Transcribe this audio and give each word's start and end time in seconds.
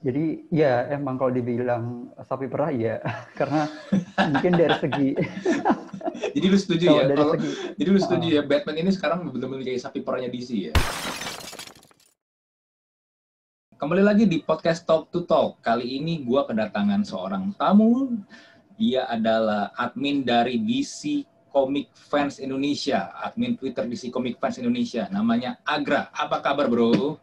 Jadi 0.00 0.48
ya 0.48 0.88
emang 0.88 1.20
kalau 1.20 1.28
dibilang 1.28 2.08
sapi 2.24 2.48
perah 2.48 2.72
ya 2.72 3.04
karena 3.38 3.68
mungkin 4.32 4.56
dari 4.56 4.76
segi 4.80 5.08
jadi 6.34 6.46
lu 6.48 6.56
setuju 6.56 6.84
ya 6.88 7.04
dari 7.04 7.20
kalau 7.20 7.36
segi 7.36 7.50
jadi 7.84 7.88
lu 7.92 8.00
setuju 8.00 8.26
uh, 8.26 8.34
ya 8.40 8.42
Batman 8.48 8.76
ini 8.80 8.90
sekarang 8.96 9.28
benar-benar 9.28 9.60
kayak 9.60 9.84
sapi 9.84 10.00
perahnya 10.00 10.32
DC 10.32 10.72
ya. 10.72 10.74
Kembali 13.76 14.00
lagi 14.00 14.24
di 14.24 14.40
podcast 14.40 14.88
Talk 14.88 15.12
to 15.12 15.28
Talk. 15.28 15.60
Kali 15.60 16.00
ini 16.00 16.24
gua 16.24 16.48
kedatangan 16.48 17.04
seorang 17.04 17.52
tamu. 17.60 18.24
Dia 18.80 19.04
adalah 19.04 19.76
admin 19.76 20.24
dari 20.24 20.64
DC 20.64 21.28
Comic 21.52 21.92
Fans 21.92 22.40
Indonesia, 22.40 23.12
admin 23.20 23.52
Twitter 23.52 23.84
DC 23.84 24.08
Comic 24.08 24.40
Fans 24.40 24.56
Indonesia. 24.56 25.12
Namanya 25.12 25.60
Agra. 25.68 26.08
Apa 26.16 26.40
kabar, 26.40 26.72
Bro? 26.72 27.20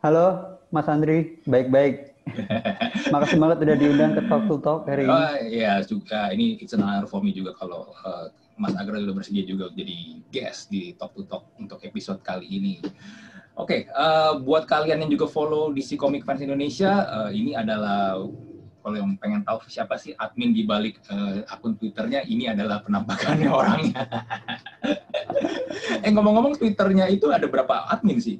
halo 0.00 0.49
Mas 0.70 0.86
Andri, 0.86 1.42
baik-baik. 1.50 2.14
Makasih 3.12 3.42
banget 3.42 3.58
udah 3.66 3.76
diundang 3.76 4.12
ke 4.14 4.22
Talk 4.30 4.46
to 4.46 4.56
Talk 4.62 4.86
hari 4.86 5.02
ini. 5.02 5.10
Oh 5.10 5.34
iya 5.50 5.82
juga 5.82 6.30
ini 6.30 6.62
it's 6.62 6.70
an 6.78 6.86
honor 6.86 7.10
for 7.10 7.18
me 7.18 7.34
juga 7.34 7.58
kalau 7.58 7.90
uh, 8.06 8.30
Mas 8.54 8.78
Agra 8.78 9.02
sudah 9.02 9.10
bersedia 9.10 9.42
juga 9.42 9.66
jadi 9.74 10.22
guest 10.30 10.70
di 10.70 10.94
Talk 10.94 11.18
to 11.18 11.26
Talk 11.26 11.50
untuk 11.58 11.82
episode 11.82 12.22
kali 12.22 12.46
ini. 12.46 12.78
Oke, 13.58 13.90
uh, 13.90 14.38
buat 14.38 14.70
kalian 14.70 15.02
yang 15.02 15.10
juga 15.10 15.26
follow 15.26 15.74
DC 15.74 15.98
Comic 15.98 16.22
Fans 16.22 16.38
Indonesia, 16.38 17.02
uh, 17.10 17.30
ini 17.34 17.58
adalah 17.58 18.22
kalau 18.80 18.96
yang 18.96 19.18
pengen 19.18 19.42
tahu 19.42 19.66
siapa 19.66 19.98
sih 19.98 20.14
admin 20.14 20.54
di 20.54 20.62
balik 20.62 21.02
uh, 21.10 21.42
akun 21.50 21.74
Twitternya, 21.74 22.22
ini 22.30 22.46
adalah 22.46 22.78
penampakannya 22.86 23.50
orangnya. 23.60 24.06
eh 26.06 26.10
ngomong-ngomong 26.14 26.62
Twitternya 26.62 27.10
itu 27.10 27.26
ada 27.34 27.50
berapa 27.50 27.90
admin 27.90 28.22
sih? 28.22 28.38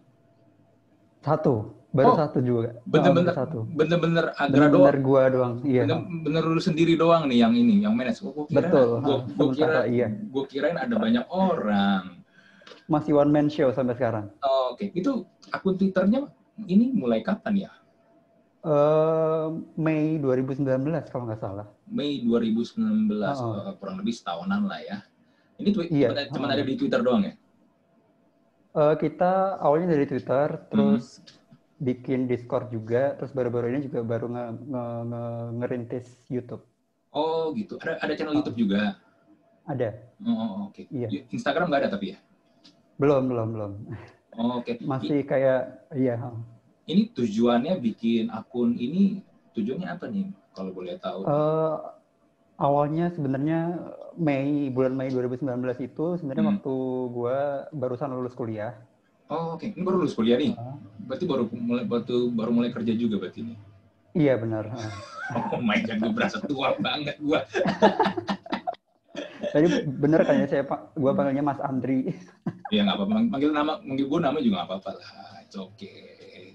Satu, 1.21 1.80
baru 1.91 2.07
Oh, 2.07 2.17
satu 2.17 2.39
juga. 2.41 2.69
Oh, 2.73 2.83
Bener-bener 2.87 3.31
baru 3.31 3.41
satu. 3.43 3.59
bener-bener 3.69 4.25
Agra 4.33 4.47
doang. 4.47 4.55
Bener-bener 4.71 4.97
gua 5.01 5.23
doang. 5.27 5.55
Iya. 5.63 5.83
Bener, 5.85 5.99
bener 6.23 6.43
lu 6.47 6.61
sendiri 6.61 6.95
doang 6.95 7.27
nih 7.27 7.39
yang 7.41 7.53
ini, 7.53 7.83
yang 7.83 7.95
manage. 7.95 8.23
Oh, 8.23 8.31
gua 8.31 8.47
kira, 8.47 8.59
Betul. 8.63 8.89
Gua, 9.01 9.17
gua 9.29 9.49
kira, 9.51 9.81
iya. 9.87 10.07
gua 10.31 10.45
kirain 10.47 10.77
ada 10.77 10.95
banyak 10.95 11.27
orang. 11.29 12.23
Masih 12.87 13.13
one 13.13 13.31
man 13.31 13.47
show 13.47 13.71
sampai 13.71 13.95
sekarang. 13.95 14.31
Oh, 14.41 14.73
Oke, 14.73 14.91
itu 14.93 15.23
akun 15.51 15.75
Twitternya 15.75 16.31
ini 16.61 16.91
mulai 16.91 17.21
kapan 17.21 17.67
ya? 17.67 17.71
Eh 18.61 19.47
Mei 19.75 20.15
2019 20.17 20.69
kalau 21.09 21.25
nggak 21.25 21.41
salah. 21.41 21.67
Mei 21.87 22.21
2019, 22.21 23.35
Oh. 23.35 23.57
eh, 23.59 23.75
kurang 23.77 23.99
lebih 23.99 24.13
setahunan 24.13 24.69
lah 24.69 24.79
ya. 24.81 24.99
Ini 25.57 25.75
Iya. 25.89 26.09
cuma, 26.29 26.47
Oh. 26.47 26.53
ada 26.53 26.63
di 26.63 26.75
Twitter 26.75 27.01
doang 27.01 27.25
ya? 27.25 27.35
Eh, 28.71 28.95
kita 28.97 29.59
awalnya 29.59 29.91
dari 29.91 30.07
Twitter, 30.07 30.71
Hmm. 30.71 31.01
Bikin 31.81 32.29
Discord 32.29 32.69
juga, 32.69 33.17
terus 33.17 33.33
baru-baru 33.33 33.73
ini 33.73 33.89
juga 33.89 34.05
baru 34.05 34.29
nge, 34.29 34.45
nge- 34.63 35.03
nge- 35.09 35.49
ngerintis 35.57 36.07
YouTube. 36.29 36.61
Oh 37.11 37.51
gitu. 37.57 37.81
Ada 37.81 37.99
ada 37.99 38.13
channel 38.15 38.37
Oh. 38.37 38.39
YouTube 38.39 38.61
juga. 38.61 39.01
Ada? 39.65 39.89
Oh, 40.21 40.31
oh, 40.31 40.53
oke. 40.69 40.85
Iya. 40.87 41.09
Instagram 41.27 41.73
nggak 41.73 41.81
ada 41.83 41.91
tapi 41.91 42.13
ya? 42.13 42.19
Belum, 43.01 43.27
belum, 43.27 43.49
belum. 43.51 43.73
Oh, 44.37 44.61
oke. 44.61 44.77
I- 44.77 44.85
Masih 44.85 45.25
kayak, 45.25 45.89
iya. 45.91 46.21
Ini 46.85 47.11
tujuannya 47.11 47.81
bikin 47.81 48.29
akun 48.29 48.77
ini 48.77 49.25
tujuannya 49.53 49.89
apa 49.89 50.07
nih? 50.07 50.29
Kalau 50.53 50.71
boleh 50.71 50.99
tahu. 50.99 51.25
Eh, 51.25 51.77
awalnya 52.59 53.09
sebenarnya 53.09 53.79
Mei, 54.15 54.69
bulan 54.69 54.93
Mei 54.93 55.09
2019 55.09 55.81
itu 55.81 56.19
sebenarnya 56.19 56.45
Hmm. 56.45 56.53
waktu 56.53 56.75
gua 57.09 57.39
barusan 57.71 58.11
lulus 58.11 58.35
kuliah. 58.35 58.75
Oh, 59.31 59.55
oke. 59.55 59.63
Ini 59.71 59.83
baru 59.87 60.03
lulus 60.03 60.19
kuliah 60.19 60.37
nih. 60.37 60.59
Berarti 61.07 61.25
baru 61.25 61.47
mulai 61.55 61.87
baru, 61.87 62.35
baru 62.35 62.51
mulai 62.51 62.71
kerja 62.75 62.93
juga 62.99 63.23
berarti 63.23 63.47
ini. 63.47 63.55
Iya 64.19 64.35
benar. 64.43 64.75
Oh 65.55 65.63
my 65.63 65.79
god, 65.87 66.03
gue 66.03 66.11
berasa 66.11 66.43
tua 66.43 66.75
banget 66.83 67.15
gue. 67.23 67.41
Tadi 69.51 69.67
bener 69.87 70.23
kayaknya 70.23 70.47
saya 70.47 70.63
pak, 70.63 70.95
gua 70.95 71.11
panggilnya 71.11 71.43
Mas 71.43 71.61
Andri. 71.63 72.07
Ya 72.71 72.87
nggak 72.87 73.03
apa-apa, 73.03 73.35
manggil 73.35 73.51
nama, 73.51 73.83
manggil 73.83 74.07
gue 74.07 74.21
nama 74.23 74.39
juga 74.39 74.63
nggak 74.63 74.69
apa-apa 74.71 74.91
lah. 74.95 75.11
It's 75.43 75.59
okay. 75.59 76.55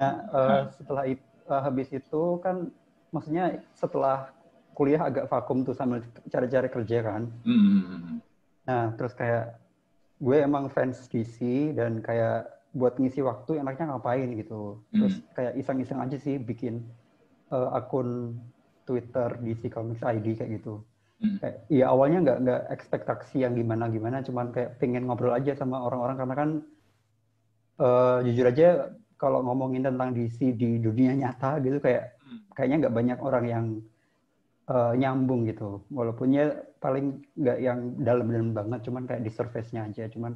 Nah, 0.00 0.14
eh, 0.32 0.62
setelah 0.80 1.04
itu, 1.12 1.28
habis 1.44 1.88
itu 1.92 2.22
kan, 2.40 2.72
maksudnya 3.12 3.60
setelah 3.76 4.32
kuliah 4.72 5.04
agak 5.04 5.28
vakum 5.28 5.60
tuh 5.60 5.76
sambil 5.76 6.00
cari-cari 6.24 6.72
kerja 6.72 7.04
kan. 7.04 7.28
Hmm. 7.44 8.24
Nah, 8.64 8.96
terus 8.96 9.12
kayak 9.12 9.59
gue 10.20 10.36
emang 10.36 10.68
fans 10.68 11.08
DC 11.08 11.72
dan 11.74 12.04
kayak 12.04 12.46
buat 12.76 13.00
ngisi 13.00 13.24
waktu 13.24 13.64
enaknya 13.64 13.96
ngapain 13.96 14.30
gitu. 14.36 14.78
Terus 14.92 15.14
kayak 15.34 15.56
iseng-iseng 15.58 15.98
aja 15.98 16.16
sih 16.20 16.36
bikin 16.38 16.84
eh, 17.50 17.68
akun 17.74 18.38
Twitter 18.84 19.40
DC 19.40 19.72
Comics 19.72 20.04
ID 20.04 20.36
kayak 20.38 20.60
gitu. 20.60 20.84
Hmm. 21.20 21.36
Kayak, 21.40 21.56
ya 21.68 21.84
awalnya 21.90 22.18
nggak 22.24 22.38
nggak 22.46 22.62
ekspektasi 22.72 23.44
yang 23.44 23.52
gimana-gimana, 23.56 24.24
cuman 24.24 24.52
kayak 24.54 24.80
pengen 24.80 25.08
ngobrol 25.08 25.34
aja 25.36 25.52
sama 25.56 25.82
orang-orang 25.82 26.16
karena 26.16 26.34
kan 26.36 26.50
eh, 27.80 28.18
jujur 28.28 28.46
aja 28.48 28.68
kalau 29.20 29.44
ngomongin 29.44 29.84
tentang 29.84 30.16
DC 30.16 30.56
di 30.56 30.80
dunia 30.80 31.12
nyata 31.16 31.60
gitu 31.60 31.76
kayak 31.80 32.20
Hmm. 32.30 32.46
kayaknya 32.54 32.76
nggak 32.86 32.94
banyak 32.94 33.18
orang 33.18 33.44
yang 33.50 33.66
eh, 34.70 34.92
nyambung 34.96 35.44
gitu. 35.44 35.82
Walaupun 35.90 36.30
ya 36.30 36.46
paling 36.78 37.06
nggak 37.34 37.58
yang 37.58 37.78
dalam-dalam 37.98 38.50
banget, 38.54 38.80
cuman 38.86 39.02
kayak 39.04 39.22
di 39.22 39.30
surface-nya 39.30 39.84
aja. 39.84 40.06
Cuman 40.06 40.32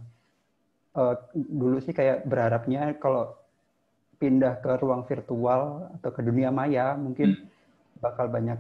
eh, 0.95 1.15
dulu 1.35 1.79
sih 1.79 1.91
kayak 1.91 2.27
berharapnya 2.27 2.99
kalau 2.99 3.35
pindah 4.15 4.59
ke 4.59 4.79
ruang 4.79 5.03
virtual 5.05 5.63
atau 5.93 6.11
ke 6.11 6.23
dunia 6.23 6.49
maya 6.49 6.95
mungkin 6.95 7.35
bakal 7.99 8.27
banyak 8.27 8.59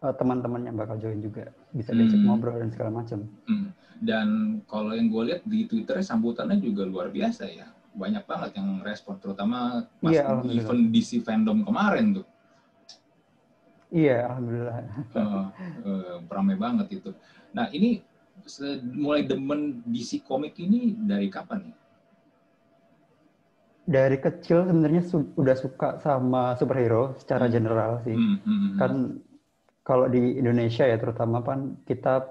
eh, 0.00 0.14
teman-teman 0.14 0.62
yang 0.62 0.76
bakal 0.76 0.98
join 0.98 1.18
juga, 1.18 1.48
bisa 1.70 1.90
diajak 1.90 2.18
Hmm. 2.18 2.26
ngobrol 2.28 2.58
dan 2.58 2.70
segala 2.70 2.90
macam. 2.92 3.24
Hmm. 3.46 3.70
Dan 3.94 4.28
kalau 4.66 4.92
yang 4.92 5.08
gue 5.08 5.22
lihat 5.32 5.42
di 5.46 5.64
Twitter 5.64 6.02
sambutannya 6.02 6.58
juga 6.58 6.82
luar 6.84 7.08
biasa 7.08 7.46
ya. 7.46 7.64
Banyak 7.94 8.26
banget 8.26 8.58
yang 8.58 8.82
respon, 8.82 9.16
terutama 9.16 9.86
pas 10.02 10.10
Iya, 10.10 10.26
alhamdulillah. 10.26 10.66
event 10.66 10.84
DC 10.90 11.22
fandom 11.22 11.62
kemarin 11.62 12.20
tuh. 12.20 12.26
Iya, 13.94 14.26
alhamdulillah. 14.26 14.76
Eh, 15.14 15.46
eh, 15.86 16.14
ramai 16.26 16.56
banget 16.58 16.86
itu. 16.98 17.10
Nah 17.54 17.70
ini 17.70 18.02
mulai 18.98 19.22
demen 19.22 19.86
DC 19.86 20.18
komik 20.26 20.58
ini 20.58 20.98
dari 20.98 21.30
kapan 21.30 21.70
nih? 21.70 21.76
Dari 23.84 24.16
kecil 24.18 24.64
sebenarnya 24.66 25.02
su- 25.04 25.30
udah 25.36 25.54
suka 25.54 25.88
sama 26.02 26.56
superhero 26.58 27.14
secara 27.20 27.46
Hmm. 27.46 27.54
general 27.54 27.90
sih. 28.02 28.16
Hmm, 28.16 28.36
hmm, 28.42 28.58
hmm. 28.58 28.78
Kan 28.80 28.92
kalau 29.84 30.08
di 30.08 30.40
Indonesia 30.40 30.88
ya 30.88 30.96
terutama 30.98 31.44
kan 31.44 31.78
kita 31.86 32.24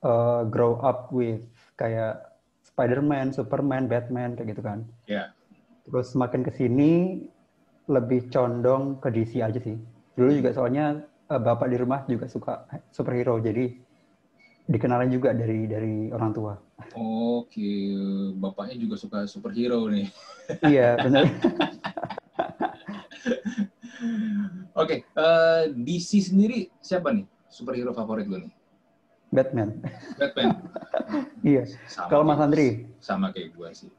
uh, 0.00 0.46
grow 0.48 0.78
up 0.80 1.10
with 1.12 1.44
kayak 1.76 2.24
Spider-Man, 2.64 3.34
Superman, 3.36 3.90
Batman 3.90 4.38
kayak 4.38 4.56
gitu 4.56 4.62
kan. 4.64 4.86
Ya. 5.04 5.34
Terus 5.84 6.14
semakin 6.14 6.40
ke 6.46 6.52
sini 6.54 7.20
lebih 7.90 8.30
condong 8.30 9.02
ke 9.02 9.10
DC 9.10 9.42
aja 9.42 9.58
sih. 9.58 9.74
Dulu 10.14 10.30
juga 10.30 10.54
soalnya 10.54 10.86
uh, 10.94 11.09
bapak 11.38 11.70
di 11.70 11.76
rumah 11.78 12.02
juga 12.10 12.26
suka 12.26 12.66
superhero 12.90 13.38
jadi 13.38 13.70
dikenalin 14.66 15.10
juga 15.10 15.30
dari 15.30 15.70
dari 15.70 15.94
orang 16.10 16.30
tua. 16.34 16.54
Oke, 16.98 17.94
bapaknya 18.34 18.74
juga 18.78 18.98
suka 18.98 19.26
superhero 19.30 19.86
nih. 19.86 20.10
iya, 20.66 20.98
benar. 20.98 21.30
Oke, 24.74 25.04
eh, 25.04 25.62
DC 25.74 26.32
sendiri 26.32 26.70
siapa 26.82 27.14
nih 27.14 27.26
superhero 27.46 27.94
favorit 27.94 28.26
lo 28.26 28.42
nih? 28.42 28.52
Batman. 29.30 29.78
Batman. 30.18 30.48
iya. 31.46 31.62
Kalau 32.10 32.26
Mas 32.26 32.42
Andri? 32.42 32.90
Sama 32.98 33.30
kayak 33.30 33.54
gue 33.54 33.68
sih. 33.74 33.90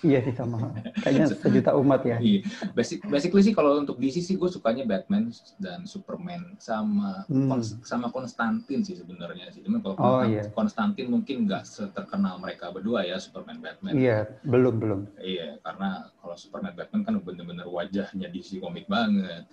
Iya 0.00 0.18
sih 0.20 0.30
sama. 0.30 0.70
Kayaknya 0.96 1.26
sejuta 1.42 1.74
umat 1.74 2.02
ya. 2.02 2.16
Iya. 2.16 2.46
Basic, 2.70 3.02
basically 3.04 3.42
sih 3.42 3.50
kalau 3.50 3.76
untuk 3.76 3.98
DC 3.98 4.18
sih 4.18 4.34
gue 4.34 4.46
sukanya 4.46 4.82
Batman 4.82 5.28
dan 5.56 5.84
Superman 5.84 6.54
sama 6.56 7.26
Hmm. 7.26 7.50
Kons- 7.50 7.82
sama 7.82 8.06
Konstantin 8.08 8.80
sih 8.80 8.94
sebenarnya 8.94 9.50
sih. 9.50 9.60
Cuman 9.60 9.78
kalau 9.78 9.94
Oh, 9.94 10.02
Konstan- 10.20 10.30
iya. 10.30 10.42
Konstantin 10.48 11.06
mungkin 11.08 11.36
nggak 11.44 11.62
seterkenal 11.64 12.38
mereka 12.38 12.70
berdua 12.70 13.02
ya 13.02 13.18
Superman 13.18 13.58
Batman. 13.58 13.92
Iya, 13.92 14.30
belum 14.42 14.74
belum. 14.78 15.00
Iya, 15.18 15.58
karena 15.60 15.88
kalau 16.16 16.34
Superman 16.34 16.72
Batman 16.72 17.02
kan 17.02 17.14
bener-bener 17.16 17.66
wajahnya 17.66 18.26
DC 18.28 18.58
komik 18.58 18.86
banget. 18.86 19.46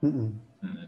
Mm-mm. 0.00 0.28
Hmm. 0.60 0.86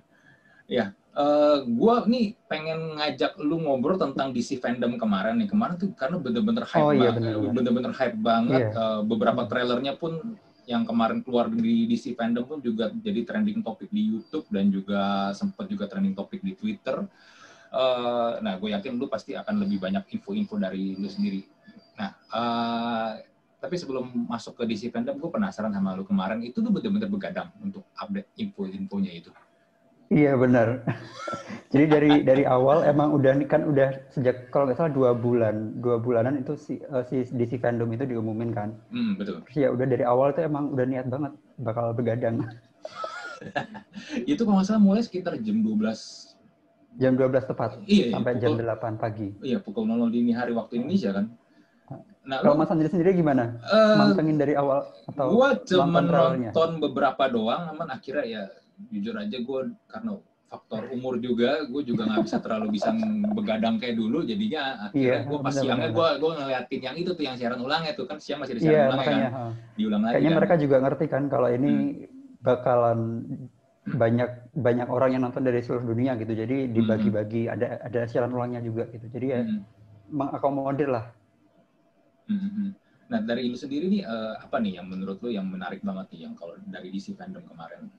Ya, 0.66 0.90
eh 1.16 1.58
gua 1.72 2.04
nih 2.04 2.36
pengen 2.44 3.00
ngajak 3.00 3.40
lu 3.40 3.56
ngobrol 3.64 3.96
tentang 3.96 4.36
DC 4.36 4.60
fandom 4.60 5.00
kemarin 5.00 5.40
nih. 5.40 5.48
Kemarin 5.48 5.80
tuh 5.80 5.96
karena 5.96 6.20
bener-bener 6.20 6.68
hype 6.68 6.84
Oh, 6.84 6.92
iya, 6.92 7.08
banget, 7.16 7.52
bener-bener. 7.56 7.92
hype 7.96 8.18
banget. 8.20 8.62
Iya. 8.68 8.76
Eh, 8.76 9.00
beberapa 9.08 9.42
trailernya 9.48 9.96
pun 9.96 10.36
yang 10.66 10.82
kemarin 10.84 11.22
keluar 11.24 11.46
di 11.48 11.86
DC 11.88 12.12
fandom 12.12 12.44
pun 12.44 12.58
juga 12.60 12.90
jadi 12.92 13.22
trending 13.24 13.62
topik 13.64 13.88
di 13.88 14.12
YouTube 14.12 14.44
dan 14.52 14.68
juga 14.68 15.30
sempat 15.32 15.70
juga 15.72 15.88
trending 15.88 16.12
topik 16.12 16.44
di 16.44 16.52
Twitter. 16.52 17.08
Eh, 17.72 18.32
nah, 18.44 18.54
gue 18.60 18.76
yakin 18.76 19.00
lu 19.00 19.08
pasti 19.08 19.32
akan 19.32 19.64
lebih 19.64 19.80
banyak 19.80 20.04
info-info 20.12 20.60
dari 20.60 21.00
lu 21.00 21.08
sendiri. 21.08 21.40
Nah, 21.96 22.10
eh, 22.12 23.10
tapi 23.56 23.74
sebelum 23.80 24.28
masuk 24.28 24.52
ke 24.60 24.68
DC 24.68 24.92
fandom, 24.92 25.16
gue 25.16 25.30
penasaran 25.32 25.72
sama 25.72 25.96
lu 25.96 26.04
kemarin 26.04 26.44
itu 26.44 26.60
tuh 26.60 26.68
bener-bener 26.68 27.08
begadang 27.08 27.48
untuk 27.64 27.88
update 27.96 28.28
info-infonya 28.36 29.12
itu. 29.16 29.32
Iya 30.10 30.38
benar. 30.38 30.86
Jadi 31.74 31.84
dari 31.90 32.12
dari 32.22 32.44
awal 32.46 32.86
emang 32.86 33.10
udah 33.18 33.42
kan 33.50 33.66
udah 33.66 33.90
sejak 34.14 34.48
kalau 34.54 34.70
nggak 34.70 34.78
salah 34.78 34.92
dua 34.94 35.10
bulan 35.12 35.76
dua 35.82 35.98
bulanan 35.98 36.38
itu 36.38 36.54
si, 36.54 36.78
uh, 36.88 37.02
si 37.04 37.26
DC 37.26 37.58
fandom 37.58 37.90
itu 37.90 38.06
diumumin 38.06 38.54
kan. 38.54 38.70
Hmm, 38.94 39.18
betul. 39.18 39.42
Terus 39.50 39.56
ya 39.58 39.68
udah 39.74 39.86
dari 39.86 40.04
awal 40.06 40.30
tuh 40.30 40.46
emang 40.46 40.70
udah 40.70 40.86
niat 40.86 41.06
banget 41.10 41.32
bakal 41.58 41.90
begadang. 41.90 42.46
itu 44.30 44.40
kalau 44.46 44.62
nggak 44.62 44.68
salah 44.70 44.82
mulai 44.82 45.02
sekitar 45.02 45.36
jam 45.42 45.60
12 45.60 45.76
jam 46.96 47.12
12 47.12 47.50
tepat 47.52 47.70
iya, 47.84 48.08
sampai 48.08 48.40
pukul, 48.40 48.56
jam 48.56 48.96
8 48.96 48.96
pagi. 49.02 49.28
Iya, 49.44 49.58
pukul 49.60 49.84
00 49.84 50.08
dini 50.08 50.32
hari 50.32 50.56
waktu 50.56 50.80
Indonesia 50.80 51.12
kan. 51.12 51.26
Nah, 52.26 52.42
kalau 52.42 52.58
Mas 52.58 52.72
Andri 52.72 52.90
sendiri 52.90 53.14
gimana? 53.14 53.54
Uh, 53.70 53.94
Mantengin 54.00 54.34
dari 54.34 54.58
awal 54.58 54.82
atau 55.06 55.30
Gua 55.30 55.54
cuma 55.62 56.02
nonton 56.02 56.82
beberapa 56.82 57.30
doang, 57.30 57.70
namun 57.70 57.86
akhirnya 57.86 58.24
ya 58.26 58.42
jujur 58.92 59.14
aja 59.16 59.38
gue 59.40 59.60
karena 59.88 60.20
faktor 60.46 60.86
umur 60.94 61.18
juga 61.18 61.66
gue 61.66 61.82
juga 61.82 62.06
nggak 62.06 62.22
bisa 62.22 62.38
terlalu 62.38 62.78
bisa 62.78 62.94
begadang 63.34 63.82
kayak 63.82 63.98
dulu 63.98 64.22
jadinya 64.22 64.88
akhirnya 64.88 65.26
yeah, 65.26 65.26
gue 65.26 65.38
pas 65.42 65.54
siangnya 65.54 65.90
gue 65.90 66.08
gue 66.22 66.30
ngeliatin 66.38 66.80
yang 66.86 66.96
itu 66.96 67.10
tuh 67.18 67.24
yang 67.26 67.34
siaran 67.34 67.58
ulangnya 67.58 67.92
tuh 67.98 68.06
kan 68.06 68.22
siang 68.22 68.38
masih 68.38 68.54
di 68.54 68.62
siaran 68.62 68.78
yeah, 68.78 68.86
ulang 68.86 69.00
makanya, 69.02 69.28
kan 69.28 69.50
diulang 69.74 70.02
lagi 70.06 70.12
kayaknya 70.14 70.30
kan. 70.30 70.38
mereka 70.38 70.54
juga 70.62 70.76
ngerti 70.86 71.06
kan 71.10 71.22
kalau 71.26 71.48
ini 71.50 71.70
hmm. 71.70 72.46
bakalan 72.46 73.00
banyak 73.86 74.30
banyak 74.54 74.88
orang 74.90 75.10
yang 75.14 75.22
nonton 75.26 75.42
dari 75.46 75.62
seluruh 75.62 75.86
dunia 75.86 76.18
gitu 76.18 76.34
jadi 76.34 76.56
dibagi-bagi 76.70 77.46
ada 77.50 77.82
ada 77.82 78.00
siaran 78.06 78.34
ulangnya 78.34 78.62
juga 78.62 78.86
gitu 78.90 79.06
jadi 79.10 79.26
ya 79.26 79.40
hmm. 79.42 79.60
mengakomodir 80.14 80.90
lah 80.94 81.10
hmm. 82.30 82.70
nah 83.10 83.18
dari 83.18 83.50
lu 83.50 83.58
sendiri 83.58 83.90
nih 83.90 84.02
uh, 84.06 84.38
apa 84.38 84.62
nih 84.62 84.78
yang 84.78 84.86
menurut 84.86 85.18
lu 85.26 85.34
yang 85.34 85.46
menarik 85.46 85.82
banget 85.82 86.06
nih 86.14 86.20
yang 86.30 86.34
kalau 86.38 86.54
dari 86.70 86.94
DC 86.94 87.18
fandom 87.18 87.42
kemarin 87.50 87.90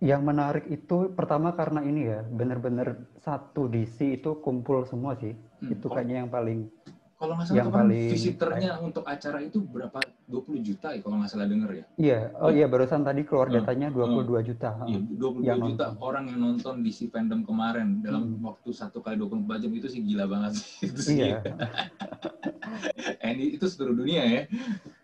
yang 0.00 0.24
menarik 0.24 0.64
itu 0.72 1.12
pertama 1.12 1.52
karena 1.52 1.84
ini 1.84 2.08
ya, 2.08 2.24
benar-benar 2.24 3.04
satu 3.20 3.68
DC 3.68 4.20
itu 4.20 4.40
kumpul 4.40 4.88
semua 4.88 5.12
sih. 5.20 5.36
Hmm, 5.60 5.76
itu 5.76 5.86
kayaknya 5.92 6.24
yang 6.24 6.30
paling 6.32 6.72
kalau 7.20 7.36
nggak 7.36 7.52
salah 7.52 7.58
yang 7.60 7.68
paling 7.68 8.08
visiternya 8.16 8.70
kayak, 8.80 8.86
untuk 8.88 9.04
acara 9.04 9.38
itu 9.44 9.60
berapa 9.60 10.00
20 10.24 10.56
juta 10.64 10.88
ya 10.96 11.04
kalau 11.04 11.20
nggak 11.20 11.28
salah 11.28 11.46
denger 11.52 11.70
ya. 11.76 11.84
Iya, 12.00 12.20
oh 12.40 12.48
iya 12.48 12.64
barusan 12.64 13.04
tadi 13.04 13.28
keluar 13.28 13.52
hmm. 13.52 13.60
datanya 13.60 13.92
22 13.92 14.08
uh, 14.08 14.40
juta. 14.40 14.70
Iya, 14.88 14.98
22 15.20 15.44
yang 15.44 15.60
juta 15.60 15.86
nonton. 15.92 16.00
orang 16.00 16.24
yang 16.32 16.40
nonton 16.40 16.74
DC 16.80 17.12
fandom 17.12 17.44
kemarin 17.44 18.00
dalam 18.00 18.40
hmm. 18.40 18.40
waktu 18.40 18.72
satu 18.72 19.04
kali 19.04 19.20
24 19.20 19.52
jam 19.68 19.72
itu 19.76 19.88
sih 19.92 20.00
gila 20.00 20.24
banget 20.32 20.64
sih. 20.64 20.68
itu 20.88 21.00
sih. 21.04 21.16
Iya. 21.28 21.44
ini 23.36 23.44
itu 23.60 23.68
seluruh 23.68 24.00
dunia 24.00 24.24
ya. 24.24 24.42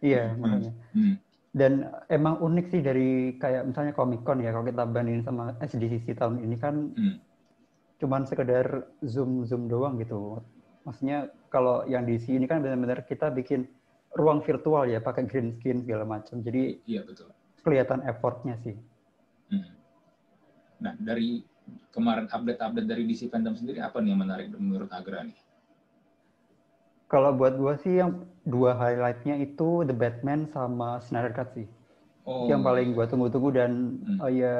Iya, 0.00 0.25
makanya. 0.40 0.72
Hmm 0.96 1.25
dan 1.56 1.88
emang 2.12 2.37
unik 2.37 2.67
sih 2.69 2.85
dari 2.85 3.32
kayak 3.41 3.73
misalnya 3.73 3.97
Comic 3.97 4.20
Con 4.29 4.44
ya 4.44 4.53
kalau 4.53 4.69
kita 4.69 4.85
bandingin 4.85 5.25
sama 5.25 5.56
SDCC 5.64 6.12
tahun 6.12 6.44
ini 6.44 6.56
kan 6.61 6.93
hmm. 6.93 7.17
cuman 7.97 8.29
sekedar 8.29 8.85
zoom 9.00 9.49
zoom 9.49 9.64
doang 9.64 9.97
gitu. 9.97 10.44
Maksudnya 10.85 11.32
kalau 11.49 11.88
yang 11.88 12.05
di 12.05 12.20
sini 12.20 12.44
kan 12.44 12.61
benar-benar 12.61 13.08
kita 13.08 13.32
bikin 13.32 13.64
ruang 14.12 14.44
virtual 14.44 14.85
ya 14.85 15.00
pakai 15.00 15.25
green 15.25 15.56
screen 15.56 15.81
segala 15.81 16.05
macam. 16.05 16.44
Jadi 16.44 16.85
iya 16.85 17.00
betul. 17.00 17.32
kelihatan 17.64 18.05
effortnya 18.05 18.61
sih. 18.61 18.76
Hmm. 19.47 19.73
nah 20.76 20.93
dari 20.99 21.41
kemarin 21.88 22.29
update-update 22.29 22.85
dari 22.85 23.08
DC 23.08 23.32
fandom 23.32 23.56
sendiri 23.56 23.81
apa 23.81 24.03
nih 24.03 24.12
yang 24.12 24.20
menarik 24.20 24.53
menurut 24.53 24.91
Agra 24.93 25.25
nih 25.25 25.38
kalau 27.06 27.31
buat 27.35 27.55
gue 27.55 27.75
sih 27.87 28.03
yang 28.03 28.26
dua 28.43 28.75
highlightnya 28.75 29.38
itu 29.38 29.87
The 29.87 29.94
Batman 29.94 30.50
sama 30.50 30.99
Snyder 31.03 31.35
Cut 31.35 31.55
sih. 31.55 31.67
Oh. 32.26 32.50
Yang 32.50 32.61
paling 32.67 32.88
gue 32.94 33.06
tunggu-tunggu 33.06 33.50
dan 33.55 33.70
hmm. 34.03 34.19
uh, 34.19 34.31
ya 34.31 34.56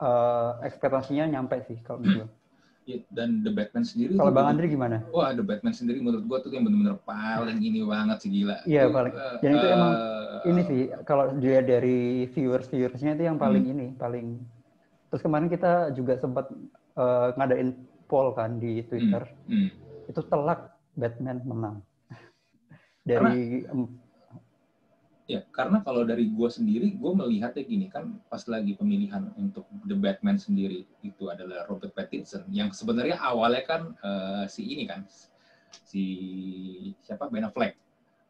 uh, 0.00 0.56
ekspektasinya 0.64 1.28
nyampe 1.28 1.60
sih 1.68 1.76
kalau 1.84 2.00
menurut 2.00 2.28
gue. 2.28 2.30
Ya, 2.86 3.02
dan 3.10 3.42
The 3.42 3.50
Batman 3.50 3.82
sendiri. 3.82 4.14
Kalau 4.14 4.30
Bang 4.30 4.46
Andri 4.46 4.70
gimana? 4.70 5.02
Wah, 5.10 5.34
The 5.34 5.42
Batman 5.42 5.74
sendiri 5.74 5.98
menurut 5.98 6.22
gue 6.22 6.38
tuh 6.38 6.54
yang 6.54 6.70
benar-benar 6.70 7.02
paling 7.02 7.58
ini 7.58 7.82
banget 7.82 8.22
sih 8.22 8.30
gila. 8.30 8.62
Iya 8.62 8.86
paling. 8.94 9.10
Uh, 9.10 9.36
dan 9.42 9.50
itu 9.58 9.66
uh, 9.66 9.74
emang 9.74 9.92
ini 10.46 10.60
sih 10.62 10.80
kalau 11.02 11.34
dilihat 11.34 11.66
dari 11.66 12.30
viewers 12.30 12.70
viewersnya 12.70 13.18
itu 13.18 13.26
yang 13.26 13.42
paling 13.42 13.66
hmm. 13.66 13.74
ini 13.74 13.86
paling. 13.98 14.38
Terus 15.10 15.18
kemarin 15.18 15.50
kita 15.50 15.98
juga 15.98 16.14
sempat 16.14 16.46
uh, 16.94 17.34
ngadain 17.34 17.74
poll 18.06 18.30
kan 18.38 18.62
di 18.62 18.86
Twitter. 18.86 19.26
Hmm. 19.50 19.66
Hmm. 19.66 20.06
Itu 20.06 20.22
telak 20.30 20.75
Batman 20.96 21.38
menang. 21.44 21.76
dari 23.06 23.62
karena, 23.62 23.86
ya 25.26 25.40
karena 25.50 25.78
kalau 25.82 26.02
dari 26.02 26.30
gue 26.30 26.50
sendiri 26.50 26.94
gue 26.94 27.12
melihatnya 27.14 27.62
gini 27.62 27.86
kan 27.86 28.18
pas 28.26 28.42
lagi 28.46 28.74
pemilihan 28.74 29.30
untuk 29.38 29.66
The 29.86 29.94
Batman 29.94 30.38
sendiri 30.38 30.86
itu 31.06 31.30
adalah 31.30 31.66
Robert 31.70 31.94
Pattinson 31.94 32.46
yang 32.50 32.74
sebenarnya 32.74 33.18
awalnya 33.18 33.62
kan 33.62 33.82
uh, 34.02 34.44
si 34.50 34.74
ini 34.74 34.86
kan 34.86 35.06
si 35.82 36.04
siapa 37.02 37.26
Ben 37.30 37.46
Affleck 37.46 37.74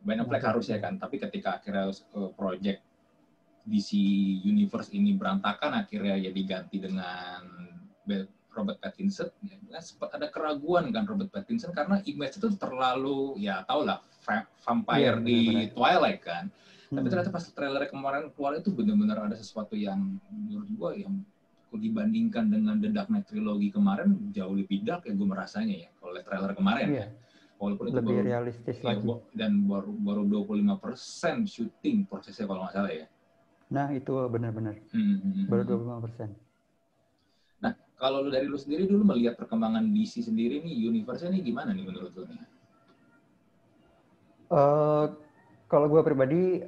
Ben 0.05 0.21
Affleck 0.21 0.45
okay. 0.45 0.51
harusnya 0.53 0.79
kan 0.81 0.97
tapi 0.97 1.17
ketika 1.21 1.61
akhirnya 1.61 1.93
uh, 1.93 2.33
project 2.33 2.81
DC 3.69 3.93
Universe 4.45 4.93
ini 4.97 5.13
berantakan 5.17 5.77
akhirnya 5.77 6.17
ya 6.17 6.33
diganti 6.33 6.81
dengan 6.81 7.45
Robert 8.57 8.81
Pattinson 8.81 9.29
ya, 9.45 9.81
sempat 9.85 10.17
ada 10.17 10.33
keraguan 10.33 10.89
kan 10.91 11.05
Robert 11.05 11.29
Pattinson 11.29 11.77
karena 11.77 12.01
image 12.09 12.41
itu 12.41 12.49
terlalu 12.57 13.37
ya 13.37 13.63
tau 13.69 13.85
lah 13.85 14.01
vampire 14.65 15.21
yeah, 15.21 15.23
di 15.23 15.39
bener 15.45 15.53
-bener. 15.53 15.75
Twilight 15.77 16.21
kan 16.25 16.45
hmm. 16.49 16.97
tapi 16.97 17.07
ternyata 17.13 17.31
pas 17.31 17.45
trailer 17.53 17.83
kemarin 17.87 18.33
keluar 18.33 18.57
itu 18.59 18.73
benar-benar 18.73 19.29
ada 19.31 19.37
sesuatu 19.37 19.77
yang 19.77 20.19
menurut 20.33 20.69
gua 20.75 20.91
yang 20.97 21.21
dibandingkan 21.77 22.49
dengan 22.49 22.81
The 22.81 22.89
Dark 22.89 23.13
Knight 23.13 23.29
trilogi 23.29 23.69
kemarin 23.69 24.33
jauh 24.33 24.57
lebih 24.57 24.81
dark 24.81 25.05
ya 25.05 25.13
gue 25.13 25.29
merasanya 25.29 25.77
ya 25.77 25.89
kalau 26.01 26.17
trailer 26.25 26.53
kemarin 26.57 26.87
yeah. 26.89 27.09
ya 27.13 27.27
walaupun 27.61 27.85
itu 27.89 27.97
lebih 28.01 28.17
baru, 28.21 28.27
realistis 28.29 28.77
ya, 28.81 28.85
lagi 28.93 29.05
dan 29.33 29.53
baru 29.65 29.93
baru 29.93 30.23
25 30.45 30.83
persen 30.83 31.37
syuting 31.49 32.05
prosesnya 32.05 32.45
kalau 32.49 32.65
nggak 32.65 32.75
salah 32.77 32.93
ya 32.93 33.07
nah 33.67 33.91
itu 33.91 34.13
benar-benar 34.31 34.79
hmm, 34.93 35.03
hmm, 35.03 35.21
hmm 35.21 35.45
baru 35.51 35.63
25 35.65 35.75
hmm. 35.75 36.03
persen 36.05 36.29
kalau 37.97 38.21
lu 38.21 38.29
dari 38.29 38.45
lu 38.45 38.61
sendiri 38.61 38.85
dulu 38.85 39.09
melihat 39.09 39.41
perkembangan 39.41 39.89
DC 39.89 40.29
sendiri 40.29 40.61
nih, 40.61 40.75
universe 40.89 41.25
ini 41.25 41.41
gimana 41.41 41.73
nih 41.73 41.85
menurut 41.85 42.13
lu 42.13 42.25
nih? 42.29 42.41
Uh, 44.53 45.11
kalau 45.67 45.91
gue 45.91 46.03
pribadi 46.05 46.63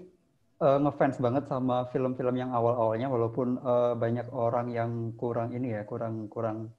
uh, 0.59 0.79
ngefans 0.83 1.21
banget 1.21 1.45
sama 1.47 1.87
film-film 1.93 2.35
yang 2.35 2.51
awal-awalnya, 2.57 3.13
walaupun 3.13 3.61
uh, 3.61 3.93
banyak 3.93 4.27
orang 4.33 4.73
yang 4.73 5.13
kurang 5.21 5.53
ini 5.53 5.77
ya, 5.77 5.85
kurang 5.85 6.33
kurang 6.33 6.73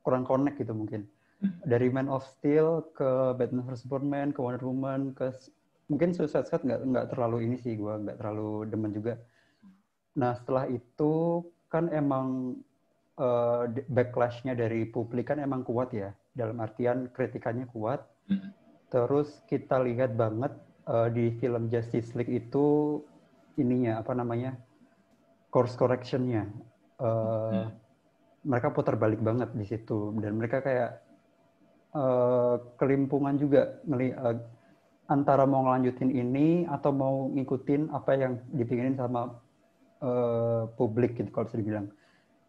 kurang 0.00 0.24
connect 0.24 0.56
gitu 0.56 0.72
mungkin. 0.72 1.04
Hmm. 1.44 1.52
Dari 1.68 1.92
Man 1.92 2.08
of 2.08 2.24
Steel 2.24 2.88
ke 2.96 3.36
Batman 3.36 3.68
vs 3.68 3.84
Superman, 3.84 4.32
ke 4.32 4.40
Wonder 4.40 4.64
Woman, 4.64 5.12
ke 5.12 5.30
mungkin 5.92 6.16
Suicide 6.16 6.48
Squad 6.48 6.64
nggak 6.64 6.80
nggak 6.88 7.06
terlalu 7.12 7.44
ini 7.44 7.56
sih 7.60 7.76
gue 7.76 7.92
nggak 7.92 8.16
terlalu 8.16 8.72
demen 8.72 8.96
juga. 8.96 9.20
Nah 10.16 10.32
setelah 10.32 10.64
itu 10.72 11.44
kan 11.68 11.92
emang 11.92 12.56
uh, 13.22 13.62
backlashnya 13.86 14.58
dari 14.58 14.82
publik 14.90 15.30
kan 15.30 15.38
emang 15.38 15.62
kuat 15.62 15.94
ya. 15.94 16.10
Dalam 16.34 16.58
artian 16.58 17.08
kritikannya 17.14 17.70
kuat. 17.70 18.02
Hmm. 18.22 18.54
terus 18.92 19.42
kita 19.50 19.82
lihat 19.82 20.14
banget 20.14 20.52
uh, 20.86 21.08
di 21.10 21.34
film 21.40 21.72
Justice 21.72 22.12
League 22.14 22.30
itu 22.30 23.00
ininya 23.56 23.98
apa 24.04 24.12
namanya 24.12 24.52
course 25.48 25.74
correctionnya. 25.80 26.46
Uh, 27.00 27.66
hmm. 27.66 27.68
mereka 28.46 28.68
putar 28.70 29.00
balik 29.00 29.18
banget 29.24 29.48
di 29.56 29.64
situ. 29.64 30.12
Dan 30.20 30.36
mereka 30.38 30.60
kayak 30.60 31.02
uh, 31.96 32.60
kelimpungan 32.76 33.40
juga 33.40 33.80
ngeli 33.88 34.12
uh, 34.12 34.36
antara 35.10 35.44
mau 35.44 35.66
ngelanjutin 35.66 36.12
ini 36.12 36.64
atau 36.68 36.90
mau 36.94 37.28
ngikutin 37.32 37.92
apa 37.92 38.10
yang 38.16 38.32
dipinginin 38.54 38.96
sama 38.96 39.40
uh, 40.00 40.68
publik 40.76 41.16
gitu 41.16 41.28
kalau 41.32 41.48
bisa 41.48 41.60
dibilang 41.60 41.86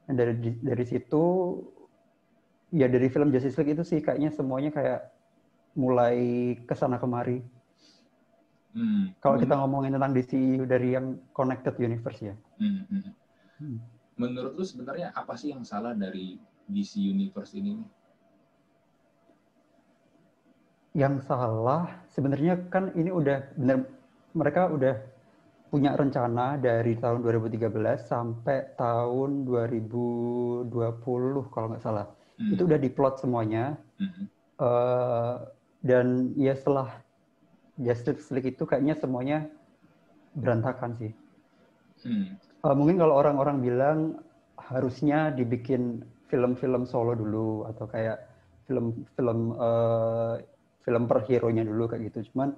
dan 0.08 0.14
dari 0.20 0.34
dari 0.60 0.86
situ 0.86 1.24
ya 2.74 2.90
dari 2.90 3.08
film 3.08 3.30
Justice 3.30 3.56
League 3.62 3.78
itu 3.78 3.84
sih 3.86 4.00
kayaknya 4.04 4.34
semuanya 4.34 4.74
kayak 4.74 5.14
mulai 5.78 6.54
ke 6.66 6.74
sana 6.74 6.98
kemari. 6.98 7.42
Hmm. 8.74 9.14
Kalau 9.22 9.38
kita 9.38 9.54
ngomongin 9.54 9.94
tentang 9.94 10.18
DC 10.18 10.34
dari 10.66 10.98
yang 10.98 11.22
connected 11.30 11.78
universe 11.78 12.20
ya. 12.26 12.36
Hmm. 12.58 12.90
Hmm. 12.90 13.14
hmm. 13.62 13.78
Menurut 14.18 14.58
lu 14.58 14.66
sebenarnya 14.66 15.14
apa 15.14 15.38
sih 15.38 15.54
yang 15.54 15.62
salah 15.62 15.94
dari 15.94 16.38
DC 16.66 16.98
universe 16.98 17.54
ini? 17.54 17.78
Yang 20.94 21.26
salah 21.26 22.06
sebenarnya 22.10 22.70
kan 22.70 22.94
ini 22.94 23.10
udah 23.10 23.54
benar 23.58 23.86
mereka 24.34 24.70
udah 24.70 25.13
punya 25.74 25.98
rencana 25.98 26.62
dari 26.62 26.94
tahun 27.02 27.26
2013 27.26 27.74
sampai 28.06 28.78
tahun 28.78 29.42
2020 29.42 30.70
kalau 31.50 31.68
nggak 31.74 31.82
salah. 31.82 32.14
Hmm. 32.38 32.54
Itu 32.54 32.70
udah 32.70 32.78
diplot 32.78 33.18
semuanya. 33.18 33.74
Hmm. 33.98 34.30
Uh, 34.62 35.50
dan 35.82 36.30
ya 36.38 36.54
setelah 36.54 36.94
Justice 37.82 38.30
League 38.30 38.54
itu 38.54 38.70
kayaknya 38.70 38.94
semuanya 39.02 39.50
berantakan 40.38 40.94
sih. 41.02 41.12
Hmm. 42.06 42.38
Uh, 42.62 42.78
mungkin 42.78 43.02
kalau 43.02 43.18
orang-orang 43.18 43.58
bilang 43.66 44.00
harusnya 44.62 45.34
dibikin 45.34 46.06
film-film 46.30 46.86
solo 46.86 47.18
dulu 47.18 47.66
atau 47.66 47.90
kayak 47.90 48.22
film-film 48.70 49.58
uh, 49.58 50.38
film 50.86 51.10
per 51.10 51.26
hero-nya 51.26 51.66
dulu 51.66 51.90
kayak 51.90 52.14
gitu. 52.14 52.30
Cuman 52.30 52.54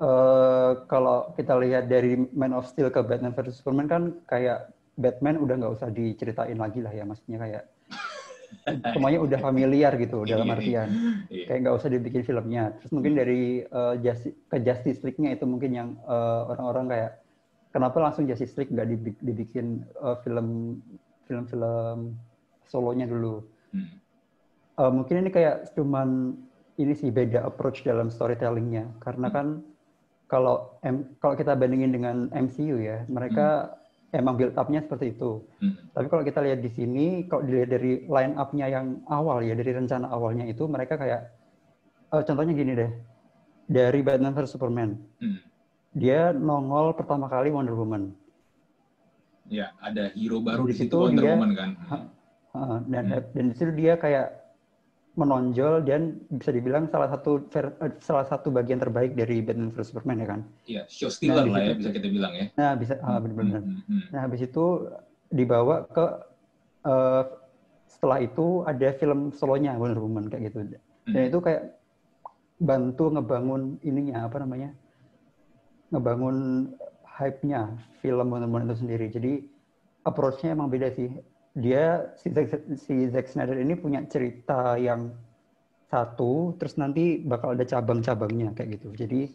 uh, 0.00 0.84
kalau 0.88 1.32
kita 1.36 1.54
lihat 1.60 1.88
dari 1.88 2.16
Man 2.32 2.52
of 2.56 2.68
Steel 2.68 2.92
ke 2.92 3.00
Batman 3.00 3.32
versus 3.32 3.60
Superman 3.60 3.88
kan 3.88 4.02
kayak 4.28 4.72
Batman 4.96 5.36
udah 5.40 5.54
nggak 5.60 5.74
usah 5.76 5.88
diceritain 5.92 6.56
lagi 6.56 6.80
lah 6.80 6.92
ya, 6.92 7.04
maksudnya 7.04 7.38
kayak 7.40 7.64
semuanya 8.94 9.20
udah 9.20 9.38
familiar 9.42 9.92
gitu 9.98 10.22
dalam 10.22 10.46
iya, 10.46 10.54
artian 10.54 10.88
iya. 11.28 11.44
kayak 11.50 11.60
nggak 11.66 11.76
usah 11.76 11.88
dibikin 11.92 12.22
filmnya. 12.24 12.72
Terus 12.80 12.90
mungkin 12.94 13.12
dari 13.18 13.66
uh, 13.68 13.94
Justice, 14.00 14.36
ke 14.48 14.56
Justice 14.64 15.00
League-nya 15.04 15.36
itu 15.36 15.44
mungkin 15.44 15.70
yang 15.74 15.88
orang-orang 16.48 16.86
uh, 16.88 16.90
kayak 16.96 17.12
kenapa 17.76 17.96
langsung 18.00 18.24
Justice 18.24 18.56
League 18.56 18.72
nggak 18.72 18.88
dibikin 19.20 19.84
uh, 20.00 20.16
film 20.24 20.80
film-film 21.26 22.16
solonya 22.64 23.04
dulu. 23.04 23.42
Hmm. 23.74 23.88
Uh, 24.76 24.92
mungkin 24.92 25.24
ini 25.24 25.30
kayak 25.32 25.72
cuman 25.76 26.36
ini 26.76 26.92
sih 26.92 27.08
beda 27.08 27.44
approach 27.44 27.84
dalam 27.84 28.12
storytellingnya 28.12 28.92
karena 29.00 29.28
hmm. 29.28 29.75
Kalau 30.26 30.74
M, 30.82 31.06
kalau 31.22 31.38
kita 31.38 31.54
bandingin 31.54 31.94
dengan 31.94 32.26
MCU 32.34 32.82
ya 32.82 33.06
mereka 33.06 33.78
hmm. 34.10 34.18
emang 34.18 34.34
build 34.34 34.54
up-nya 34.58 34.82
seperti 34.82 35.14
itu. 35.14 35.42
Hmm. 35.62 35.78
Tapi 35.94 36.06
kalau 36.10 36.22
kita 36.26 36.42
lihat 36.42 36.60
di 36.62 36.70
sini 36.74 37.06
kalau 37.30 37.46
dilihat 37.46 37.70
dari 37.70 37.92
line 38.06 38.34
up-nya 38.34 38.66
yang 38.66 38.86
awal 39.06 39.38
ya 39.42 39.54
dari 39.54 39.70
rencana 39.70 40.10
awalnya 40.10 40.44
itu 40.50 40.66
mereka 40.66 40.98
kayak 40.98 41.30
uh, 42.10 42.22
contohnya 42.26 42.54
gini 42.58 42.72
deh 42.74 42.90
dari 43.70 44.02
Batman 44.02 44.34
vs 44.34 44.50
Superman. 44.50 44.98
Hmm. 45.22 45.38
Dia 45.96 46.34
nongol 46.34 46.92
pertama 46.98 47.30
kali 47.30 47.54
Wonder 47.54 47.72
Woman. 47.72 48.12
Ya, 49.46 49.70
ada 49.78 50.10
hero 50.18 50.42
baru 50.42 50.66
di, 50.66 50.74
di 50.74 50.86
situ 50.86 50.94
Wonder 50.98 51.22
dia, 51.22 51.32
Woman 51.38 51.50
kan. 51.54 51.70
Uh, 52.50 52.78
dan 52.90 53.04
hmm. 53.14 53.22
dan 53.30 53.44
di 53.50 53.54
situ 53.54 53.72
dia 53.78 53.94
kayak 53.94 54.45
menonjol 55.16 55.80
dan 55.88 56.20
bisa 56.28 56.52
dibilang 56.52 56.92
salah 56.92 57.08
satu 57.08 57.40
eh, 57.56 57.92
salah 58.04 58.28
satu 58.28 58.52
bagian 58.52 58.76
terbaik 58.76 59.16
dari 59.16 59.40
Batman 59.40 59.72
vs 59.72 59.88
Superman 59.88 60.20
ya 60.20 60.28
kan. 60.28 60.40
Iya, 60.68 60.82
show 60.92 61.08
stealer 61.08 61.48
nah, 61.48 61.56
lah 61.56 61.60
ya 61.64 61.72
bisa 61.72 61.90
kita 61.90 62.08
bilang 62.12 62.32
ya. 62.36 62.46
Nah, 62.52 62.72
bisa 62.76 63.00
ah, 63.00 63.16
benar-benar. 63.16 63.64
Hmm, 63.64 63.80
hmm, 63.80 63.84
hmm. 63.88 64.04
Nah, 64.12 64.20
habis 64.28 64.40
itu 64.44 64.64
dibawa 65.32 65.88
ke 65.88 66.04
uh, 66.84 67.24
setelah 67.88 68.18
itu 68.20 68.62
ada 68.68 68.88
film 69.00 69.32
solonya 69.32 69.72
Wonder 69.80 70.04
Woman 70.04 70.28
kayak 70.28 70.52
gitu. 70.52 70.68
Dan 70.68 70.80
hmm. 71.08 71.30
itu 71.32 71.38
kayak 71.40 71.80
bantu 72.60 73.04
ngebangun 73.16 73.80
ininya 73.82 74.28
apa 74.28 74.36
namanya? 74.44 74.70
ngebangun 75.86 76.68
hype-nya 77.06 77.72
film 78.04 78.26
Wonder 78.28 78.52
Woman 78.52 78.68
itu 78.68 78.84
sendiri. 78.84 79.08
Jadi 79.08 79.32
approach-nya 80.04 80.52
emang 80.52 80.68
beda 80.68 80.92
sih 80.92 81.08
dia 81.56 82.12
si 82.20 82.28
Zack, 82.36 82.52
si 82.76 82.94
Zack 83.08 83.32
Snyder 83.32 83.56
ini 83.56 83.72
punya 83.80 84.04
cerita 84.04 84.76
yang 84.76 85.08
satu, 85.88 86.52
terus 86.60 86.76
nanti 86.76 87.24
bakal 87.24 87.56
ada 87.56 87.64
cabang-cabangnya 87.64 88.52
kayak 88.52 88.76
gitu. 88.76 88.92
Jadi 88.92 89.32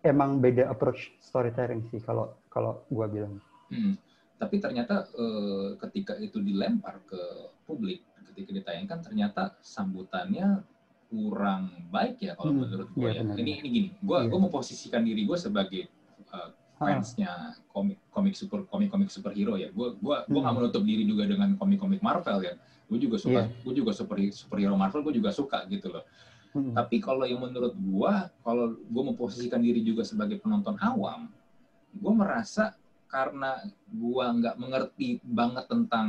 emang 0.00 0.40
beda 0.40 0.72
approach 0.72 1.12
storytelling 1.20 1.84
sih 1.92 2.00
kalau 2.00 2.32
kalau 2.48 2.88
gua 2.88 3.04
bilang. 3.04 3.36
Hmm. 3.68 4.00
Tapi 4.40 4.56
ternyata 4.56 5.12
eh, 5.12 5.76
ketika 5.76 6.16
itu 6.16 6.40
dilempar 6.40 7.04
ke 7.04 7.52
publik, 7.68 8.00
ketika 8.32 8.56
ditayangkan 8.56 9.04
ternyata 9.04 9.60
sambutannya 9.60 10.64
kurang 11.10 11.90
baik 11.90 12.22
ya 12.22 12.32
kalau 12.38 12.54
hmm. 12.54 12.60
menurut 12.64 12.88
gue 12.96 13.10
ya. 13.10 13.20
ya. 13.20 13.34
Ini 13.36 13.52
ini 13.60 13.68
gini, 13.68 13.88
gue 13.98 14.16
yeah. 14.16 14.30
gue 14.30 14.38
memposisikan 14.40 15.02
diri 15.02 15.26
gue 15.26 15.36
sebagai 15.36 15.90
uh, 16.30 16.54
fansnya 16.80 17.60
komik 17.76 18.00
komik 18.08 18.32
super 18.32 18.64
komik 18.64 18.88
komik 18.88 19.12
superhero 19.12 19.60
ya. 19.60 19.68
Gue 19.76 19.92
gue 20.00 20.16
gue 20.24 20.40
nggak 20.40 20.48
hmm. 20.56 20.64
menutup 20.64 20.82
diri 20.88 21.04
juga 21.04 21.28
dengan 21.28 21.52
komik 21.60 21.76
komik 21.76 22.00
Marvel 22.00 22.40
ya. 22.40 22.54
Gue 22.88 22.96
juga 22.96 23.20
suka 23.20 23.44
yeah. 23.44 23.62
gue 23.62 23.74
juga 23.76 23.92
super 23.92 24.16
superhero 24.32 24.74
Marvel 24.80 25.04
gue 25.04 25.20
juga 25.20 25.30
suka 25.30 25.68
gitu 25.68 25.92
loh. 25.92 26.04
Hmm. 26.50 26.74
tapi 26.74 26.98
kalau 26.98 27.22
yang 27.22 27.46
menurut 27.46 27.78
gue 27.78 28.12
kalau 28.42 28.74
gue 28.74 29.02
memposisikan 29.06 29.62
diri 29.62 29.86
juga 29.86 30.02
sebagai 30.02 30.42
penonton 30.42 30.74
awam 30.82 31.30
gue 31.94 32.10
merasa 32.10 32.74
karena 33.06 33.62
gue 33.86 34.24
nggak 34.34 34.58
mengerti 34.58 35.22
banget 35.22 35.70
tentang 35.70 36.08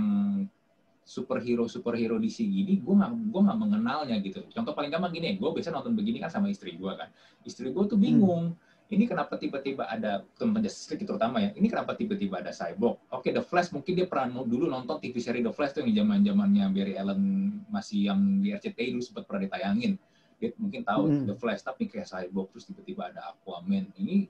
superhero 1.06 1.70
superhero 1.70 2.18
di 2.18 2.34
sini 2.34 2.66
gini 2.66 2.74
gue 2.82 2.90
nggak 2.90 3.12
gue 3.30 3.42
nggak 3.42 3.60
mengenalnya 3.62 4.18
gitu. 4.22 4.42
Contoh 4.50 4.74
paling 4.74 4.90
gampang 4.90 5.14
gini 5.14 5.38
gue 5.38 5.50
biasa 5.50 5.70
nonton 5.70 5.94
begini 5.94 6.18
kan 6.18 6.34
sama 6.34 6.50
istri 6.50 6.74
gue 6.74 6.90
kan. 6.90 7.14
Istri 7.46 7.70
gue 7.70 7.84
tuh 7.86 8.02
bingung. 8.02 8.58
hmm 8.58 8.71
ini 8.92 9.08
kenapa 9.08 9.40
tiba-tiba 9.40 9.88
ada 9.88 10.28
teman 10.36 10.60
League 10.60 11.08
terutama 11.08 11.40
ya? 11.40 11.56
Ini 11.56 11.64
kenapa 11.72 11.96
tiba-tiba 11.96 12.44
ada 12.44 12.52
Cyborg? 12.52 13.00
Oke 13.08 13.32
okay, 13.32 13.32
The 13.32 13.40
Flash 13.40 13.72
mungkin 13.72 13.96
dia 13.96 14.04
pernah 14.04 14.44
dulu 14.44 14.68
nonton 14.68 15.00
TV 15.00 15.16
seri 15.24 15.40
The 15.40 15.56
Flash 15.56 15.80
tuh 15.80 15.88
yang 15.88 16.04
zaman 16.04 16.28
zamannya 16.28 16.68
Barry 16.76 17.00
Allen 17.00 17.24
masih 17.72 18.12
yang 18.12 18.44
di 18.44 18.52
RCTI 18.52 18.92
dulu 18.92 19.00
sempat 19.00 19.24
pernah 19.32 19.48
ditayangin. 19.48 19.96
Dia 20.44 20.52
mungkin 20.60 20.84
tahu 20.84 21.02
hmm. 21.08 21.24
The 21.32 21.36
Flash 21.40 21.64
tapi 21.64 21.88
kayak 21.88 22.12
Cyborg 22.12 22.52
terus 22.52 22.68
tiba-tiba 22.68 23.16
ada 23.16 23.32
Aquaman. 23.32 23.96
Ini 23.96 24.28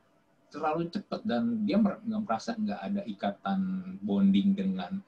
terlalu 0.53 0.93
cepat 0.93 1.25
dan 1.25 1.65
dia 1.65 1.81
nggak 1.81 2.21
merasa 2.21 2.53
nggak 2.53 2.79
ada 2.85 3.01
ikatan 3.09 3.59
bonding 4.05 4.53
dengan 4.53 5.01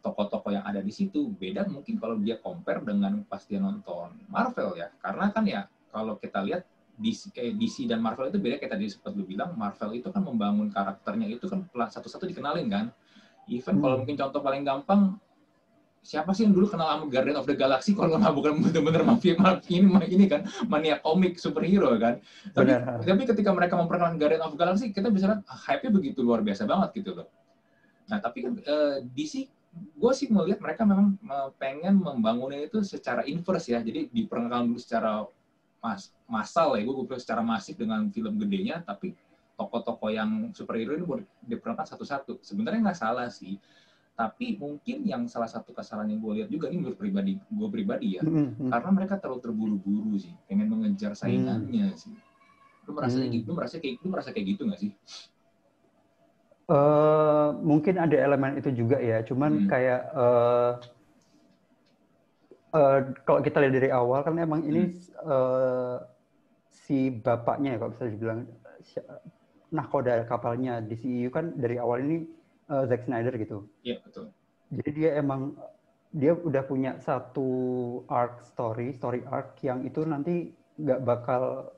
tokoh-tokoh 0.00 0.56
yang 0.56 0.64
ada 0.64 0.80
di 0.80 0.94
situ. 0.94 1.36
Beda 1.36 1.68
mungkin 1.68 2.00
kalau 2.00 2.16
dia 2.16 2.40
compare 2.40 2.80
dengan 2.80 3.20
pas 3.28 3.44
dia 3.44 3.60
nonton 3.60 4.16
Marvel 4.32 4.72
ya. 4.80 4.88
Karena 5.04 5.28
kan 5.28 5.44
ya 5.44 5.68
kalau 5.92 6.16
kita 6.16 6.40
lihat 6.40 6.64
DC, 6.96 7.32
eh, 7.36 7.52
DC 7.52 7.84
dan 7.84 8.00
Marvel 8.00 8.32
itu 8.32 8.40
beda 8.40 8.56
kayak 8.56 8.72
tadi 8.72 8.88
sempat 8.88 9.12
lu 9.12 9.28
bilang 9.28 9.52
Marvel 9.54 9.92
itu 9.96 10.08
kan 10.08 10.24
membangun 10.24 10.72
karakternya 10.72 11.28
itu 11.28 11.44
kan 11.46 11.68
satu-satu 11.68 12.24
dikenalin 12.24 12.68
kan 12.72 12.86
even 13.52 13.78
hmm. 13.78 13.82
kalau 13.84 13.96
mungkin 14.02 14.16
contoh 14.16 14.40
paling 14.42 14.62
gampang 14.64 15.20
siapa 16.06 16.30
sih 16.30 16.46
yang 16.46 16.54
dulu 16.54 16.70
kenal 16.70 16.86
sama 16.86 17.10
Guardian 17.10 17.34
of 17.34 17.50
the 17.50 17.56
Galaxy 17.58 17.90
kalau 17.90 18.14
nggak 18.14 18.30
bukan 18.30 18.52
benar-benar 18.70 19.02
mafia 19.02 19.34
ini 19.66 19.90
ini 20.06 20.26
kan 20.30 20.46
mania 20.70 21.02
komik 21.02 21.34
superhero 21.34 21.90
kan 21.98 22.22
tapi 22.54 22.70
Benar. 22.70 23.02
tapi 23.02 23.22
ketika 23.26 23.50
mereka 23.50 23.74
memperkenalkan 23.74 24.16
Guardian 24.22 24.42
of 24.46 24.54
the 24.54 24.58
Galaxy 24.62 24.94
kita 24.94 25.10
bisa 25.10 25.34
lihat 25.34 25.42
ah, 25.50 25.58
hype-nya 25.66 25.90
begitu 25.90 26.22
luar 26.22 26.46
biasa 26.46 26.62
banget 26.62 27.02
gitu 27.02 27.18
loh 27.18 27.26
nah 28.06 28.22
tapi 28.22 28.46
kan 28.46 28.54
uh, 28.54 29.02
eh, 29.02 29.10
DC 29.18 29.50
gue 29.76 30.12
sih 30.14 30.30
melihat 30.30 30.62
mereka 30.62 30.86
memang 30.86 31.18
uh, 31.26 31.50
pengen 31.58 31.98
membangunnya 31.98 32.70
itu 32.70 32.80
secara 32.86 33.26
inverse 33.26 33.74
ya 33.74 33.82
jadi 33.82 34.06
diperkenalkan 34.08 34.72
dulu 34.72 34.78
secara 34.78 35.26
mas 35.86 36.10
masal 36.26 36.74
ya 36.74 36.82
gue 36.82 36.94
gue 37.06 37.18
secara 37.22 37.46
masif 37.46 37.78
dengan 37.78 38.10
film 38.10 38.34
gedenya 38.42 38.82
tapi 38.82 39.14
tokoh-tokoh 39.54 40.10
yang 40.10 40.50
superhero 40.50 40.98
ini 40.98 41.04
diperankan 41.46 41.86
satu-satu 41.86 42.42
sebenarnya 42.42 42.90
nggak 42.90 42.98
salah 42.98 43.30
sih 43.30 43.56
tapi 44.16 44.56
mungkin 44.56 45.04
yang 45.04 45.28
salah 45.28 45.46
satu 45.46 45.76
kesalahan 45.76 46.16
yang 46.16 46.20
gue 46.24 46.32
lihat 46.40 46.48
juga 46.48 46.72
ini 46.72 46.80
menurut 46.80 46.98
pribadi 46.98 47.36
gue 47.36 47.68
pribadi 47.68 48.16
ya 48.16 48.24
mm-hmm. 48.24 48.72
karena 48.72 48.90
mereka 48.90 49.14
terlalu 49.20 49.40
terburu-buru 49.44 50.16
sih 50.16 50.32
pengen 50.48 50.72
mengejar 50.72 51.12
saingannya 51.12 51.92
mm. 51.92 52.00
sih 52.00 52.16
lu 52.88 52.96
merasa 52.96 53.20
mm. 53.20 53.28
gitu 53.36 53.44
lu 53.52 53.54
merasa 53.60 53.76
kayak 53.76 53.94
lu 54.00 54.08
merasa 54.08 54.28
kayak 54.32 54.46
gitu 54.56 54.62
nggak 54.64 54.80
sih 54.80 54.90
uh, 56.72 57.52
mungkin 57.60 57.94
ada 58.00 58.16
elemen 58.16 58.56
itu 58.56 58.72
juga 58.72 58.96
ya 58.96 59.20
cuman 59.20 59.52
mm. 59.64 59.68
kayak 59.68 60.00
uh, 60.16 60.80
uh, 62.74 62.98
kalau 63.22 63.40
kita 63.44 63.62
lihat 63.62 63.74
dari 63.76 63.90
awal 63.92 64.24
kan 64.26 64.34
emang 64.38 64.64
hmm. 64.64 64.70
ini 64.70 64.82
uh, 65.22 66.02
si 66.70 67.10
bapaknya 67.10 67.76
ya 67.76 67.78
kalau 67.82 67.92
bisa 67.94 68.04
dibilang 68.06 68.40
nahkoda 69.74 70.22
kapalnya 70.30 70.78
di 70.78 70.94
CEU 70.94 71.30
kan 71.34 71.54
dari 71.58 71.76
awal 71.76 72.02
ini 72.06 72.26
uh, 72.70 72.86
Zack 72.86 73.06
Snyder 73.06 73.34
gitu. 73.38 73.66
Iya 73.82 73.98
betul. 74.02 74.30
Jadi 74.70 74.90
dia 74.94 75.10
emang 75.18 75.54
dia 76.14 76.32
udah 76.32 76.62
punya 76.64 76.96
satu 77.02 77.50
arc 78.08 78.46
story, 78.46 78.94
story 78.94 79.20
arc 79.26 79.58
yang 79.66 79.82
itu 79.82 80.06
nanti 80.06 80.54
nggak 80.78 81.02
bakal 81.02 81.74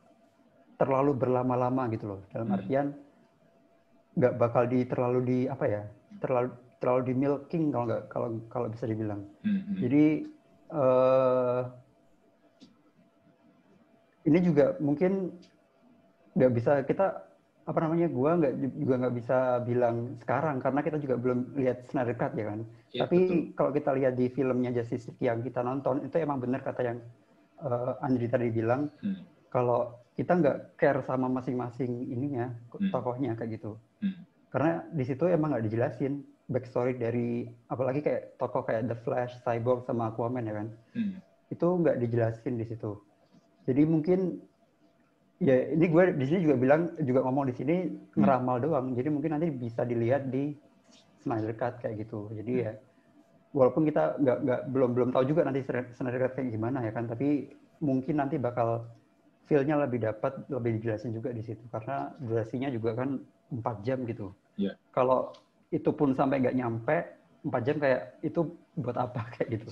terlalu 0.79 1.17
berlama-lama 1.17 1.89
gitu 1.91 2.17
loh. 2.17 2.21
Dalam 2.31 2.53
hmm. 2.53 2.57
artian 2.61 2.87
nggak 4.19 4.35
bakal 4.37 4.65
di 4.67 4.83
terlalu 4.85 5.21
di 5.25 5.39
apa 5.47 5.65
ya 5.67 5.83
terlalu 6.19 6.51
terlalu 6.79 7.01
di 7.11 7.15
milking 7.15 7.65
kalau 7.71 7.85
nggak 7.89 8.05
kalau 8.13 8.29
kalau 8.53 8.67
bisa 8.69 8.85
dibilang. 8.85 9.25
Hmm. 9.43 9.63
hmm. 9.65 9.77
Jadi 9.81 10.05
uh, 10.73 11.63
ini 14.29 14.39
juga 14.45 14.77
mungkin 14.79 15.33
nggak 16.37 16.53
bisa 16.55 16.73
kita 16.85 17.29
apa 17.69 17.79
namanya 17.85 18.09
gua 18.09 18.41
nggak 18.41 18.55
juga 18.81 18.95
nggak 19.05 19.15
bisa 19.21 19.39
bilang 19.69 20.17
sekarang 20.25 20.57
karena 20.57 20.81
kita 20.81 20.97
juga 21.05 21.17
belum 21.21 21.39
lihat 21.61 21.85
Snyder 21.93 22.17
Cut 22.17 22.33
ya 22.33 22.49
kan 22.49 22.61
ya, 22.97 23.05
tapi 23.05 23.19
betul. 23.21 23.41
kalau 23.53 23.71
kita 23.77 23.91
lihat 23.93 24.15
di 24.17 24.27
filmnya 24.33 24.73
Justice 24.73 25.13
League 25.13 25.21
yang 25.21 25.45
kita 25.45 25.61
nonton 25.61 26.01
itu 26.09 26.17
emang 26.17 26.41
benar 26.41 26.65
kata 26.65 26.81
yang 26.81 26.99
uh, 27.61 28.01
Andri 28.01 28.25
tadi 28.25 28.49
bilang 28.49 28.89
hmm. 29.05 29.53
kalau 29.53 30.01
kita 30.17 30.33
nggak 30.41 30.81
care 30.81 31.05
sama 31.05 31.29
masing-masing 31.29 32.09
ininya 32.09 32.49
hmm. 32.73 32.89
tokohnya 32.89 33.37
kayak 33.37 33.61
gitu 33.61 33.77
hmm. 34.01 34.17
karena 34.49 34.89
di 34.89 35.05
situ 35.05 35.29
emang 35.29 35.53
nggak 35.53 35.69
dijelasin 35.69 36.25
backstory 36.49 36.97
dari 36.97 37.45
apalagi 37.69 38.01
kayak 38.01 38.41
tokoh 38.41 38.65
kayak 38.65 38.89
The 38.89 38.97
Flash, 39.05 39.37
Cyborg 39.45 39.85
sama 39.85 40.11
Aquaman 40.11 40.49
ya 40.49 40.55
kan. 40.57 40.69
Hmm. 40.97 41.17
Itu 41.53 41.81
nggak 41.85 42.01
dijelasin 42.01 42.57
di 42.57 42.65
situ. 42.65 42.97
Jadi 43.69 43.83
mungkin 43.85 44.41
ya 45.39 45.71
ini 45.71 45.87
gue 45.87 46.03
di 46.17 46.25
sini 46.25 46.39
juga 46.49 46.57
bilang 46.57 46.83
juga 47.05 47.21
ngomong 47.29 47.53
di 47.53 47.55
sini 47.55 47.77
hmm. 47.85 48.17
ngeramal 48.17 48.57
doang. 48.65 48.97
Jadi 48.97 49.09
mungkin 49.13 49.37
nanti 49.37 49.49
bisa 49.53 49.85
dilihat 49.85 50.33
di 50.33 50.57
Snyder 51.21 51.53
Cut 51.53 51.85
kayak 51.85 52.09
gitu. 52.09 52.33
Jadi 52.33 52.53
ya 52.65 52.73
walaupun 53.53 53.85
kita 53.85 54.17
nggak 54.17 54.39
nggak 54.45 54.61
belum 54.73 54.91
belum 54.97 55.09
tahu 55.13 55.25
juga 55.29 55.45
nanti 55.45 55.61
Snyder 55.69 56.21
Cut 56.29 56.33
kayak 56.41 56.49
gimana 56.49 56.81
ya 56.81 56.93
kan, 56.97 57.05
tapi 57.05 57.53
mungkin 57.85 58.25
nanti 58.25 58.41
bakal 58.41 58.89
feel-nya 59.49 59.81
lebih 59.81 60.05
dapat, 60.05 60.45
lebih 60.53 60.81
dijelasin 60.81 61.17
juga 61.17 61.33
di 61.33 61.41
situ 61.41 61.65
karena 61.73 62.13
durasinya 62.21 62.69
juga 62.69 62.93
kan 62.97 63.17
empat 63.49 63.81
jam 63.81 64.05
gitu. 64.05 64.33
Yeah. 64.61 64.77
Kalau 64.93 65.33
itu 65.69 65.91
pun 65.93 66.17
sampai 66.17 66.41
nggak 66.41 66.57
nyampe 66.57 66.97
empat 67.39 67.63
jam 67.63 67.77
kayak 67.79 68.19
itu 68.21 68.41
buat 68.79 68.97
apa 68.99 69.21
kayak 69.35 69.49
gitu. 69.59 69.69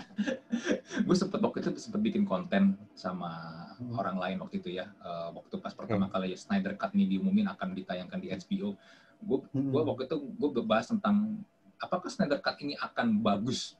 gue 1.06 1.16
sempet 1.16 1.40
waktu 1.40 1.58
itu 1.62 1.70
sempet 1.78 2.00
bikin 2.02 2.24
konten 2.26 2.76
sama 2.92 3.30
hmm. 3.78 3.96
orang 3.96 4.16
lain 4.18 4.36
waktu 4.42 4.60
itu 4.60 4.76
ya. 4.76 4.90
Uh, 5.00 5.40
waktu 5.40 5.54
pas 5.62 5.72
pertama 5.72 6.06
okay. 6.10 6.14
kali 6.14 6.26
ya 6.34 6.38
Snyder 6.38 6.74
Cut 6.76 6.92
ini 6.94 7.06
diumumin 7.16 7.48
akan 7.48 7.74
ditayangkan 7.74 8.18
di 8.20 8.28
HBO. 8.34 8.76
Gue 9.20 9.38
hmm. 9.54 9.70
gue 9.72 9.82
waktu 9.84 10.02
itu 10.10 10.16
gue 10.36 10.64
bahas 10.64 10.90
tentang 10.90 11.40
apakah 11.80 12.12
Snyder 12.12 12.38
Cut 12.42 12.60
ini 12.60 12.76
akan 12.76 13.24
bagus 13.24 13.79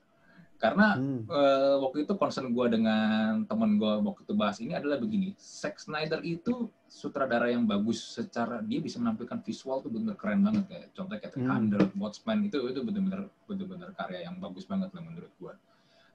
karena 0.61 0.93
hmm. 0.93 1.25
uh, 1.25 1.81
waktu 1.81 2.05
itu 2.05 2.13
concern 2.21 2.53
gue 2.53 2.67
dengan 2.69 3.49
temen 3.49 3.81
gue 3.81 3.95
waktu 4.05 4.29
itu 4.29 4.35
bahas 4.37 4.61
ini 4.61 4.77
adalah 4.77 5.01
begini, 5.01 5.33
Zack 5.41 5.81
Snyder 5.81 6.21
itu 6.21 6.69
sutradara 6.85 7.49
yang 7.49 7.65
bagus 7.65 7.97
secara 8.05 8.61
dia 8.61 8.77
bisa 8.77 9.01
menampilkan 9.01 9.41
visual 9.41 9.81
tuh 9.81 9.89
benar 9.89 10.21
keren 10.21 10.45
banget 10.45 10.69
kayak 10.69 10.87
contohnya 10.93 11.21
kayak 11.25 11.35
hmm. 11.41 11.97
Watchmen 11.97 12.45
itu 12.45 12.61
itu 12.69 12.85
benar-benar 12.85 13.33
benar-benar 13.49 13.91
karya 13.97 14.29
yang 14.29 14.37
bagus 14.37 14.69
banget 14.69 14.93
lah 14.93 15.01
menurut 15.01 15.33
gue. 15.41 15.55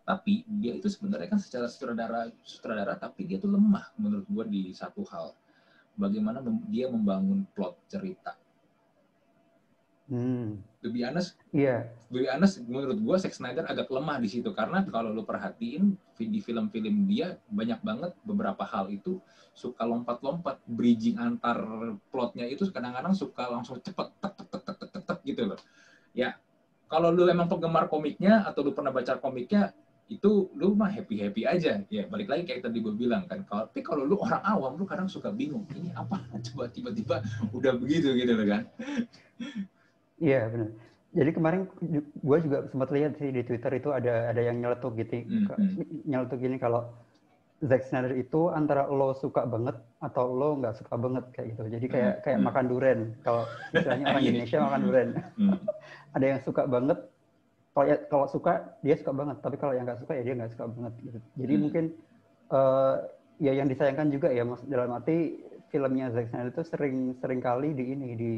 Tapi 0.05 0.45
dia 0.61 0.77
itu 0.77 0.93
sebenarnya 0.93 1.33
kan 1.33 1.41
secara 1.41 1.65
sutradara 1.65 2.29
sutradara 2.45 2.93
tapi 3.01 3.25
dia 3.25 3.41
tuh 3.41 3.49
lemah 3.49 3.97
menurut 3.97 4.29
gue 4.29 4.45
di 4.45 4.63
satu 4.77 5.01
hal. 5.09 5.33
Bagaimana 5.97 6.45
dia 6.69 6.85
membangun 6.85 7.49
plot 7.57 7.81
cerita 7.89 8.37
Hmm. 10.05 10.61
To 10.85 10.93
be 10.93 11.01
honest. 11.01 11.33
Yeah. 11.49 11.89
To 12.13 12.21
be 12.21 12.29
honest, 12.29 12.61
menurut 12.69 13.01
gue 13.01 13.15
Zack 13.17 13.33
Snyder 13.33 13.65
agak 13.65 13.89
lemah 13.89 14.21
di 14.21 14.29
situ 14.29 14.53
karena 14.53 14.85
kalau 14.85 15.09
lu 15.09 15.25
perhatiin 15.25 15.97
di 16.17 16.39
film-film 16.39 17.09
dia 17.09 17.41
banyak 17.49 17.81
banget 17.81 18.11
beberapa 18.21 18.61
hal 18.61 18.93
itu 18.93 19.17
suka 19.55 19.81
lompat-lompat 19.87 20.61
bridging 20.69 21.17
antar 21.17 21.57
plotnya 22.13 22.45
itu 22.45 22.67
kadang-kadang 22.69 23.15
suka 23.17 23.49
langsung 23.49 23.81
cepet 23.81 24.07
tek 24.21 24.33
tek 24.37 24.47
tek 24.51 24.61
tek 24.61 24.89
tek 24.93 25.03
tek 25.09 25.19
gitu 25.25 25.43
loh. 25.49 25.59
Ya, 26.13 26.37
kalau 26.85 27.09
lu 27.09 27.25
emang 27.25 27.49
penggemar 27.49 27.89
komiknya 27.89 28.45
atau 28.45 28.61
lu 28.61 28.71
pernah 28.77 28.93
baca 28.93 29.17
komiknya 29.17 29.73
itu 30.05 30.53
lu 30.53 30.77
mah 30.77 30.93
happy 30.93 31.17
happy 31.17 31.49
aja 31.49 31.81
ya 31.89 32.05
balik 32.05 32.29
lagi 32.29 32.45
kayak 32.45 32.69
tadi 32.69 32.77
gue 32.77 32.93
bilang 32.93 33.25
kan 33.25 33.41
kalau 33.41 33.65
tapi 33.65 33.81
kalau 33.81 34.05
lu 34.05 34.21
orang 34.21 34.37
awam 34.45 34.77
lu 34.77 34.85
kadang 34.85 35.09
suka 35.09 35.33
bingung 35.33 35.65
ini 35.73 35.89
apa 35.97 36.21
coba 36.45 36.69
tiba-tiba 36.69 37.25
udah 37.49 37.73
begitu 37.73 38.13
gitu 38.13 38.37
loh 38.37 38.45
kan 38.45 38.63
Iya 40.19 40.47
benar. 40.47 40.69
Jadi 41.15 41.31
kemarin 41.31 41.61
gue 42.19 42.37
juga 42.43 42.67
sempat 42.67 42.91
lihat 42.91 43.15
sih 43.15 43.31
di 43.31 43.39
Twitter 43.47 43.71
itu 43.79 43.95
ada 43.95 44.35
ada 44.35 44.41
yang 44.43 44.59
nyeletuk 44.59 44.99
gitu, 44.99 45.23
mm-hmm. 45.23 46.03
nyeletuk 46.03 46.43
gini 46.43 46.59
kalau 46.59 46.91
Zack 47.63 47.87
Snyder 47.87 48.11
itu 48.19 48.51
antara 48.51 48.83
lo 48.91 49.15
suka 49.15 49.47
banget 49.47 49.79
atau 50.03 50.27
lo 50.35 50.59
nggak 50.59 50.75
suka 50.75 50.99
banget 50.99 51.23
kayak 51.31 51.55
gitu. 51.55 51.61
Jadi 51.71 51.85
kayak 51.87 52.11
mm-hmm. 52.19 52.23
kayak 52.27 52.39
makan 52.43 52.65
duren. 52.67 52.99
Kalau 53.23 53.47
misalnya 53.71 54.05
orang 54.11 54.23
iya. 54.27 54.31
Indonesia 54.35 54.59
makan 54.59 54.81
duren, 54.83 55.09
mm-hmm. 55.15 55.59
ada 56.19 56.25
yang 56.27 56.39
suka 56.43 56.63
banget. 56.67 56.99
Kalau 57.75 57.85
ya, 57.87 57.97
kalau 58.11 58.27
suka 58.27 58.53
dia 58.83 58.95
suka 58.99 59.11
banget, 59.15 59.37
tapi 59.39 59.55
kalau 59.55 59.71
yang 59.71 59.87
nggak 59.87 59.99
suka 60.03 60.19
ya 60.19 60.23
dia 60.27 60.35
nggak 60.35 60.51
suka 60.51 60.65
banget 60.67 60.93
gitu. 60.99 61.19
Jadi 61.39 61.53
mm-hmm. 61.55 61.63
mungkin 61.63 61.85
uh, 62.51 62.95
ya 63.39 63.51
yang 63.55 63.71
disayangkan 63.71 64.11
juga 64.11 64.35
ya 64.35 64.43
dalam 64.67 64.91
arti 64.99 65.39
filmnya 65.71 66.11
Zack 66.11 66.27
Snyder 66.27 66.51
itu 66.51 66.63
sering 66.67 67.15
sering 67.23 67.39
kali 67.39 67.71
di 67.71 67.83
ini 67.95 68.09
di 68.19 68.35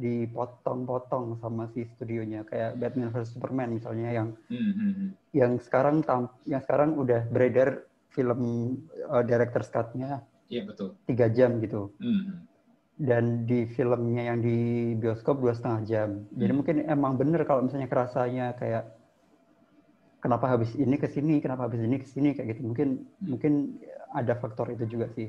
dipotong-potong 0.00 1.36
sama 1.44 1.68
si 1.76 1.84
studionya 1.96 2.48
kayak 2.48 2.80
Batman 2.80 3.12
vs 3.12 3.36
Superman 3.36 3.76
misalnya 3.76 4.08
yang 4.08 4.28
mm-hmm. 4.48 5.08
yang 5.36 5.52
sekarang 5.60 6.00
tam, 6.00 6.32
yang 6.48 6.64
sekarang 6.64 6.96
udah 6.96 7.28
beredar 7.28 7.84
film 8.08 8.40
uh, 9.12 9.20
director 9.20 9.60
cut-nya 9.68 10.24
iya 10.48 10.64
betul 10.64 10.96
tiga 11.04 11.28
jam 11.28 11.60
gitu 11.60 11.92
mm-hmm. 12.00 12.36
dan 13.04 13.44
di 13.44 13.68
filmnya 13.68 14.32
yang 14.32 14.40
di 14.40 14.92
bioskop 14.96 15.44
dua 15.44 15.52
setengah 15.52 15.80
jam 15.84 16.08
mm-hmm. 16.24 16.40
jadi 16.40 16.52
mungkin 16.56 16.76
emang 16.88 17.12
bener 17.20 17.44
kalau 17.44 17.68
misalnya 17.68 17.88
kerasanya 17.92 18.56
kayak 18.56 18.88
kenapa 20.24 20.56
habis 20.56 20.72
ini 20.80 20.96
ke 20.96 21.04
sini 21.04 21.44
kenapa 21.44 21.68
habis 21.68 21.84
ini 21.84 22.00
ke 22.00 22.08
sini 22.08 22.32
kayak 22.32 22.56
gitu 22.56 22.64
mungkin 22.64 22.88
mm-hmm. 23.04 23.28
mungkin 23.28 23.52
ada 24.16 24.40
faktor 24.40 24.72
itu 24.72 24.88
juga 24.88 25.12
sih 25.12 25.28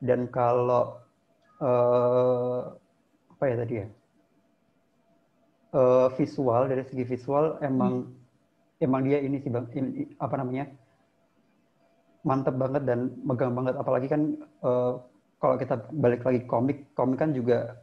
dan 0.00 0.32
kalau 0.32 0.96
uh, 1.60 2.72
apa 3.38 3.44
ya 3.46 3.56
tadi 3.60 3.74
ya 3.84 3.86
uh, 5.74 6.08
visual 6.16 6.68
dari 6.68 6.84
segi 6.86 7.04
visual 7.04 7.58
emang 7.60 8.06
hmm. 8.06 8.84
emang 8.84 9.00
dia 9.04 9.18
ini 9.20 9.42
sih 9.42 9.50
bang 9.50 9.66
ini, 9.74 10.06
apa 10.20 10.34
namanya 10.40 10.64
mantep 12.24 12.54
banget 12.58 12.82
dan 12.84 13.14
megang 13.24 13.54
banget 13.54 13.74
apalagi 13.78 14.08
kan 14.10 14.36
uh, 14.64 15.00
kalau 15.38 15.54
kita 15.54 15.74
balik 15.94 16.26
lagi 16.26 16.42
komik 16.44 16.78
komik 16.98 17.18
kan 17.22 17.30
juga 17.30 17.78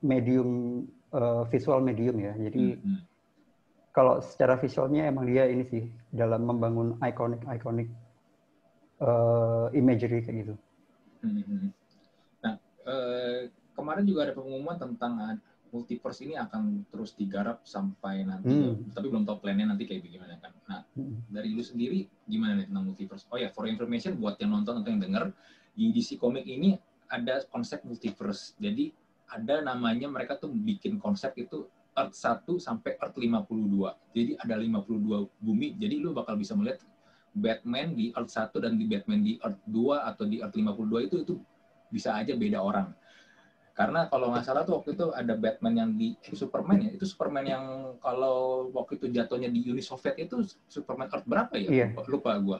medium 0.00 0.82
uh, 1.10 1.42
visual 1.50 1.82
medium 1.82 2.16
ya 2.20 2.32
jadi 2.38 2.78
hmm, 2.78 2.80
hmm. 2.80 2.98
kalau 3.90 4.22
secara 4.22 4.56
visualnya 4.60 5.10
emang 5.10 5.26
dia 5.26 5.48
ini 5.50 5.64
sih 5.66 5.84
dalam 6.14 6.46
membangun 6.46 6.96
ikonik 7.02 7.42
ikonik 7.44 7.88
uh, 9.02 9.66
imagery 9.74 10.22
kayak 10.22 10.36
gitu. 10.46 10.54
Hmm. 11.24 11.42
hmm. 11.42 11.68
Nah 12.44 12.54
uh, 12.86 13.48
kemarin 13.74 14.04
juga 14.06 14.30
ada 14.30 14.32
pengumuman 14.36 14.76
tentang 14.78 15.18
multiverse 15.74 16.22
ini 16.22 16.38
akan 16.38 16.86
terus 16.86 17.18
digarap 17.18 17.66
sampai 17.66 18.22
nanti, 18.22 18.54
hmm. 18.54 18.94
tapi 18.94 19.10
belum 19.10 19.26
tahu 19.26 19.42
plannya 19.42 19.74
nanti 19.74 19.90
kayak 19.90 20.06
gimana 20.06 20.38
kan. 20.38 20.54
Nah, 20.70 20.80
hmm. 20.94 21.26
dari 21.34 21.50
lu 21.50 21.66
sendiri 21.66 22.06
gimana 22.30 22.62
nih 22.62 22.70
tentang 22.70 22.86
multiverse? 22.86 23.26
Oh 23.34 23.38
ya, 23.42 23.50
for 23.50 23.66
information 23.66 24.14
buat 24.22 24.38
yang 24.38 24.54
nonton 24.54 24.78
atau 24.78 24.94
yang 24.94 25.02
denger, 25.02 25.34
di 25.74 25.90
DC 25.90 26.22
Comic 26.22 26.46
ini 26.46 26.78
ada 27.10 27.42
konsep 27.50 27.82
multiverse. 27.82 28.54
Jadi 28.62 28.94
ada 29.34 29.66
namanya 29.66 30.06
mereka 30.06 30.38
tuh 30.38 30.54
bikin 30.54 31.02
konsep 31.02 31.34
itu 31.34 31.66
Earth 31.98 32.14
1 32.14 32.46
sampai 32.62 32.94
Earth 33.02 33.18
52. 33.18 34.14
Jadi 34.14 34.32
ada 34.38 34.54
52 34.54 35.26
bumi, 35.42 35.74
jadi 35.74 35.94
lu 35.98 36.14
bakal 36.14 36.38
bisa 36.38 36.54
melihat 36.54 36.82
Batman 37.34 37.98
di 37.98 38.14
Earth 38.14 38.30
1 38.30 38.54
dan 38.62 38.78
di 38.78 38.86
Batman 38.86 39.20
di 39.26 39.42
Earth 39.42 39.58
2 39.66 40.06
atau 40.06 40.24
di 40.26 40.38
Earth 40.38 40.54
52 40.54 41.06
itu 41.10 41.16
itu 41.26 41.34
bisa 41.90 42.14
aja 42.14 42.34
beda 42.38 42.62
orang. 42.62 42.94
Karena 43.74 44.06
kalau 44.06 44.30
nggak 44.30 44.46
salah 44.46 44.62
tuh 44.62 44.78
waktu 44.78 44.94
itu 44.94 45.10
ada 45.10 45.34
Batman 45.34 45.74
yang 45.74 45.90
di 45.98 46.14
eh, 46.14 46.38
Superman 46.38 46.78
ya, 46.78 46.90
itu 46.94 47.04
Superman 47.10 47.42
yang 47.42 47.64
kalau 47.98 48.70
waktu 48.70 49.02
itu 49.02 49.10
jatuhnya 49.10 49.50
di 49.50 49.66
Uni 49.66 49.82
Soviet 49.82 50.14
itu 50.14 50.46
Superman 50.70 51.10
Earth 51.10 51.26
berapa 51.26 51.58
ya? 51.58 51.68
Iya. 51.68 51.86
Lupa, 52.06 52.06
lupa 52.06 52.30
gue. 52.38 52.58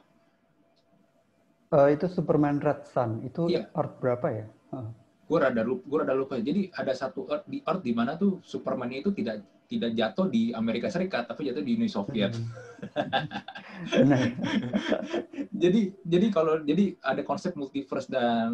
Uh, 1.70 1.88
itu 1.94 2.10
Superman 2.10 2.58
Red 2.58 2.82
Sun, 2.90 3.22
itu 3.22 3.46
iya. 3.46 3.70
Earth 3.78 3.94
berapa 4.02 4.26
ya? 4.26 4.46
Uh. 4.74 4.90
Gue 5.30 5.38
rada 5.38 5.62
lupa, 5.62 5.82
gue 5.86 5.98
rada 6.02 6.14
lupa. 6.18 6.34
Jadi 6.42 6.74
ada 6.74 6.90
satu 6.90 7.30
Earth 7.30 7.46
di 7.46 7.62
Earth 7.62 7.86
di 7.86 7.94
mana 7.94 8.18
tuh 8.18 8.42
Superman 8.42 8.90
itu 8.90 9.14
tidak 9.14 9.46
tidak 9.76 9.92
jatuh 9.98 10.26
di 10.30 10.54
Amerika 10.54 10.88
Serikat 10.88 11.26
tapi 11.26 11.50
jatuh 11.50 11.64
di 11.64 11.76
Uni 11.76 11.88
Soviet. 11.90 12.32
Hmm. 12.34 12.48
jadi 15.62 15.80
jadi 16.04 16.26
kalau 16.28 16.60
jadi 16.62 16.94
ada 17.00 17.22
konsep 17.24 17.56
multiverse 17.56 18.10
dan 18.10 18.50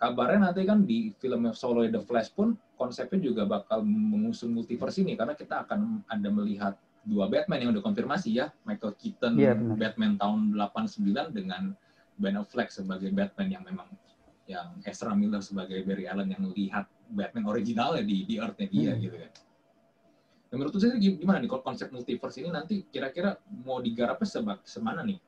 kabarnya 0.00 0.50
nanti 0.50 0.64
kan 0.64 0.84
di 0.84 1.12
film 1.20 1.52
Solo 1.52 1.84
The 1.86 2.02
Flash 2.02 2.32
pun 2.32 2.56
konsepnya 2.76 3.20
juga 3.20 3.42
bakal 3.44 3.84
mengusung 3.84 4.56
multiverse 4.56 5.04
ini 5.04 5.16
karena 5.16 5.36
kita 5.36 5.68
akan 5.68 6.04
ada 6.08 6.28
melihat 6.32 6.74
dua 7.06 7.30
Batman 7.30 7.62
yang 7.62 7.70
udah 7.76 7.84
konfirmasi 7.84 8.34
ya 8.34 8.50
Michael 8.66 8.98
Keaton 8.98 9.38
yeah, 9.38 9.54
iya, 9.54 9.76
Batman 9.78 10.18
tahun 10.18 10.58
89 10.58 11.36
dengan 11.36 11.76
Ben 12.18 12.34
Affleck 12.34 12.72
sebagai 12.72 13.12
Batman 13.14 13.48
yang 13.52 13.62
memang 13.62 13.86
yang 14.46 14.78
Ezra 14.86 15.14
Miller 15.14 15.42
sebagai 15.42 15.82
Barry 15.82 16.06
Allen 16.06 16.30
yang 16.30 16.46
lihat 16.54 16.86
Batman 17.10 17.46
originalnya 17.46 18.02
di 18.02 18.26
di 18.26 18.38
Earth-nya 18.38 18.66
dia 18.70 18.92
hmm. 18.94 19.02
gitu 19.02 19.16
kan. 19.18 19.30
Ya 19.30 19.45
Nah, 20.46 20.54
menurut 20.54 20.78
saya 20.78 20.94
gimana 20.98 21.42
nih 21.42 21.50
konsep 21.50 21.90
multiverse 21.90 22.38
ini 22.38 22.54
nanti 22.54 22.86
kira-kira 22.86 23.34
mau 23.66 23.82
digarapnya 23.82 24.28
sebab 24.30 24.58
semana 24.62 25.02
nih? 25.02 25.18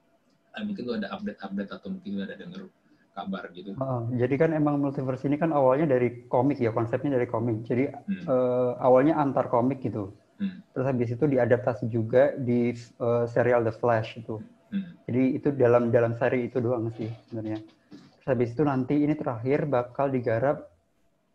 Nah, 0.54 0.62
mungkin 0.62 0.82
lu 0.86 0.94
ada 0.94 1.10
update-update 1.14 1.70
atau 1.74 1.88
mungkin 1.90 2.22
ada 2.22 2.38
denger 2.38 2.70
kabar 3.18 3.50
gitu. 3.50 3.74
Oh, 3.82 4.06
jadi 4.14 4.34
kan 4.38 4.50
emang 4.54 4.78
multiverse 4.78 5.26
ini 5.26 5.34
kan 5.34 5.50
awalnya 5.50 5.90
dari 5.90 6.30
komik 6.30 6.62
ya, 6.62 6.70
konsepnya 6.70 7.18
dari 7.18 7.26
komik. 7.26 7.66
Jadi 7.66 7.90
hmm. 7.90 8.24
uh, 8.30 8.78
awalnya 8.78 9.18
antar 9.18 9.50
komik 9.50 9.82
gitu. 9.82 10.14
Hmm. 10.38 10.62
Terus 10.70 10.86
habis 10.86 11.08
itu 11.10 11.24
diadaptasi 11.26 11.90
juga 11.90 12.38
di 12.38 12.70
uh, 13.02 13.26
serial 13.26 13.66
The 13.66 13.74
Flash 13.74 14.22
itu. 14.22 14.38
Hmm. 14.70 14.94
Jadi 15.10 15.22
itu 15.34 15.48
dalam 15.50 15.90
dalam 15.90 16.14
seri 16.14 16.46
itu 16.46 16.62
doang 16.62 16.94
sih 16.94 17.10
sebenarnya. 17.26 17.58
Terus 17.90 18.26
habis 18.30 18.54
itu 18.54 18.62
nanti 18.62 18.94
ini 19.02 19.18
terakhir 19.18 19.66
bakal 19.66 20.14
digarap 20.14 20.70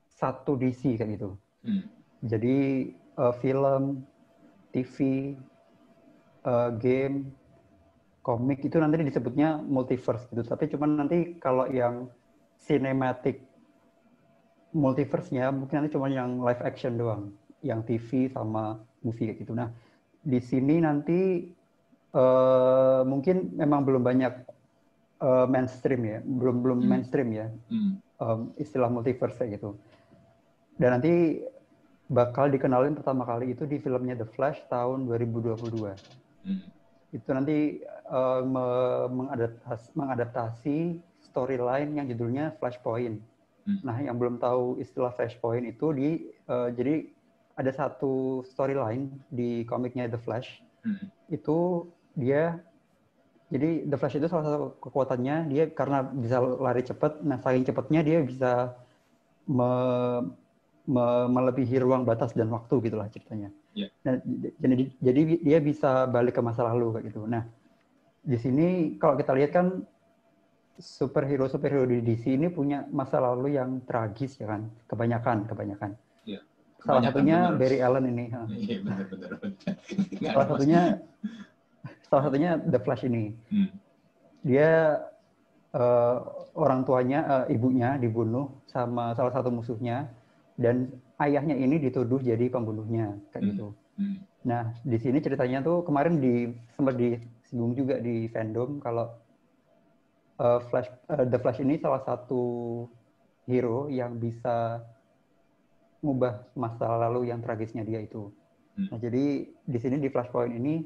satu 0.08 0.56
DC 0.56 0.96
kayak 0.96 1.20
gitu. 1.20 1.36
Hmm. 1.68 1.84
Jadi 2.24 2.88
uh, 3.18 3.34
film, 3.38 4.06
TV, 4.74 4.96
uh, 6.46 6.74
game, 6.78 7.30
komik 8.24 8.64
itu 8.64 8.80
nanti 8.80 9.04
disebutnya 9.04 9.60
multiverse 9.60 10.26
gitu. 10.32 10.44
Tapi 10.48 10.72
cuman 10.72 11.06
nanti 11.06 11.38
kalau 11.38 11.68
yang 11.70 12.08
cinematic 12.64 13.44
multiverse-nya 14.74 15.54
mungkin 15.54 15.84
nanti 15.84 15.92
cuma 15.94 16.10
yang 16.10 16.42
live 16.42 16.64
action 16.64 16.98
doang. 16.98 17.32
yang 17.64 17.80
TV 17.88 18.28
sama 18.28 18.76
movie 19.08 19.32
kayak 19.32 19.40
gitu. 19.40 19.56
Nah, 19.56 19.72
di 20.20 20.36
sini 20.44 20.84
nanti 20.84 21.48
uh, 22.12 23.08
mungkin 23.08 23.56
memang 23.56 23.88
belum 23.88 24.04
banyak 24.04 24.34
uh, 25.24 25.48
mainstream 25.48 26.04
ya, 26.04 26.20
belum 26.20 26.60
belum 26.60 26.80
hmm. 26.84 26.90
mainstream 26.92 27.32
ya 27.32 27.48
hmm. 27.72 28.04
um, 28.20 28.52
istilah 28.60 28.92
multiverse 28.92 29.40
kayak 29.40 29.64
gitu. 29.64 29.80
Dan 30.76 31.00
nanti 31.00 31.40
bakal 32.12 32.52
dikenalin 32.52 32.98
pertama 32.98 33.24
kali 33.24 33.56
itu 33.56 33.64
di 33.64 33.80
filmnya 33.80 34.20
The 34.20 34.28
Flash 34.36 34.60
tahun 34.68 35.08
2022. 35.08 35.56
Hmm. 36.44 36.62
Itu 37.14 37.30
nanti 37.32 37.80
uh, 38.10 38.44
mengadaptasi, 39.08 39.88
mengadaptasi 39.96 40.78
storyline 41.24 41.96
yang 41.96 42.06
judulnya 42.10 42.58
Flashpoint. 42.60 43.22
Hmm. 43.64 43.80
Nah, 43.86 43.98
yang 44.04 44.20
belum 44.20 44.42
tahu 44.44 44.82
istilah 44.84 45.16
Flashpoint 45.16 45.64
itu 45.64 45.96
di 45.96 46.10
uh, 46.52 46.74
jadi 46.74 47.08
ada 47.54 47.70
satu 47.70 48.42
storyline 48.50 49.14
di 49.30 49.64
komiknya 49.64 50.10
The 50.12 50.20
Flash. 50.20 50.60
Hmm. 50.84 51.08
Itu 51.32 51.88
dia 52.18 52.60
jadi 53.54 53.86
The 53.86 53.98
Flash 54.02 54.18
itu 54.18 54.26
salah 54.26 54.46
satu 54.50 54.66
kekuatannya 54.82 55.54
dia 55.54 55.70
karena 55.70 56.04
bisa 56.04 56.42
lari 56.42 56.82
cepat. 56.82 57.22
Nah, 57.22 57.38
saking 57.40 57.70
cepatnya 57.70 58.02
dia 58.02 58.20
bisa 58.26 58.74
me, 59.46 59.72
me, 60.26 60.43
melebihi 60.86 61.80
ruang 61.80 62.04
batas 62.04 62.36
dan 62.36 62.52
waktu 62.52 62.84
gitulah 62.84 63.08
ceritanya. 63.08 63.50
Yeah. 63.72 63.90
Nah, 64.04 64.20
jadi 64.60 64.92
jadi 65.00 65.22
dia 65.40 65.60
bisa 65.64 66.06
balik 66.12 66.36
ke 66.36 66.42
masa 66.44 66.68
lalu 66.68 67.00
kayak 67.00 67.06
gitu. 67.08 67.24
Nah, 67.24 67.48
di 68.20 68.36
sini 68.36 69.00
kalau 69.00 69.16
kita 69.16 69.32
lihat 69.32 69.56
kan 69.56 69.68
superhero 70.76 71.48
superhero 71.48 71.88
di 71.88 72.04
DC 72.04 72.36
ini 72.36 72.52
punya 72.52 72.84
masa 72.92 73.24
lalu 73.24 73.56
yang 73.56 73.80
tragis 73.88 74.36
ya 74.36 74.52
kan, 74.52 74.68
kebanyakan 74.92 75.48
kebanyakan. 75.48 75.96
Yeah. 76.28 76.44
Salah 76.84 77.08
satunya 77.08 77.38
bener. 77.48 77.60
Barry 77.64 77.80
Allen 77.80 78.06
ini. 78.12 78.26
Iya 78.68 78.78
benar 78.84 79.04
benar. 79.08 79.30
Salah 80.20 80.48
satunya 80.52 80.82
salah 82.12 82.24
satunya 82.28 82.52
The 82.60 82.80
Flash 82.84 83.08
ini. 83.08 83.32
Hmm. 83.48 83.72
Dia 84.44 85.00
uh, 85.72 86.18
orang 86.60 86.84
tuanya, 86.84 87.20
uh, 87.24 87.46
ibunya 87.48 87.96
dibunuh 87.96 88.52
sama 88.68 89.16
salah 89.16 89.32
satu 89.32 89.48
musuhnya 89.48 90.12
dan 90.58 90.90
ayahnya 91.18 91.58
ini 91.58 91.82
dituduh 91.82 92.22
jadi 92.22 92.50
pembunuhnya 92.50 93.18
kayak 93.34 93.44
hmm. 93.44 93.52
gitu. 93.54 93.68
Hmm. 93.98 94.18
Nah 94.46 94.64
di 94.86 94.98
sini 95.02 95.18
ceritanya 95.22 95.66
tuh 95.66 95.86
kemarin 95.86 96.18
di 96.22 96.50
sempat 96.74 96.98
disinggung 96.98 97.74
juga 97.78 97.98
di 98.02 98.30
fandom 98.30 98.82
kalau 98.82 99.14
uh, 100.42 100.60
Flash 100.70 100.90
uh, 101.10 101.26
The 101.26 101.40
Flash 101.42 101.62
ini 101.62 101.82
salah 101.82 102.02
satu 102.06 102.44
hero 103.50 103.90
yang 103.90 104.18
bisa 104.18 104.82
mengubah 106.04 106.52
masa 106.54 106.86
lalu 107.08 107.32
yang 107.32 107.40
tragisnya 107.40 107.86
dia 107.88 108.04
itu. 108.04 108.30
Hmm. 108.78 108.94
Nah 108.94 108.98
jadi 109.02 109.48
di 109.50 109.78
sini 109.80 109.98
di 109.98 110.10
Flashpoint 110.10 110.54
ini 110.54 110.84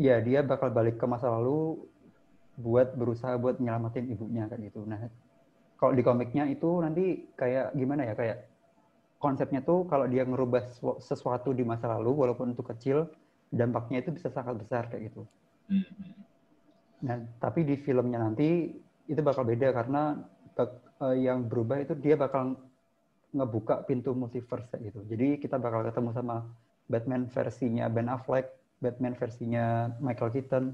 ya 0.00 0.18
dia 0.24 0.40
bakal 0.42 0.72
balik 0.72 0.96
ke 0.98 1.06
masa 1.06 1.28
lalu 1.30 1.88
buat 2.56 2.92
berusaha 2.96 3.36
buat 3.40 3.60
nyelamatin 3.60 4.12
ibunya 4.12 4.44
kayak 4.48 4.72
gitu. 4.72 4.84
Nah, 4.84 5.08
kalau 5.82 5.98
di 5.98 6.06
komiknya 6.06 6.46
itu 6.46 6.78
nanti 6.78 7.34
kayak 7.34 7.74
gimana 7.74 8.06
ya 8.06 8.14
kayak 8.14 8.38
konsepnya 9.18 9.66
tuh 9.66 9.82
kalau 9.90 10.06
dia 10.06 10.22
ngerubah 10.22 10.70
sesuatu 11.02 11.50
di 11.50 11.66
masa 11.66 11.90
lalu 11.90 12.22
walaupun 12.22 12.54
itu 12.54 12.62
kecil 12.62 13.10
dampaknya 13.50 14.06
itu 14.06 14.14
bisa 14.14 14.30
sangat 14.30 14.62
besar 14.62 14.86
kayak 14.86 15.10
gitu. 15.10 15.26
Hmm. 15.66 15.86
Nah, 17.02 17.18
tapi 17.42 17.66
di 17.66 17.74
filmnya 17.82 18.22
nanti 18.22 18.70
itu 19.10 19.20
bakal 19.26 19.42
beda 19.42 19.74
karena 19.74 20.22
uh, 21.02 21.16
yang 21.18 21.50
berubah 21.50 21.82
itu 21.82 21.98
dia 21.98 22.14
bakal 22.14 22.54
ngebuka 23.34 23.82
pintu 23.90 24.14
multiverse 24.14 24.70
kayak 24.70 24.94
gitu. 24.94 25.00
Jadi 25.10 25.28
kita 25.42 25.58
bakal 25.58 25.82
ketemu 25.82 26.14
sama 26.14 26.46
Batman 26.86 27.26
versinya 27.26 27.90
Ben 27.90 28.06
Affleck, 28.06 28.46
Batman 28.78 29.18
versinya 29.18 29.90
Michael 29.98 30.30
Keaton. 30.30 30.64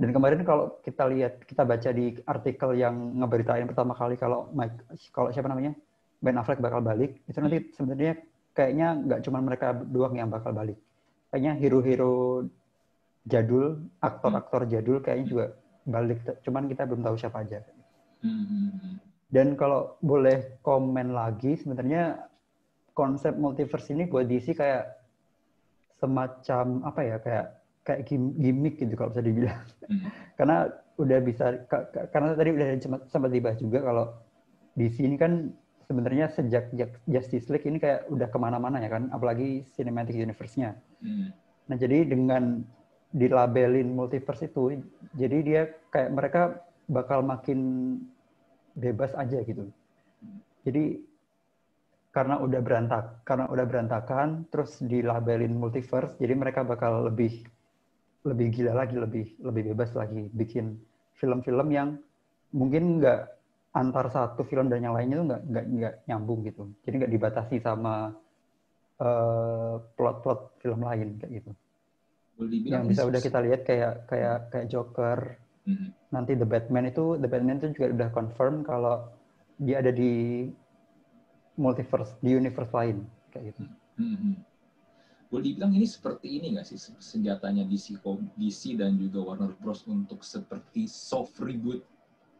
Dan 0.00 0.16
kemarin 0.16 0.40
kalau 0.48 0.80
kita 0.80 1.04
lihat, 1.12 1.44
kita 1.44 1.60
baca 1.60 1.90
di 1.92 2.16
artikel 2.24 2.72
yang 2.72 3.20
ngeberitain 3.20 3.68
pertama 3.68 3.92
kali 3.92 4.16
kalau 4.16 4.48
Mike, 4.56 4.96
kalau 5.12 5.28
siapa 5.28 5.52
namanya 5.52 5.76
Ben 6.24 6.40
Affleck 6.40 6.64
bakal 6.64 6.80
balik, 6.80 7.20
itu 7.28 7.36
nanti 7.36 7.68
sebenarnya 7.76 8.16
kayaknya 8.56 8.96
nggak 8.96 9.20
cuma 9.28 9.44
mereka 9.44 9.76
doang 9.76 10.16
yang 10.16 10.32
bakal 10.32 10.56
balik. 10.56 10.80
Kayaknya 11.28 11.52
hero-hero 11.60 12.48
jadul, 13.28 13.84
aktor-aktor 14.00 14.64
jadul 14.72 15.04
kayaknya 15.04 15.26
juga 15.28 15.44
balik. 15.84 16.24
Cuman 16.48 16.64
kita 16.64 16.88
belum 16.88 17.04
tahu 17.04 17.16
siapa 17.20 17.44
aja. 17.44 17.60
Dan 19.28 19.52
kalau 19.54 20.00
boleh 20.00 20.58
komen 20.64 21.12
lagi, 21.12 21.60
sebenarnya 21.60 22.24
konsep 22.96 23.36
multiverse 23.36 23.92
ini 23.92 24.08
buat 24.08 24.24
DC 24.24 24.56
kayak 24.56 24.96
semacam 26.00 26.88
apa 26.88 27.00
ya 27.04 27.16
kayak 27.20 27.59
kayak 27.84 28.06
gimmick 28.12 28.76
gitu 28.78 28.94
kalau 28.94 29.10
bisa 29.12 29.22
dibilang. 29.24 29.60
Hmm. 29.88 30.08
karena 30.38 30.56
udah 31.00 31.18
bisa 31.24 31.44
karena 32.12 32.36
tadi 32.36 32.50
udah 32.52 32.66
sempat 33.08 33.30
dibahas 33.32 33.58
juga 33.60 33.80
kalau 33.80 34.06
di 34.76 34.88
sini 34.92 35.16
kan 35.16 35.52
sebenarnya 35.90 36.30
sejak 36.30 36.70
Justice 37.10 37.50
League 37.50 37.66
ini 37.66 37.82
kayak 37.82 38.06
udah 38.06 38.30
ke 38.30 38.38
mana-mana 38.38 38.78
ya 38.78 38.86
kan, 38.86 39.10
apalagi 39.10 39.66
cinematic 39.74 40.14
universe-nya. 40.14 40.78
Hmm. 41.02 41.34
Nah 41.66 41.76
jadi 41.76 42.06
dengan 42.06 42.62
dilabelin 43.10 43.90
multiverse 43.90 44.46
itu, 44.46 44.78
jadi 45.18 45.36
dia 45.42 45.62
kayak 45.90 46.14
mereka 46.14 46.42
bakal 46.86 47.26
makin 47.26 47.58
bebas 48.78 49.10
aja 49.18 49.42
gitu. 49.42 49.66
Jadi 50.62 51.10
karena 52.10 52.42
udah 52.42 52.60
berantak 52.62 53.22
karena 53.22 53.46
udah 53.46 53.66
berantakan 53.70 54.50
terus 54.50 54.82
dilabelin 54.82 55.54
multiverse 55.54 56.18
jadi 56.18 56.34
mereka 56.34 56.66
bakal 56.66 57.06
lebih 57.06 57.46
lebih 58.26 58.52
gila 58.52 58.72
lagi 58.76 58.96
lebih 59.00 59.26
lebih 59.40 59.72
bebas 59.72 59.96
lagi 59.96 60.28
bikin 60.32 60.76
film-film 61.16 61.68
yang 61.72 61.96
mungkin 62.52 63.00
nggak 63.00 63.20
antar 63.70 64.10
satu 64.10 64.42
film 64.44 64.66
dan 64.66 64.82
yang 64.82 64.92
lainnya 64.92 65.22
tuh 65.22 65.26
nggak 65.30 65.42
nggak 65.46 65.64
nggak 65.70 65.94
nyambung 66.10 66.40
gitu 66.44 66.62
jadi 66.84 66.94
nggak 67.06 67.12
dibatasi 67.16 67.56
sama 67.62 68.12
uh, 68.98 69.74
plot-plot 69.94 70.60
film 70.60 70.80
lain 70.84 71.16
kayak 71.22 71.32
gitu 71.40 71.52
yang 72.66 72.88
bisa 72.88 73.04
udah 73.04 73.20
kita 73.20 73.38
lihat 73.44 73.68
kayak 73.68 74.08
kayak 74.08 74.48
kayak 74.48 74.66
Joker 74.68 75.36
mm-hmm. 75.68 75.88
nanti 76.12 76.32
The 76.36 76.48
Batman 76.48 76.88
itu 76.88 77.20
The 77.20 77.28
Batman 77.28 77.60
itu 77.60 77.72
juga 77.76 77.88
udah 77.94 78.08
confirm 78.12 78.64
kalau 78.64 79.08
dia 79.60 79.84
ada 79.84 79.92
di 79.92 80.48
multiverse 81.60 82.16
di 82.24 82.32
universe 82.32 82.72
lain 82.72 83.04
kayak 83.28 83.52
gitu. 83.52 83.62
Hmm. 84.00 84.40
Hmm. 85.30 85.32
Boleh 85.32 85.44
dibilang 85.46 85.72
ini 85.78 85.86
seperti 85.86 86.42
ini 86.42 86.58
nggak 86.58 86.66
sih 86.66 86.78
senjatanya 86.98 87.62
DC, 87.62 88.02
DC 88.34 88.74
dan 88.74 88.98
juga 88.98 89.22
Warner 89.30 89.54
Bros 89.62 89.86
untuk 89.86 90.26
seperti 90.26 90.90
soft 90.90 91.38
reboot 91.38 91.86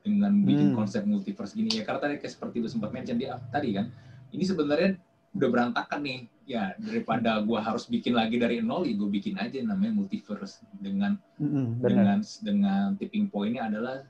dengan 0.03 0.33
bikin 0.43 0.73
hmm. 0.73 0.77
konsep 0.77 1.07
multiverse 1.07 1.55
gini 1.55 1.79
ya 1.79 1.87
karena 1.87 2.01
tadi 2.03 2.15
kayak 2.19 2.33
seperti 2.33 2.57
itu 2.65 2.69
sempat 2.73 2.91
mention 2.91 3.21
dia 3.21 3.37
tadi 3.53 3.77
kan 3.77 3.93
ini 4.33 4.45
sebenarnya 4.49 4.97
udah 5.37 5.49
berantakan 5.53 6.01
nih 6.03 6.21
ya 6.49 6.75
daripada 6.81 7.39
gua 7.47 7.63
harus 7.63 7.87
bikin 7.87 8.19
lagi 8.19 8.41
dari 8.41 8.59
nol 8.59 8.83
ya 8.83 8.99
gue 8.99 9.07
bikin 9.07 9.39
aja 9.39 9.63
namanya 9.63 10.03
multiverse 10.03 10.67
dengan 10.83 11.15
mm 11.39 11.85
dengan 11.85 12.19
dengan 12.43 12.99
tipping 12.99 13.31
pointnya 13.31 13.71
adalah 13.71 14.03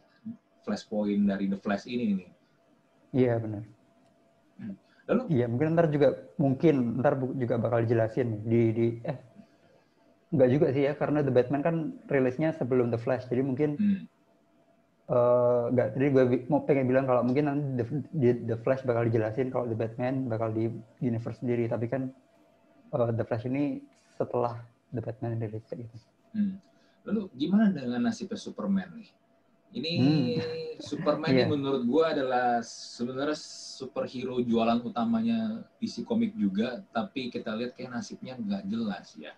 flashpoint 0.64 1.28
dari 1.28 1.50
the 1.50 1.58
flash 1.60 1.84
ini 1.84 2.24
nih 2.24 2.30
iya 3.12 3.36
benar 3.36 3.66
Lalu? 5.10 5.22
Iya, 5.34 5.46
mungkin 5.50 5.74
ntar 5.74 5.90
juga 5.90 6.08
mungkin 6.38 6.74
ntar 7.02 7.18
juga 7.34 7.54
bakal 7.58 7.82
dijelasin 7.82 8.46
di 8.46 8.62
di 8.70 8.86
eh 9.02 9.18
nggak 10.30 10.50
juga 10.54 10.66
sih 10.70 10.86
ya 10.86 10.94
karena 10.94 11.26
The 11.26 11.34
Batman 11.34 11.62
kan 11.66 11.76
rilisnya 12.06 12.54
sebelum 12.54 12.94
The 12.94 13.00
Flash 13.02 13.26
jadi 13.26 13.42
mungkin 13.42 13.74
hmm. 13.74 14.00
uh, 15.10 15.74
nggak 15.74 15.88
jadi 15.98 16.06
gue 16.14 16.24
mau 16.46 16.62
pengen 16.62 16.86
bilang 16.86 17.10
kalau 17.10 17.26
mungkin 17.26 17.50
nanti 17.50 17.82
The, 18.14 18.46
The 18.46 18.56
Flash 18.62 18.86
bakal 18.86 19.10
dijelasin 19.10 19.50
kalau 19.50 19.66
The 19.66 19.74
Batman 19.74 20.30
bakal 20.30 20.54
di 20.54 20.70
universe 21.02 21.42
sendiri 21.42 21.66
tapi 21.66 21.90
kan 21.90 22.14
uh, 22.94 23.10
The 23.10 23.26
Flash 23.26 23.50
ini 23.50 23.82
setelah 24.14 24.62
The 24.94 25.02
Batman 25.02 25.42
rilis 25.42 25.66
gitu. 25.66 25.96
Hmm. 26.30 26.62
Lalu 27.10 27.26
gimana 27.34 27.74
dengan 27.74 28.06
nasibnya 28.06 28.38
Superman 28.38 28.86
nih? 28.94 29.10
Ini 29.70 29.92
hmm. 30.02 30.83
Superman 30.83 31.30
yeah. 31.30 31.46
ini 31.46 31.52
menurut 31.54 31.83
gue 31.87 32.04
adalah 32.04 32.59
sebenarnya 32.66 33.38
superhero 33.38 34.42
jualan 34.42 34.83
utamanya 34.83 35.62
DC 35.78 36.02
Comic 36.02 36.35
juga, 36.35 36.83
tapi 36.90 37.30
kita 37.30 37.54
lihat 37.54 37.78
kayak 37.78 37.94
nasibnya 37.94 38.35
nggak 38.35 38.66
jelas 38.66 39.14
ya. 39.14 39.33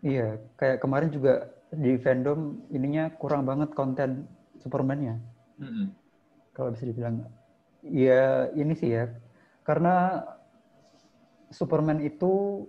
Iya, 0.00 0.40
kayak 0.56 0.80
kemarin 0.80 1.12
juga 1.12 1.52
di 1.68 1.98
fandom 2.00 2.62
ininya 2.72 3.12
kurang 3.20 3.44
banget 3.44 3.76
konten 3.76 4.24
Superman-nya. 4.62 5.20
-hmm. 5.60 5.86
Kalau 6.56 6.72
bisa 6.72 6.88
dibilang, 6.88 7.28
ya 7.84 8.48
ini 8.56 8.72
sih 8.72 8.96
ya, 8.96 9.12
karena 9.60 10.24
Superman 11.52 12.00
itu 12.00 12.64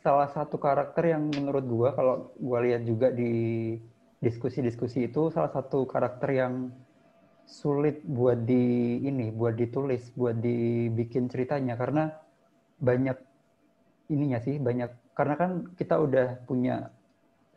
salah 0.00 0.30
satu 0.32 0.56
karakter 0.56 1.12
yang 1.12 1.28
menurut 1.28 1.64
gua 1.66 1.88
kalau 1.92 2.14
gua 2.40 2.64
lihat 2.64 2.86
juga 2.88 3.12
di 3.12 3.76
diskusi-diskusi 4.20 5.08
itu 5.08 5.32
salah 5.32 5.50
satu 5.50 5.88
karakter 5.88 6.36
yang 6.36 6.54
sulit 7.48 8.04
buat 8.06 8.46
di 8.46 9.00
ini, 9.02 9.34
buat 9.34 9.58
ditulis, 9.58 10.12
buat 10.14 10.38
dibikin 10.38 11.26
ceritanya 11.26 11.74
karena 11.74 12.14
banyak 12.78 13.18
ininya 14.10 14.38
sih 14.42 14.56
banyak 14.58 14.90
karena 15.14 15.34
kan 15.36 15.50
kita 15.76 16.00
udah 16.00 16.42
punya 16.48 16.90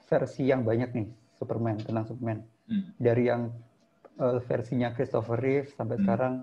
versi 0.06 0.45
yang 0.45 0.67
banyak 0.67 0.91
nih 0.93 1.08
Superman 1.39 1.80
tentang 1.82 2.06
Superman 2.06 2.39
hmm. 2.69 2.99
dari 2.99 3.32
yang 3.32 3.49
uh, 4.19 4.38
versinya 4.43 4.91
Christopher 4.93 5.39
Reeve 5.39 5.71
sampai 5.73 5.97
hmm. 5.97 6.04
sekarang 6.04 6.34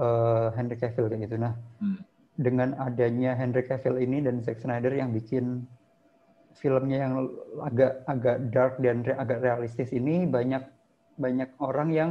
uh, 0.00 0.48
Henry 0.56 0.78
Cavill 0.80 1.10
kayak 1.10 1.22
gitu 1.28 1.36
nah 1.36 1.54
hmm. 1.82 1.98
dengan 2.40 2.78
adanya 2.80 3.36
Henry 3.36 3.66
Cavill 3.66 4.00
ini 4.00 4.24
dan 4.24 4.40
Zack 4.40 4.62
Snyder 4.62 4.94
yang 4.94 5.12
bikin 5.12 5.66
filmnya 6.58 7.06
yang 7.06 7.14
agak 7.62 8.02
agak 8.10 8.36
dark 8.50 8.74
dan 8.82 9.06
re, 9.06 9.14
agak 9.14 9.38
realistis 9.44 9.94
ini 9.94 10.26
banyak 10.26 10.66
banyak 11.20 11.50
orang 11.60 11.88
yang 11.92 12.10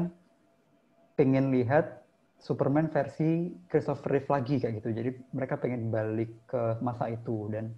pengen 1.19 1.52
lihat 1.52 1.99
Superman 2.39 2.88
versi 2.88 3.52
Christopher 3.67 4.15
Reeve 4.15 4.32
lagi 4.32 4.56
kayak 4.63 4.80
gitu. 4.80 4.89
Jadi 4.95 5.10
mereka 5.36 5.60
pengen 5.60 5.91
balik 5.91 6.32
ke 6.47 6.80
masa 6.80 7.12
itu 7.12 7.52
dan 7.52 7.75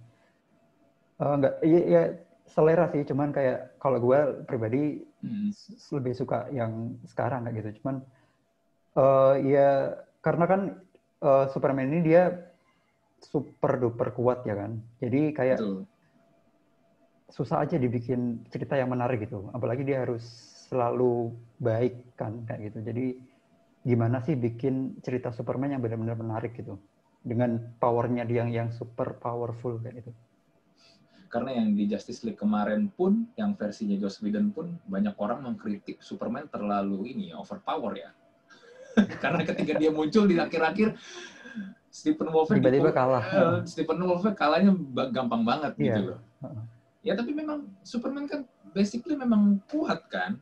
uh, 1.18 1.34
enggak 1.34 1.54
ya, 1.66 1.80
ya 1.82 2.02
selera 2.46 2.86
sih, 2.94 3.02
cuman 3.02 3.34
kayak 3.34 3.80
kalau 3.82 3.98
gue 3.98 4.46
pribadi 4.46 5.02
hmm. 5.24 5.50
lebih 5.98 6.14
suka 6.14 6.46
yang 6.54 6.94
sekarang 7.10 7.42
kayak 7.48 7.56
gitu. 7.58 7.70
Cuman 7.82 7.96
uh, 8.94 9.34
ya 9.42 9.98
karena 10.22 10.44
kan 10.46 10.60
uh, 11.26 11.50
Superman 11.50 11.90
ini 11.90 12.00
dia 12.06 12.30
super 13.18 13.78
duper 13.82 14.14
kuat 14.14 14.46
ya 14.46 14.54
kan. 14.54 14.78
Jadi 15.02 15.34
kayak 15.34 15.58
Betul. 15.58 15.90
Susah 17.32 17.64
aja 17.64 17.80
dibikin 17.80 18.44
cerita 18.52 18.76
yang 18.76 18.92
menarik 18.92 19.24
gitu. 19.24 19.48
Apalagi 19.56 19.88
dia 19.88 20.04
harus 20.04 20.22
selalu 20.68 21.32
baik 21.56 22.16
kan 22.20 22.44
kayak 22.44 22.72
gitu. 22.72 22.78
Jadi 22.84 23.06
gimana 23.82 24.20
sih 24.20 24.36
bikin 24.36 25.00
cerita 25.00 25.32
Superman 25.32 25.74
yang 25.74 25.82
benar-benar 25.82 26.20
menarik 26.20 26.54
gitu 26.54 26.76
dengan 27.24 27.58
powernya 27.80 28.28
dia 28.28 28.44
yang 28.44 28.50
yang 28.52 28.68
super 28.70 29.16
powerful 29.16 29.80
kayak 29.80 30.04
gitu. 30.04 30.12
Karena 31.32 31.56
yang 31.56 31.72
di 31.72 31.88
Justice 31.88 32.28
League 32.28 32.36
kemarin 32.36 32.92
pun, 32.92 33.24
yang 33.40 33.56
versinya 33.56 33.96
Joss 33.96 34.20
Whedon 34.20 34.52
pun 34.52 34.76
banyak 34.84 35.16
orang 35.16 35.40
mengkritik 35.40 36.04
Superman 36.04 36.44
terlalu 36.52 37.08
ini 37.08 37.32
overpower 37.32 37.96
ya. 37.96 38.12
Karena 39.24 39.40
ketika 39.40 39.80
dia 39.80 39.88
muncul 39.88 40.28
di 40.28 40.36
akhir-akhir 40.36 40.92
Stephen 41.88 42.28
Wolf 42.32 42.52
tiba-tiba 42.52 42.92
kalah. 42.92 43.24
Uh, 43.32 43.58
Stephen 43.64 44.00
Wolf 44.04 44.24
kalahnya 44.36 44.76
gampang 45.08 45.40
banget 45.44 45.72
yeah. 45.80 45.96
gitu 45.96 46.00
loh. 46.12 46.20
Ya 47.02 47.18
tapi 47.18 47.34
memang 47.34 47.66
Superman 47.82 48.30
kan 48.30 48.46
basically 48.70 49.18
memang 49.18 49.58
kuat 49.68 50.06
kan. 50.06 50.38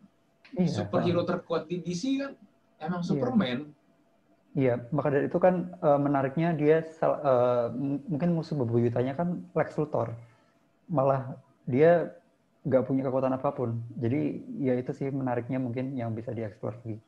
Yeah. 0.56 0.68
Superhero 0.68 1.24
terkuat 1.24 1.66
di 1.66 1.80
DC 1.80 2.20
kan 2.20 2.32
emang 2.80 3.02
iya. 3.04 3.08
Superman. 3.08 3.58
Iya, 4.50 4.82
maka 4.90 5.14
dari 5.14 5.30
itu 5.30 5.38
kan 5.38 5.70
uh, 5.78 5.94
menariknya 5.94 6.50
dia 6.58 6.82
uh, 7.06 7.70
mungkin 8.10 8.34
musuh 8.34 8.58
bebuyutannya 8.58 9.14
kan 9.14 9.46
Lex 9.54 9.78
Luthor. 9.78 10.18
Malah 10.90 11.38
dia 11.70 12.10
nggak 12.66 12.82
punya 12.82 13.06
kekuatan 13.06 13.38
apa 13.38 13.54
pun. 13.54 13.78
Jadi 13.94 14.42
ya 14.58 14.74
itu 14.74 14.90
sih 14.90 15.06
menariknya 15.06 15.62
mungkin 15.62 15.94
yang 15.94 16.10
bisa 16.18 16.34
dieksplor 16.34 16.82
lagi. 16.82 16.98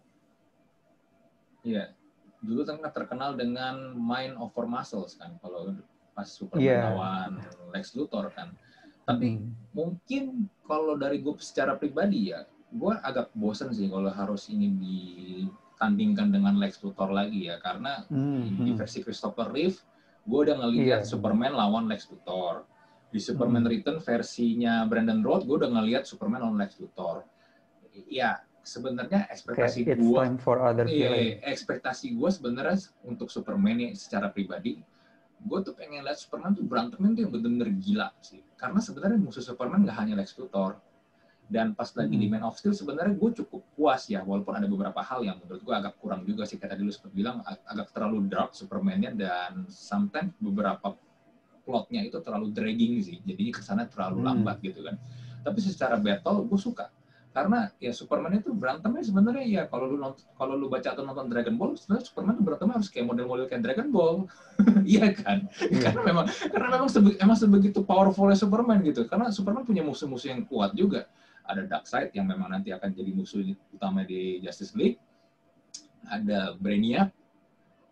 Iya, 1.66 1.90
dulu 2.38 2.62
kan 2.62 2.78
terkenal 2.94 3.34
dengan 3.34 3.90
Mind 3.98 4.38
Over 4.38 4.70
Muscles 4.70 5.18
kan 5.18 5.34
kalau 5.42 5.74
pas 6.14 6.30
Superman 6.30 6.62
yeah. 6.62 6.94
lawan 6.94 7.42
Lex 7.74 7.98
Luthor 7.98 8.30
kan. 8.30 8.54
Tapi 9.02 9.38
hmm. 9.38 9.74
mungkin 9.74 10.46
kalau 10.66 10.94
dari 10.94 11.18
gue 11.20 11.34
secara 11.42 11.74
pribadi 11.74 12.30
ya, 12.30 12.46
gue 12.72 12.94
agak 13.04 13.34
bosen 13.36 13.74
sih 13.76 13.90
kalau 13.92 14.08
harus 14.08 14.48
ini 14.48 14.68
di 14.72 14.98
tandingkan 15.82 16.30
dengan 16.30 16.54
Lex 16.62 16.78
Luthor 16.86 17.10
lagi 17.10 17.50
ya 17.50 17.58
karena 17.58 18.06
mm-hmm. 18.06 18.62
di 18.62 18.70
hmm. 18.70 18.78
versi 18.78 19.02
Christopher 19.02 19.50
Reeve 19.50 19.74
gue 20.22 20.38
udah 20.46 20.56
ngelihat 20.62 21.02
yeah. 21.02 21.08
Superman 21.08 21.58
lawan 21.58 21.90
Lex 21.90 22.06
Luthor 22.06 22.62
di 23.10 23.18
Superman 23.18 23.66
mm. 23.66 23.70
Return 23.74 23.98
versinya 23.98 24.86
Brandon 24.86 25.20
Roth 25.26 25.42
gue 25.42 25.58
udah 25.58 25.74
ngelihat 25.74 26.06
Superman 26.06 26.46
lawan 26.46 26.62
Lex 26.62 26.78
Luthor 26.78 27.26
ya 28.06 28.38
sebenarnya 28.62 29.26
ekspektasi 29.26 29.82
okay, 29.82 29.98
gue 29.98 30.22
iya, 30.86 31.42
ekspektasi 31.50 32.14
gue 32.14 32.30
sebenarnya 32.30 32.78
untuk 33.02 33.26
Superman 33.26 33.82
ya 33.82 33.90
secara 33.98 34.30
pribadi 34.30 34.78
gue 35.42 35.59
tuh 35.66 35.74
pengen 35.74 36.07
lihat 36.07 36.18
Superman 36.18 36.55
tuh 36.55 36.64
berantemnya 36.64 37.11
tuh 37.18 37.22
yang 37.26 37.33
bener-bener 37.35 37.68
gila 37.83 38.09
sih. 38.22 38.40
Karena 38.55 38.78
sebenarnya 38.78 39.18
musuh 39.18 39.42
Superman 39.42 39.83
gak 39.83 39.98
hanya 39.98 40.14
Lex 40.14 40.38
Luthor. 40.38 40.78
Dan 41.52 41.76
pas 41.76 41.90
lagi 41.92 42.16
hmm. 42.16 42.22
di 42.22 42.26
Man 42.33 42.42
of 42.46 42.57
Steel 42.57 42.72
sebenarnya 42.72 43.12
gue 43.12 43.31
cukup 43.44 43.61
puas 43.76 44.09
ya 44.09 44.24
walaupun 44.24 44.57
ada 44.57 44.64
beberapa 44.64 45.05
hal 45.05 45.20
yang 45.20 45.37
menurut 45.42 45.61
gue 45.61 45.74
agak 45.74 46.00
kurang 46.00 46.24
juga 46.24 46.48
sih. 46.48 46.57
Kayak 46.57 46.78
tadi 46.78 46.83
lu 46.87 46.92
sempat 46.94 47.12
bilang 47.12 47.44
ag 47.44 47.61
agak 47.68 47.92
terlalu 47.92 48.24
dark 48.31 48.57
Superman-nya 48.57 49.12
dan 49.12 49.68
sometimes 49.68 50.33
beberapa 50.40 50.96
plotnya 51.66 52.07
itu 52.07 52.16
terlalu 52.24 52.55
dragging 52.55 53.05
sih. 53.05 53.20
Jadinya 53.26 53.52
ke 53.52 53.62
sana 53.62 53.85
terlalu 53.85 54.22
hmm. 54.22 54.26
lambat 54.33 54.57
gitu 54.64 54.81
kan. 54.81 54.96
Tapi 55.42 55.59
secara 55.61 55.98
battle 56.00 56.46
gue 56.46 56.57
suka 56.57 56.88
karena 57.33 57.73
ya 57.81 57.97
Superman 57.97 58.37
itu 58.37 58.53
berantemnya 58.53 59.01
sebenarnya 59.01 59.45
ya 59.49 59.62
kalau 59.64 59.88
lu 59.88 59.97
kalau 60.37 60.53
lu 60.53 60.68
baca 60.68 60.92
atau 60.92 61.01
nonton 61.01 61.33
Dragon 61.33 61.57
Ball 61.57 61.73
sebenarnya 61.81 62.05
Superman 62.05 62.37
itu 62.37 62.45
berantem 62.45 62.68
harus 62.68 62.88
kayak 62.92 63.07
model-model 63.09 63.47
kayak 63.49 63.62
Dragon 63.64 63.88
Ball. 63.88 64.16
Iya 64.83 65.14
kan? 65.16 65.49
Yeah. 65.64 65.90
karena 65.90 66.01
memang 66.07 66.27
karena 66.29 66.68
memang 66.77 66.88
sebe, 66.92 67.11
emang 67.18 67.38
sebegitu 67.38 67.81
powerfulnya 67.83 68.37
Superman 68.37 68.85
gitu. 68.85 69.09
Karena 69.09 69.33
Superman 69.33 69.64
punya 69.64 69.81
musuh-musuh 69.81 70.29
yang 70.29 70.45
kuat 70.45 70.77
juga. 70.77 71.09
Ada 71.42 71.66
Darkseid 71.66 72.14
yang 72.14 72.29
memang 72.29 72.53
nanti 72.53 72.71
akan 72.71 72.92
jadi 72.95 73.11
musuh 73.11 73.42
utama 73.75 74.07
di 74.07 74.38
Justice 74.45 74.77
League, 74.79 75.01
ada 76.07 76.55
Brainiac, 76.61 77.11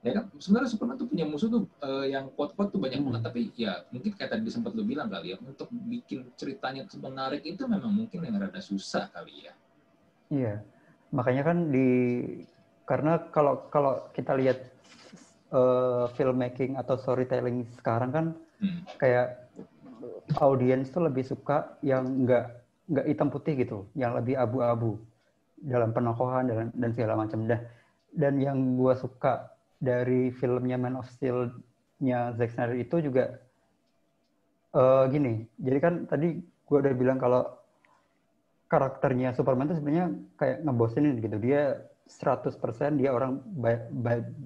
ya 0.01 0.13
kan 0.17 0.25
sebenarnya 0.41 0.71
Superman 0.73 0.97
tuh 0.97 1.09
punya 1.13 1.29
musuh 1.29 1.49
tuh 1.53 1.63
uh, 1.85 2.09
yang 2.09 2.33
kuat-kuat 2.33 2.73
tuh 2.73 2.81
banyak 2.81 3.05
hmm. 3.05 3.07
banget 3.13 3.23
tapi 3.29 3.41
ya 3.53 3.85
mungkin 3.93 4.17
kayak 4.17 4.31
tadi 4.33 4.49
sempat 4.49 4.73
lu 4.73 4.85
bilang 4.85 5.13
kali 5.13 5.33
ya 5.33 5.37
untuk 5.45 5.69
bikin 5.69 6.25
ceritanya 6.41 6.89
menarik 6.97 7.45
itu 7.45 7.69
memang 7.69 7.93
mungkin 7.93 8.25
yang 8.25 8.41
rada 8.41 8.61
susah 8.65 9.13
kali 9.13 9.45
ya 9.45 9.53
iya 10.33 10.55
makanya 11.13 11.53
kan 11.53 11.69
di 11.69 11.89
karena 12.89 13.21
kalau 13.29 13.69
kalau 13.69 14.09
kita 14.17 14.35
lihat 14.41 14.59
uh, 15.53 16.09
filmmaking 16.17 16.81
atau 16.81 16.97
storytelling 16.97 17.69
sekarang 17.77 18.11
kan 18.11 18.27
hmm. 18.65 18.89
kayak 18.97 19.51
audiens 20.41 20.89
tuh 20.89 21.05
lebih 21.05 21.27
suka 21.27 21.77
yang 21.85 22.07
enggak 22.07 22.61
nggak 22.91 23.07
hitam 23.07 23.31
putih 23.31 23.55
gitu, 23.55 23.87
yang 23.95 24.19
lebih 24.19 24.35
abu-abu 24.35 24.99
dalam 25.63 25.95
penokohan 25.95 26.51
dan, 26.51 26.69
dan 26.75 26.91
segala 26.91 27.15
macam. 27.15 27.47
Dan, 27.47 27.61
dan 28.11 28.35
yang 28.43 28.59
gue 28.75 28.95
suka 28.99 29.47
dari 29.81 30.29
filmnya 30.37 30.77
Man 30.77 31.01
of 31.01 31.09
Steel-nya 31.09 32.37
Zack 32.37 32.53
Snyder 32.53 32.77
itu 32.77 33.01
juga 33.01 33.41
uh, 34.77 35.09
gini. 35.09 35.49
Jadi 35.57 35.79
kan 35.81 35.95
tadi 36.05 36.37
gue 36.39 36.79
udah 36.79 36.95
bilang 36.95 37.17
kalau 37.17 37.49
karakternya 38.71 39.35
Superman 39.35 39.73
itu 39.73 39.81
sebenarnya 39.81 40.07
kayak 40.37 40.63
ngebosenin 40.63 41.19
gitu. 41.19 41.41
Dia 41.41 41.81
100% 42.07 43.01
dia 43.01 43.11
orang 43.15 43.41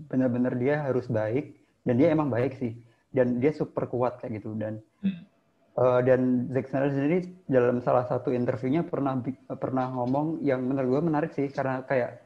benar-benar 0.09 0.55
dia 0.55 0.85
harus 0.85 1.11
baik 1.11 1.57
dan 1.85 1.95
dia 1.97 2.13
emang 2.13 2.29
baik 2.29 2.57
sih 2.57 2.77
dan 3.13 3.41
dia 3.41 3.53
super 3.57 3.89
kuat 3.89 4.21
kayak 4.21 4.41
gitu 4.43 4.53
dan 4.57 4.81
hmm. 5.01 5.33
Uh, 5.75 5.99
dan 6.07 6.47
Zack 6.55 6.71
Snyder 6.71 6.95
sendiri 6.95 7.35
dalam 7.51 7.83
salah 7.83 8.07
satu 8.07 8.31
interviewnya 8.31 8.87
pernah 8.87 9.19
pernah 9.59 9.91
ngomong 9.91 10.39
yang 10.47 10.63
menurut 10.63 10.87
gue 10.87 11.03
menarik 11.03 11.35
sih 11.35 11.51
karena 11.51 11.83
kayak 11.83 12.23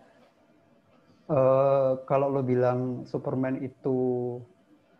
uh, 1.29 2.01
kalau 2.09 2.33
lo 2.33 2.43
bilang 2.43 3.05
Superman 3.07 3.61
itu 3.61 3.97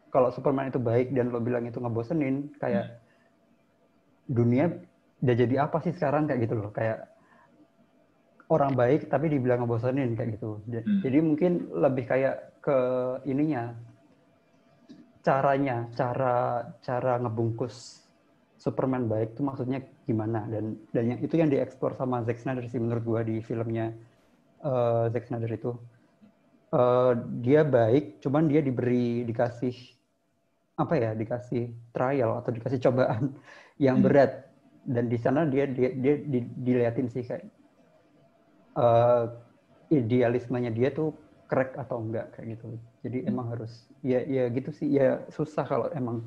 kalau 0.09 0.33
Superman 0.33 0.73
itu 0.73 0.81
baik 0.81 1.13
dan 1.13 1.33
lo 1.33 1.41
bilang 1.41 1.69
itu 1.69 1.81
ngebosenin 1.81 2.53
kayak 2.57 2.87
hmm. 2.89 2.97
dunia 4.33 4.65
udah 5.19 5.35
jadi 5.35 5.55
apa 5.67 5.83
sih 5.83 5.93
sekarang 5.93 6.31
kayak 6.31 6.47
gitu 6.47 6.55
loh 6.55 6.71
kayak 6.71 7.05
orang 8.49 8.73
baik 8.73 9.13
tapi 9.13 9.29
dibilang 9.29 9.65
ngebosenin 9.65 10.15
kayak 10.15 10.39
gitu 10.39 10.63
hmm. 10.65 11.03
jadi 11.05 11.19
mungkin 11.21 11.53
lebih 11.75 12.05
kayak 12.09 12.63
ke 12.65 12.79
ininya 13.29 13.75
caranya 15.21 15.91
cara 15.93 16.65
cara 16.81 17.21
ngebungkus 17.21 18.07
Superman 18.59 19.07
baik 19.07 19.39
itu 19.39 19.43
maksudnya 19.45 19.79
gimana 20.03 20.43
dan 20.51 20.75
dan 20.91 21.05
yang 21.15 21.21
itu 21.23 21.35
yang 21.39 21.51
dieksplor 21.53 21.95
sama 21.95 22.27
Zack 22.27 22.43
Snyder 22.43 22.67
sih 22.67 22.81
menurut 22.83 23.05
gua 23.07 23.21
di 23.23 23.39
filmnya 23.45 23.95
uh, 24.67 25.07
Zack 25.13 25.31
Snyder 25.31 25.51
itu 25.53 25.79
uh, 26.73 27.13
dia 27.41 27.65
baik 27.65 28.21
cuman 28.25 28.49
dia 28.49 28.61
diberi 28.61 29.25
dikasih 29.25 29.75
apa 30.79 30.95
ya 30.95 31.11
dikasih 31.17 31.75
trial 31.91 32.39
atau 32.39 32.51
dikasih 32.55 32.79
cobaan 32.83 33.35
yang 33.85 33.99
hmm. 33.99 34.07
berat 34.07 34.33
dan 34.89 35.11
di 35.11 35.19
sana 35.21 35.45
dia 35.45 35.69
dia 35.69 35.93
dia 35.93 36.15
di, 36.23 36.41
diliatin 36.65 37.11
sih 37.11 37.27
kayak 37.27 37.45
uh, 38.79 39.29
idealismenya 39.93 40.73
dia 40.73 40.95
tuh 40.95 41.13
crack 41.49 41.77
atau 41.77 42.05
enggak 42.05 42.31
kayak 42.37 42.57
gitu 42.57 42.79
jadi 43.03 43.19
hmm. 43.25 43.31
emang 43.31 43.47
harus 43.57 43.89
ya 44.05 44.23
ya 44.25 44.49
gitu 44.53 44.71
sih 44.71 44.89
ya 44.89 45.25
susah 45.33 45.65
kalau 45.67 45.89
emang 45.93 46.25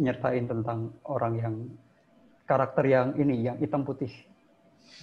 nyertain 0.00 0.48
tentang 0.48 0.96
orang 1.04 1.34
yang 1.36 1.54
karakter 2.48 2.84
yang 2.88 3.14
ini 3.14 3.46
yang 3.46 3.56
hitam 3.60 3.86
putih 3.86 4.10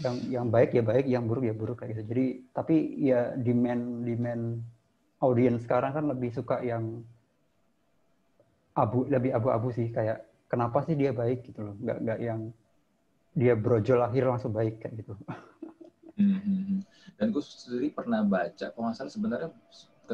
yang 0.03 0.15
yang 0.29 0.45
baik 0.51 0.71
ya 0.75 0.83
baik 0.85 1.05
yang 1.09 1.25
buruk 1.25 1.45
ya 1.47 1.55
buruk 1.57 1.77
kayak 1.81 1.97
gitu 1.97 2.03
jadi 2.13 2.25
tapi 2.53 2.75
ya 3.01 3.33
demand 3.35 4.05
demand 4.05 4.43
audiens 5.23 5.63
sekarang 5.65 5.91
kan 5.95 6.05
lebih 6.05 6.29
suka 6.29 6.61
yang 6.61 7.01
abu 8.77 9.09
lebih 9.09 9.33
abu-abu 9.33 9.73
sih 9.73 9.89
kayak 9.89 10.21
kenapa 10.45 10.85
sih 10.85 10.93
dia 10.93 11.09
baik 11.09 11.49
gitu 11.49 11.65
loh 11.65 11.75
nggak 11.81 11.97
nggak 12.05 12.19
yang 12.21 12.41
dia 13.33 13.53
brojol 13.57 14.01
lahir 14.05 14.29
langsung 14.29 14.53
baik 14.53 14.77
kayak 14.81 15.01
gitu 15.01 15.17
Hmm, 16.17 16.41
hmm, 16.41 16.61
hmm. 16.65 16.79
Dan 17.13 17.29
gue 17.29 17.43
sendiri 17.45 17.93
pernah 17.93 18.25
baca, 18.25 18.73
kalau 18.73 18.89
nggak 18.89 18.97
salah 18.97 19.13
sebenarnya 19.13 19.49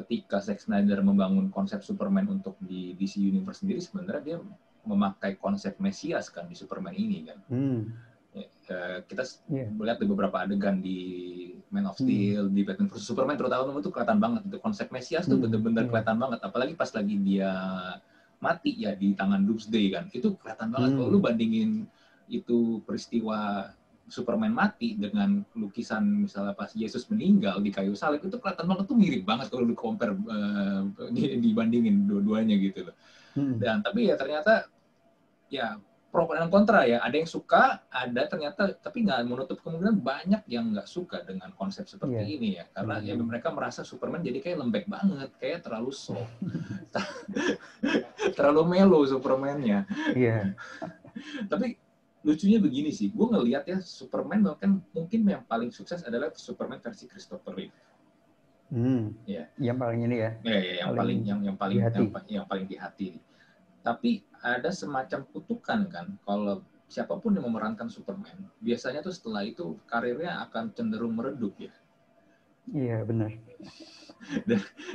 ketika 0.04 0.44
Zack 0.44 0.60
Snyder 0.60 1.00
membangun 1.00 1.48
konsep 1.48 1.80
Superman 1.80 2.28
untuk 2.28 2.60
di 2.60 2.92
DC 3.00 3.24
Universe 3.24 3.64
sendiri, 3.64 3.80
sebenarnya 3.80 4.24
dia 4.24 4.38
memakai 4.84 5.40
konsep 5.40 5.80
Mesias 5.80 6.28
kan 6.28 6.52
di 6.52 6.60
Superman 6.60 6.92
ini 6.92 7.24
kan. 7.24 7.40
hmm. 7.48 7.82
Eh, 8.64 9.00
kita 9.12 9.28
Iya. 9.52 9.68
melihat 9.76 9.98
di 10.00 10.08
beberapa 10.08 10.38
adegan 10.40 10.80
di 10.80 11.00
Man 11.68 11.84
of 11.84 12.00
Steel, 12.00 12.48
di 12.48 12.64
Batman 12.64 12.88
vs 12.88 13.04
Superman 13.04 13.36
terutama 13.36 13.76
itu 13.76 13.92
kelihatan 13.92 14.24
banget 14.24 14.42
itu 14.48 14.58
konsep 14.64 14.88
Mesias 14.88 15.28
tuh 15.28 15.36
Hmm, 15.36 15.52
bener-bener 15.52 15.84
iya. 15.84 15.90
kelihatan 15.92 16.16
banget. 16.16 16.40
Apalagi 16.40 16.74
pas 16.74 16.88
lagi 16.96 17.16
dia 17.20 17.52
mati 18.40 18.72
ya 18.76 18.96
di 18.96 19.12
tangan 19.12 19.44
Doomsday 19.44 19.92
kan, 19.92 20.08
itu 20.12 20.40
kelihatan 20.40 20.72
banget. 20.72 20.90
Hmm. 20.96 20.98
Kalau 21.00 21.10
lu 21.12 21.20
bandingin 21.20 21.92
itu 22.32 22.80
peristiwa 22.88 23.68
Superman 24.04 24.52
mati 24.52 24.96
dengan 24.96 25.44
lukisan 25.56 26.24
misalnya 26.24 26.52
pas 26.52 26.72
Yesus 26.72 27.08
meninggal 27.08 27.60
di 27.60 27.72
kayu 27.72 27.96
salib 27.96 28.20
itu 28.20 28.36
kelihatan 28.36 28.64
banget 28.64 28.86
tuh 28.88 28.96
mirip 28.96 29.24
banget 29.24 29.48
kalau 29.48 29.64
lu 29.64 29.76
compare 29.76 30.16
di- 31.16 31.40
dibandingin 31.42 32.08
dua-duanya 32.08 32.56
gitu 32.60 32.88
loh. 32.88 32.96
Hmm. 33.36 33.60
Dan 33.60 33.84
tapi 33.84 34.08
ya 34.08 34.16
ternyata 34.16 34.68
ya 35.48 35.80
pro 36.14 36.30
dan 36.30 36.54
kontra 36.54 36.86
ya. 36.86 37.02
Ada 37.02 37.16
yang 37.18 37.26
suka, 37.26 37.82
ada 37.90 38.22
ternyata 38.30 38.70
tapi 38.78 39.02
nggak 39.02 39.26
menutup 39.26 39.58
kemungkinan 39.66 39.98
banyak 39.98 40.46
yang 40.46 40.70
nggak 40.70 40.86
suka 40.86 41.26
dengan 41.26 41.50
konsep 41.58 41.90
seperti 41.90 42.22
Iya. 42.22 42.30
ini 42.38 42.50
ya. 42.62 42.66
Karena 42.70 43.02
ya 43.02 43.18
Hmm. 43.18 43.26
mereka 43.26 43.50
merasa 43.50 43.82
Superman 43.82 44.22
jadi 44.22 44.38
kayak 44.38 44.62
lembek 44.62 44.86
banget, 44.86 45.34
kayak 45.42 45.66
terlalu 45.66 45.90
soft, 45.90 46.30
terlalu 48.38 48.62
melo 48.70 49.02
Superman-nya. 49.04 49.90
Iya. 50.14 50.54
Tapi 51.50 51.82
lucunya 52.22 52.62
begini 52.62 52.94
sih, 52.94 53.10
gue 53.10 53.28
ngelihat 53.34 53.66
ya 53.66 53.78
Superman 53.82 54.46
mungkin 54.46 54.86
mungkin 54.94 55.22
yang 55.26 55.44
paling 55.44 55.74
sukses 55.74 56.06
adalah 56.06 56.30
Superman 56.38 56.78
versi 56.78 57.10
Christopher 57.10 57.58
Reeve. 57.58 57.76
Hmm. 58.70 59.18
Iya. 59.26 59.50
Yang 59.58 59.78
paling 59.82 60.00
ini 60.06 60.16
ya. 60.22 60.32
Ya, 60.46 60.60
ya, 60.62 60.74
yang 60.86 60.90
paling 60.94 60.98
Paling 60.98 61.20
yang 61.26 61.40
yang 61.42 61.58
paling 61.58 61.78
yang, 61.82 62.22
yang 62.30 62.46
paling 62.46 62.66
di 62.70 62.78
hati. 62.78 63.08
Tapi 63.82 64.24
ada 64.44 64.70
semacam 64.70 65.24
kutukan 65.32 65.80
kan 65.88 66.08
kalau 66.28 66.60
siapa 66.92 67.18
pun 67.18 67.34
yang 67.34 67.50
memerankan 67.50 67.90
Superman, 67.90 68.46
biasanya 68.62 69.02
tuh 69.02 69.16
setelah 69.16 69.42
itu 69.42 69.82
karirnya 69.90 70.44
akan 70.46 70.70
cenderung 70.78 71.18
meredup 71.18 71.58
ya. 71.58 71.74
Iya 72.70 73.02
benar. 73.04 73.34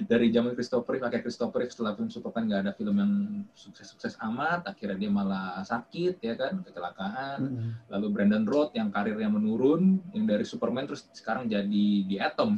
Dari 0.08 0.32
zaman 0.32 0.56
Christopher 0.56 0.96
Reeve, 0.96 1.04
pakai 1.04 1.20
Christopher 1.20 1.60
Reeve 1.60 1.74
setelah 1.74 1.92
film 1.92 2.08
Superman 2.08 2.48
nggak 2.48 2.62
ada 2.64 2.72
film 2.72 2.96
yang 2.96 3.12
sukses-sukses 3.52 4.16
amat, 4.24 4.64
akhirnya 4.64 4.96
dia 4.96 5.10
malah 5.12 5.60
sakit 5.66 6.16
ya 6.22 6.32
kan, 6.38 6.64
kecelakaan. 6.64 7.38
Hmm. 7.44 7.70
Lalu 7.92 8.06
Brandon 8.08 8.44
Roth 8.48 8.72
yang 8.72 8.88
karirnya 8.88 9.28
menurun, 9.28 10.00
yang 10.16 10.24
dari 10.24 10.48
Superman 10.48 10.88
terus 10.88 11.10
sekarang 11.12 11.50
jadi 11.50 11.86
di 12.08 12.16
Atom 12.16 12.56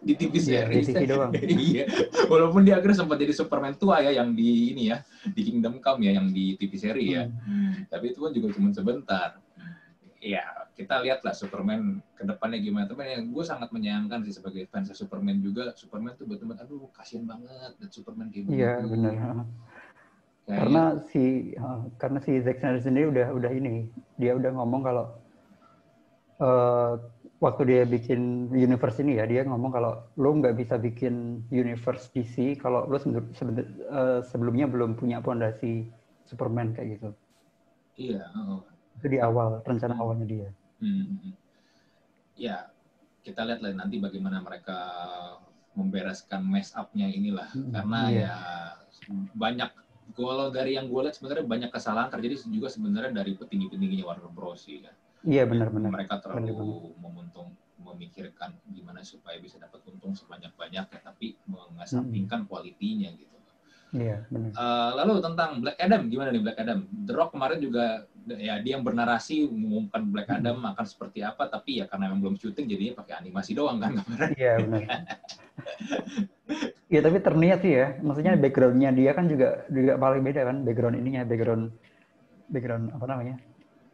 di 0.00 0.14
TV 0.14 0.32
Iya, 0.32 0.64
di 0.64 0.80
series. 0.80 0.86
TV 0.88 1.04
doang. 1.04 1.30
iya. 1.68 1.84
Walaupun 2.26 2.62
dia 2.62 2.78
akhirnya 2.78 2.98
sempat 2.98 3.16
jadi 3.16 3.30
Superman 3.30 3.74
tua 3.74 4.00
ya 4.00 4.14
yang 4.14 4.32
di 4.32 4.72
ini 4.72 4.88
ya, 4.88 5.04
di 5.26 5.42
Kingdom 5.42 5.76
Come 5.78 6.08
ya 6.08 6.16
yang 6.16 6.30
di 6.30 6.56
TV 6.56 6.72
seri 6.74 7.12
ya. 7.12 7.28
Hmm. 7.28 7.84
Tapi 7.86 8.04
itu 8.10 8.18
kan 8.18 8.32
juga 8.32 8.48
cuma 8.54 8.68
sebentar. 8.70 9.28
Ya, 10.18 10.46
kita 10.72 11.02
lihatlah 11.02 11.34
Superman 11.34 11.98
ke 12.14 12.22
depannya 12.22 12.56
gimana. 12.56 12.86
Tapi 12.86 13.02
yang 13.04 13.28
gue 13.28 13.42
sangat 13.42 13.68
menyayangkan 13.68 14.22
sih 14.22 14.32
sebagai 14.32 14.64
fans 14.66 14.88
Superman 14.92 15.42
juga, 15.42 15.74
Superman 15.74 16.14
tuh 16.14 16.24
betul-betul 16.24 16.62
aduh 16.62 16.86
kasihan 16.92 17.26
banget 17.26 17.74
dan 17.76 17.88
Superman 17.88 18.30
kayak 18.30 18.46
begitu. 18.46 18.62
Iya 18.62 18.74
benar. 18.86 19.12
Kayaknya- 19.12 19.46
Karena 20.42 20.82
si 21.06 21.22
uh, 21.54 21.86
karena 21.96 22.18
si 22.18 22.32
Zack 22.38 22.58
Snyder 22.58 22.82
sendiri 22.82 23.06
udah 23.10 23.30
udah 23.30 23.50
ini 23.50 23.86
dia 24.14 24.34
udah 24.34 24.50
ngomong 24.58 24.82
kalau 24.82 25.04
eh, 26.38 26.92
waktu 27.42 27.62
dia 27.66 27.82
bikin 27.82 28.54
universe 28.54 29.02
ini 29.02 29.18
ya 29.18 29.26
dia 29.26 29.42
ngomong 29.42 29.74
kalau 29.74 29.98
lo 30.14 30.30
nggak 30.38 30.54
bisa 30.54 30.78
bikin 30.78 31.42
universe 31.50 32.06
DC 32.14 32.62
kalau 32.62 32.86
lo 32.86 33.02
eh, 33.02 34.22
sebelumnya 34.22 34.70
belum 34.70 34.94
punya 34.94 35.18
pondasi 35.18 35.90
Superman 36.22 36.70
kayak 36.70 37.02
gitu. 37.02 37.10
iya, 37.98 38.24
oh. 38.46 38.62
Itu 38.96 39.10
di 39.10 39.18
awal 39.18 39.60
rencana 39.66 39.98
awalnya 39.98 40.24
dia. 40.24 40.48
Hmm. 40.78 41.34
Ya, 42.38 42.70
kita 43.26 43.42
lihat 43.42 43.60
lah 43.60 43.74
nanti 43.74 43.98
bagaimana 43.98 44.38
mereka 44.38 44.78
membereskan 45.74 46.46
mess 46.46 46.72
up-nya 46.78 47.10
inilah. 47.10 47.50
Hmm, 47.50 47.74
Karena 47.74 48.00
iya. 48.08 48.22
ya 48.22 48.34
banyak 49.34 49.70
kalau 50.14 50.52
dari 50.54 50.78
yang 50.78 50.86
gue 50.86 51.00
lihat 51.02 51.18
sebenarnya 51.18 51.44
banyak 51.44 51.70
kesalahan 51.74 52.08
terjadi 52.12 52.46
juga 52.48 52.70
sebenarnya 52.70 53.12
dari 53.12 53.34
petinggi-petingginya 53.34 54.06
Warner 54.06 54.30
Bros. 54.30 54.62
kan. 54.68 54.94
Iya 55.22 55.46
benar-benar. 55.46 55.90
Mereka 55.92 56.14
terlalu 56.18 56.38
Benar-benar. 56.50 56.98
memuntung 56.98 57.48
memikirkan 57.82 58.50
gimana 58.70 59.02
supaya 59.02 59.36
bisa 59.38 59.58
dapat 59.58 59.82
untung 59.86 60.14
sebanyak-banyaknya 60.14 61.00
tapi 61.02 61.34
mengesampingkan 61.46 62.46
kualitinya 62.46 63.10
gitu. 63.14 63.30
Iya 63.92 64.24
benar. 64.32 64.50
Eh, 64.56 64.90
lalu 64.96 65.20
tentang 65.20 65.60
Black 65.60 65.76
Adam 65.76 66.08
gimana 66.08 66.32
nih 66.32 66.40
Black 66.40 66.58
Adam? 66.58 66.88
The 66.88 67.12
Rock 67.12 67.36
kemarin 67.36 67.60
juga 67.60 68.08
ya 68.24 68.56
dia 68.62 68.78
yang 68.78 68.86
bernarasi 68.86 69.50
mengumumkan 69.50 70.02
Black 70.08 70.30
Hmm. 70.30 70.38
Adam 70.40 70.56
akan 70.64 70.86
seperti 70.88 71.20
apa 71.20 71.44
tapi 71.46 71.82
ya 71.82 71.84
karena 71.90 72.08
memang 72.08 72.22
belum 72.24 72.36
syuting 72.40 72.66
jadinya 72.70 73.02
pakai 73.04 73.20
animasi 73.20 73.52
doang 73.52 73.76
kan 73.82 74.00
kemarin. 74.00 74.30
Iya 74.32 74.54
benar. 74.64 74.82
Iya 76.88 77.00
tapi 77.00 77.18
terniat 77.20 77.58
sih 77.60 77.72
ya. 77.72 77.86
Maksudnya 78.00 78.32
backgroundnya 78.36 78.90
dia 78.92 79.12
kan 79.12 79.28
juga 79.28 79.64
juga 79.68 79.96
paling 79.96 80.22
beda 80.24 80.40
kan. 80.44 80.56
Background 80.64 80.96
ininya, 80.96 81.22
background 81.24 81.64
background 82.48 82.92
apa 82.92 83.04
namanya? 83.08 83.36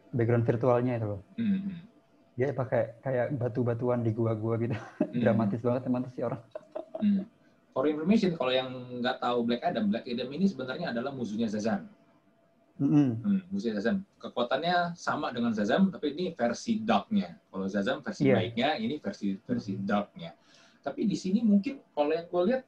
Background 0.09 0.45
virtualnya 0.45 0.93
itu 0.97 1.07
loh. 1.15 1.21
Hmm, 1.37 1.59
hmm. 1.69 1.77
Dia 2.39 2.55
pakai 2.55 2.97
kayak 3.03 3.35
batu-batuan 3.35 4.01
di 4.01 4.11
gua-gua 4.15 4.57
gitu. 4.57 4.73
Hmm. 4.75 5.19
Dramatis 5.21 5.61
banget 5.61 5.81
tuh 5.85 6.11
si 6.15 6.21
orang. 6.25 6.41
Hmm. 6.99 7.23
For 7.69 7.85
information 7.85 8.33
kalau 8.35 8.51
yang 8.51 8.69
nggak 8.99 9.21
tahu 9.21 9.37
Black 9.45 9.61
Adam, 9.61 9.93
Black 9.93 10.09
Adam 10.09 10.27
ini 10.33 10.45
sebenarnya 10.49 10.91
adalah 10.91 11.13
musuhnya 11.13 11.45
Zazan. 11.47 11.85
Mm-mm. 12.79 13.19
Hmm, 13.21 13.41
musuhnya 13.51 13.77
Zazam. 13.83 14.07
Kekuatannya 14.23 14.95
sama 14.95 15.35
dengan 15.35 15.51
Zazam, 15.51 15.91
tapi 15.91 16.15
ini 16.15 16.31
versi 16.31 16.79
dark-nya. 16.79 17.35
Kalau 17.51 17.67
Zazam 17.67 17.99
versi 17.99 18.23
Iya. 18.25 18.35
baiknya, 18.39 18.69
ini 18.79 18.95
versi 19.03 19.35
versi 19.35 19.75
dark-nya. 19.75 20.31
Tapi 20.79 21.03
di 21.03 21.13
sini 21.19 21.43
mungkin 21.43 21.83
kalau 21.91 22.15
yang 22.15 22.25
gue 22.31 22.41
lihat, 22.49 22.63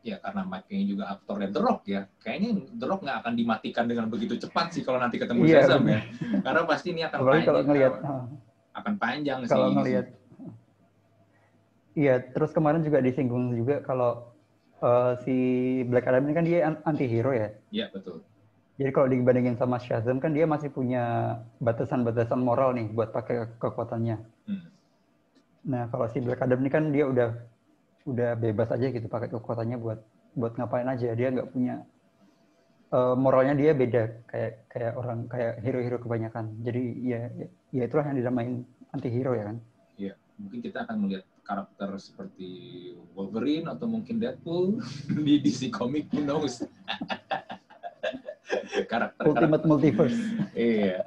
ya 0.00 0.16
karena 0.20 0.42
Mike-nya 0.48 0.84
juga 0.88 1.04
aktornya 1.12 1.48
The 1.52 1.60
Rock 1.60 1.80
ya, 1.84 2.08
kayaknya 2.24 2.50
The 2.76 2.86
Rock 2.88 3.00
nggak 3.04 3.18
akan 3.20 3.32
dimatikan 3.36 3.84
dengan 3.84 4.06
begitu 4.08 4.34
cepat 4.40 4.72
sih 4.72 4.82
kalau 4.84 4.96
nanti 4.96 5.20
ketemu 5.20 5.44
Zazam 5.44 5.84
bener. 5.84 6.00
ya. 6.00 6.00
Karena 6.40 6.60
pasti 6.64 6.88
ini 6.92 7.02
akan 7.04 7.18
Apalagi 7.20 7.44
kalau 7.44 7.60
panjang, 7.60 7.68
ngelihat 7.68 7.94
ah, 8.00 8.24
akan 8.80 8.94
panjang 8.96 9.38
kalau 9.44 9.68
sih. 9.68 9.76
ngelihat 9.76 10.06
Iya, 11.90 12.14
terus 12.32 12.54
kemarin 12.54 12.86
juga 12.86 13.02
disinggung 13.02 13.52
juga 13.52 13.82
kalau 13.82 14.30
eh, 14.80 15.12
si 15.26 15.36
Black 15.90 16.06
Adam 16.06 16.24
ini 16.24 16.34
kan 16.38 16.44
dia 16.46 16.58
anti 16.86 17.04
hero 17.04 17.34
ya. 17.34 17.48
Iya 17.74 17.90
betul. 17.90 18.22
Jadi 18.80 18.90
kalau 18.96 19.12
dibandingin 19.12 19.60
sama 19.60 19.76
Shazam 19.76 20.22
kan 20.24 20.32
dia 20.32 20.48
masih 20.48 20.72
punya 20.72 21.36
batasan-batasan 21.60 22.40
moral 22.40 22.72
nih 22.72 22.88
buat 22.88 23.12
pakai 23.12 23.60
kekuatannya. 23.60 24.16
Hmm. 24.48 24.64
Nah, 25.68 25.84
kalau 25.92 26.08
si 26.08 26.24
Black 26.24 26.40
Adam 26.40 26.64
ini 26.64 26.70
kan 26.72 26.88
dia 26.88 27.04
udah 27.04 27.36
udah 28.08 28.36
bebas 28.36 28.72
aja 28.72 28.86
gitu 28.88 29.06
pakai 29.06 29.28
kekuatannya 29.28 29.76
buat 29.76 30.00
buat 30.36 30.52
ngapain 30.56 30.88
aja. 30.88 31.12
Dia 31.12 31.28
nggak 31.32 31.50
punya 31.52 31.84
eh, 32.92 33.14
moralnya 33.16 33.54
dia 33.58 33.72
beda 33.76 34.02
kayak 34.30 34.52
kayak 34.70 34.92
orang 34.96 35.18
kayak 35.28 35.60
hero-hero 35.60 35.98
kebanyakan. 36.00 36.54
Jadi 36.64 36.82
ya 37.04 37.20
ya 37.70 37.82
itulah 37.84 38.06
yang 38.08 38.18
dinamain 38.18 38.64
anti 38.90 39.08
hero 39.10 39.32
ya 39.36 39.44
kan. 39.50 39.56
Iya, 40.00 40.14
mungkin 40.40 40.58
kita 40.64 40.88
akan 40.88 40.96
melihat 41.06 41.24
karakter 41.50 41.90
seperti 41.98 42.48
Wolverine 43.18 43.66
atau 43.66 43.90
mungkin 43.90 44.22
Deadpool 44.22 44.78
di 45.26 45.42
DC 45.42 45.74
Comic, 45.74 46.06
who 46.14 46.22
knows? 46.22 46.62
karakter 48.86 49.22
Ultimate 49.26 49.64
multiverse. 49.64 50.18
Iya. 50.52 51.06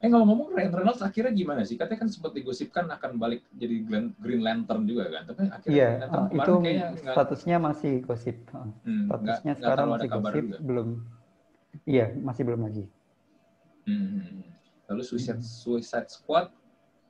Eh 0.00 0.08
ngomong-ngomong 0.08 0.52
Ryan 0.52 0.72
Reynolds 0.72 1.00
akhirnya 1.00 1.32
gimana 1.32 1.60
sih? 1.62 1.76
Katanya 1.76 2.04
kan 2.04 2.10
sempat 2.10 2.32
digosipkan 2.32 2.88
akan 2.88 3.16
balik 3.16 3.44
jadi 3.52 3.76
Green 4.16 4.42
Lantern 4.42 4.84
juga 4.84 5.08
kan? 5.10 5.22
Tapi 5.28 5.40
akhirnya 5.48 5.72
Iya, 5.72 5.88
Green 5.88 6.00
Lantern 6.00 6.24
kemarin 6.24 6.40
itu 6.40 6.52
kayaknya 6.56 6.86
nggak 6.90 7.14
statusnya 7.14 7.56
masih 7.58 7.92
gosip. 8.02 8.36
Eh, 8.40 8.52
hmm, 8.84 9.04
Statusnya 9.04 9.52
nggak 9.52 9.60
sekarang 9.60 9.86
ada 9.86 9.94
masih 9.94 10.08
gosip, 10.10 10.44
juga. 10.44 10.58
belum. 10.60 10.88
Iya, 11.84 12.06
masih 12.16 12.42
belum 12.42 12.60
lagi. 12.62 12.84
Hmm, 13.84 13.96
hmm, 13.96 14.22
hmm. 14.22 14.42
Lalu 14.84 15.02
Suicide, 15.02 15.40
Hmm. 15.40 15.48
Suicide 15.48 16.08
Squad 16.08 16.48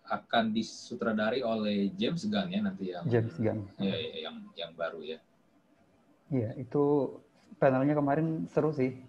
akan 0.05 0.45
disutradari 0.53 1.41
oleh 1.41 1.89
James 1.95 2.22
Gunn 2.25 2.53
ya 2.53 2.61
nanti 2.61 2.93
yang 2.93 3.05
James 3.07 3.35
Gunn. 3.35 3.64
ya, 3.79 3.89
ya, 3.89 4.29
yang 4.29 4.37
yang 4.53 4.72
baru 4.75 5.01
ya. 5.01 5.18
Iya, 6.29 6.51
itu 6.57 7.14
panelnya 7.57 7.95
kemarin 7.95 8.45
seru 8.49 8.68
sih. 8.68 9.01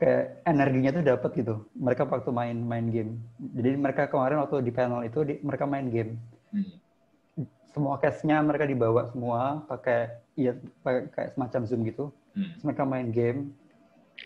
Kayak 0.00 0.24
energinya 0.48 0.90
tuh 0.96 1.04
dapat 1.04 1.30
gitu. 1.36 1.54
Mereka 1.76 2.08
waktu 2.08 2.30
main 2.32 2.56
main 2.56 2.86
game. 2.88 3.20
Jadi 3.36 3.70
mereka 3.76 4.08
kemarin 4.08 4.40
waktu 4.40 4.64
di 4.64 4.72
panel 4.72 5.04
itu 5.04 5.20
di- 5.28 5.40
mereka 5.44 5.68
main 5.68 5.92
game. 5.92 6.16
Hmm. 6.50 6.72
Semua 7.70 8.00
case-nya 8.02 8.42
mereka 8.42 8.66
dibawa 8.66 9.06
semua 9.12 9.62
pakai 9.68 10.10
iya 10.34 10.56
pakai 10.82 11.06
kayak 11.12 11.30
semacam 11.36 11.60
Zoom 11.68 11.80
gitu. 11.84 12.04
Hmm. 12.32 12.48
Terus 12.56 12.64
mereka 12.64 12.82
main 12.88 13.08
game. 13.12 13.52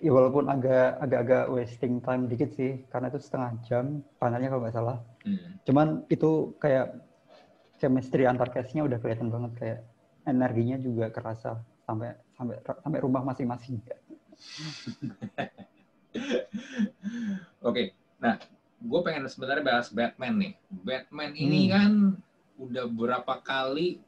ya 0.02 0.10
walaupun 0.10 0.50
agak 0.50 0.98
agak-agak 1.06 1.54
wasting 1.54 2.02
time 2.02 2.26
dikit 2.26 2.50
sih 2.58 2.82
karena 2.90 3.14
itu 3.14 3.22
setengah 3.22 3.54
jam 3.62 4.02
panelnya 4.18 4.50
kalau 4.50 4.66
nggak 4.66 4.74
salah 4.74 4.98
hmm. 5.22 5.62
cuman 5.62 6.02
itu 6.10 6.50
kayak 6.58 6.98
chemistry 7.78 8.26
antar 8.26 8.50
case-nya 8.50 8.82
udah 8.82 8.98
kelihatan 8.98 9.30
banget 9.30 9.52
kayak 9.54 9.78
energinya 10.26 10.82
juga 10.82 11.14
kerasa 11.14 11.62
sampai 11.86 12.16
sampai 12.34 12.56
sampai 12.64 12.98
rumah 12.98 13.22
masing-masing 13.22 13.78
Oke, 17.68 17.96
nah 18.22 18.38
gue 18.84 19.00
pengen 19.02 19.26
sebenarnya 19.26 19.64
bahas 19.64 19.88
Batman 19.90 20.34
nih. 20.38 20.54
Batman 20.70 21.32
ini 21.34 21.60
hmm. 21.66 21.72
kan 21.72 21.92
udah 22.60 22.86
berapa 22.86 23.34
kali 23.42 23.98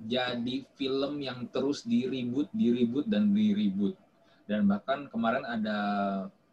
jadi 0.00 0.64
film 0.80 1.20
yang 1.20 1.44
terus 1.52 1.84
diribut, 1.84 2.48
diribut 2.56 3.04
dan 3.04 3.36
diribut. 3.36 3.98
Dan 4.48 4.64
bahkan 4.64 5.06
kemarin 5.12 5.44
ada 5.44 5.78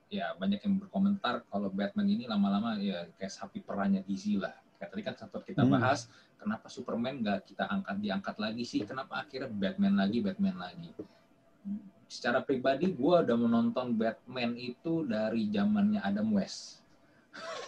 ya 0.07 0.35
banyak 0.35 0.63
yang 0.63 0.75
berkomentar 0.79 1.43
kalau 1.51 1.71
Batman 1.71 2.07
ini 2.07 2.27
lama-lama 2.27 2.79
ya 2.79 3.07
kayak 3.15 3.31
sapi 3.31 3.63
perannya 3.63 4.03
DC 4.03 4.39
lah. 4.39 4.55
Kayak 4.77 4.89
tadi 4.93 5.01
kan 5.01 5.15
sempat 5.15 5.41
kita 5.47 5.63
hmm. 5.63 5.71
bahas 5.73 6.11
kenapa 6.37 6.67
Superman 6.69 7.23
nggak 7.23 7.49
kita 7.49 7.65
angkat 7.65 7.97
diangkat 8.03 8.35
lagi 8.37 8.63
sih? 8.67 8.83
Kenapa 8.83 9.23
akhirnya 9.23 9.49
Batman 9.49 9.95
lagi, 9.95 10.19
Batman 10.21 10.57
lagi? 10.59 10.89
Secara 12.07 12.39
pribadi 12.39 12.95
gue 12.95 13.15
udah 13.23 13.37
menonton 13.37 13.99
Batman 13.99 14.55
itu 14.55 15.03
dari 15.03 15.51
zamannya 15.51 15.99
Adam 15.99 16.31
West. 16.31 16.79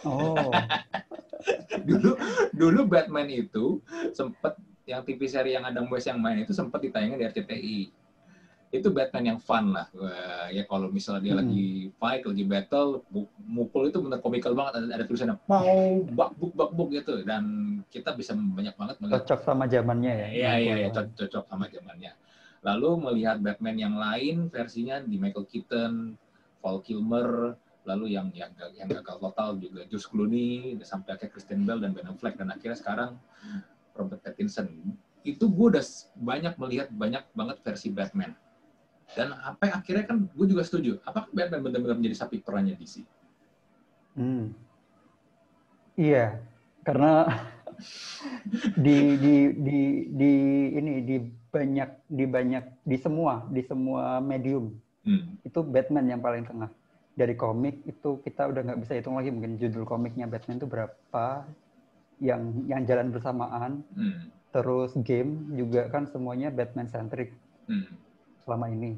Oh. 0.07 0.35
dulu 1.87 2.17
dulu 2.51 2.79
Batman 2.87 3.29
itu 3.29 3.79
sempat 4.11 4.57
yang 4.89 5.05
TV 5.05 5.21
seri 5.29 5.53
yang 5.53 5.67
Adam 5.67 5.85
West 5.91 6.09
yang 6.09 6.17
main 6.17 6.41
itu 6.41 6.55
sempat 6.55 6.81
ditayangin 6.81 7.19
di 7.21 7.25
RCTI. 7.29 7.79
Itu 8.69 8.93
Batman 8.93 9.33
yang 9.35 9.39
fun 9.41 9.73
lah. 9.73 9.89
ya 10.53 10.61
kalau 10.69 10.93
misalnya 10.93 11.21
dia 11.25 11.33
hmm. 11.33 11.41
lagi 11.41 11.67
fight, 11.97 12.21
lagi 12.25 12.43
battle, 12.45 13.01
mukul 13.41 13.89
itu 13.89 13.97
bener 13.97 14.21
komikal 14.21 14.53
banget. 14.53 14.81
Ada, 14.81 14.87
ada 15.01 15.05
tulisannya 15.09 15.35
mau 15.49 16.05
bak 16.05 16.29
buk 16.37 16.53
bak 16.53 16.69
buk 16.73 16.89
gitu. 16.93 17.25
Dan 17.25 17.43
kita 17.89 18.13
bisa 18.13 18.37
banyak 18.37 18.73
banget 18.77 18.95
melihat. 19.01 19.25
Cocok 19.25 19.39
sama 19.41 19.65
zamannya 19.65 20.13
ya. 20.13 20.27
Iya 20.29 20.51
iya 20.61 20.75
ya, 20.85 20.87
cocok 20.93 21.45
sama 21.49 21.65
zamannya. 21.69 22.13
Lalu 22.59 22.89
melihat 23.09 23.39
Batman 23.39 23.77
yang 23.79 23.95
lain 23.95 24.51
versinya 24.51 24.99
di 24.99 25.15
Michael 25.15 25.47
Keaton, 25.47 26.19
Val 26.59 26.83
Kilmer, 26.83 27.55
lalu 27.87 28.13
yang 28.13 28.29
yang 28.35 28.51
yang 28.75 28.91
gagal 28.91 29.17
total 29.17 29.55
juga 29.57 29.87
Josh 29.87 30.05
Clooney 30.11 30.77
sampai 30.83 31.15
akhirnya 31.15 31.31
Kristen 31.31 31.63
Bell 31.63 31.79
dan 31.79 31.95
Ben 31.95 32.05
Affleck 32.05 32.35
dan 32.35 32.51
akhirnya 32.51 32.77
sekarang 32.77 33.11
Robert 33.95 34.19
Pattinson. 34.21 34.67
Itu 35.23 35.51
gue 35.51 35.77
udah 35.77 35.85
banyak 36.19 36.53
melihat 36.59 36.87
banyak 36.91 37.23
banget 37.31 37.57
versi 37.63 37.89
Batman. 37.91 38.35
Dan 39.17 39.33
apa 39.41 39.73
akhirnya 39.73 40.05
kan 40.05 40.29
gue 40.29 40.45
juga 40.45 40.61
setuju 40.61 41.01
apakah 41.01 41.33
Batman 41.33 41.65
benar-benar 41.65 41.97
menjadi 41.97 42.21
sapi 42.21 42.45
perannya 42.45 42.77
DC 42.77 43.01
hmm. 44.13 44.53
iya 45.97 46.37
karena 46.85 47.25
di 48.85 49.17
di 49.17 49.35
di 49.57 49.79
di 50.13 50.31
ini 50.77 50.93
di 51.01 51.17
banyak 51.49 51.89
di 52.09 52.25
banyak 52.29 52.63
di 52.85 52.97
semua 52.97 53.45
di 53.49 53.61
semua 53.65 54.21
medium 54.21 54.73
hmm. 55.05 55.45
itu 55.45 55.59
Batman 55.65 56.05
yang 56.05 56.21
paling 56.21 56.45
tengah 56.45 56.69
dari 57.19 57.35
komik 57.35 57.83
itu 57.83 58.23
kita 58.23 58.47
udah 58.47 58.61
nggak 58.63 58.79
bisa 58.79 58.95
hitung 58.95 59.19
lagi 59.19 59.27
mungkin 59.27 59.59
judul 59.59 59.83
komiknya 59.83 60.23
Batman 60.23 60.55
itu 60.55 60.69
berapa 60.71 61.43
yang 62.23 62.67
yang 62.67 62.87
jalan 62.87 63.11
bersamaan. 63.11 63.83
Hmm. 63.95 64.31
Terus 64.55 64.95
game 65.03 65.51
juga 65.55 65.91
kan 65.91 66.07
semuanya 66.07 66.47
Batman 66.47 66.87
centric 66.87 67.35
hmm. 67.67 67.91
selama 68.47 68.71
ini. 68.71 68.95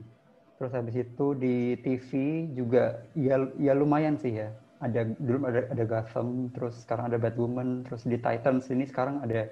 Terus 0.62 0.72
habis 0.78 0.96
itu 1.02 1.34
di 1.34 1.74
TV 1.82 2.10
juga 2.54 3.02
ya 3.18 3.42
ya 3.58 3.74
lumayan 3.74 4.18
sih 4.22 4.38
ya. 4.38 4.54
Ada 4.82 5.14
dulu 5.18 5.46
ada 5.46 5.70
ada 5.70 5.84
Gotham, 5.86 6.50
terus 6.54 6.82
sekarang 6.82 7.14
ada 7.14 7.18
Batwoman, 7.22 7.86
terus 7.86 8.02
di 8.02 8.18
Titans 8.18 8.66
ini 8.74 8.90
sekarang 8.90 9.22
ada 9.22 9.50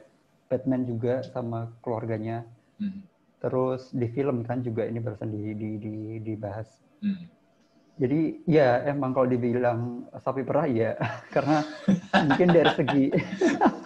Batman 0.50 0.86
juga 0.90 1.22
sama 1.26 1.70
keluarganya. 1.86 2.46
Hmm. 2.80 3.04
Terus 3.40 3.92
di 3.96 4.08
film 4.12 4.44
kan 4.44 4.60
juga 4.64 4.84
ini 4.88 5.00
barusan 5.00 5.32
di, 5.32 5.56
di, 5.56 5.70
di, 5.80 5.96
dibahas. 6.24 6.68
Hmm. 7.00 7.28
Jadi 8.00 8.48
ya 8.48 8.80
emang 8.88 9.12
kalau 9.12 9.28
dibilang 9.28 10.08
sapi 10.24 10.48
perah 10.48 10.68
ya 10.68 10.96
karena 11.36 11.68
mungkin 12.16 12.48
dari 12.56 12.72
segi 12.72 13.06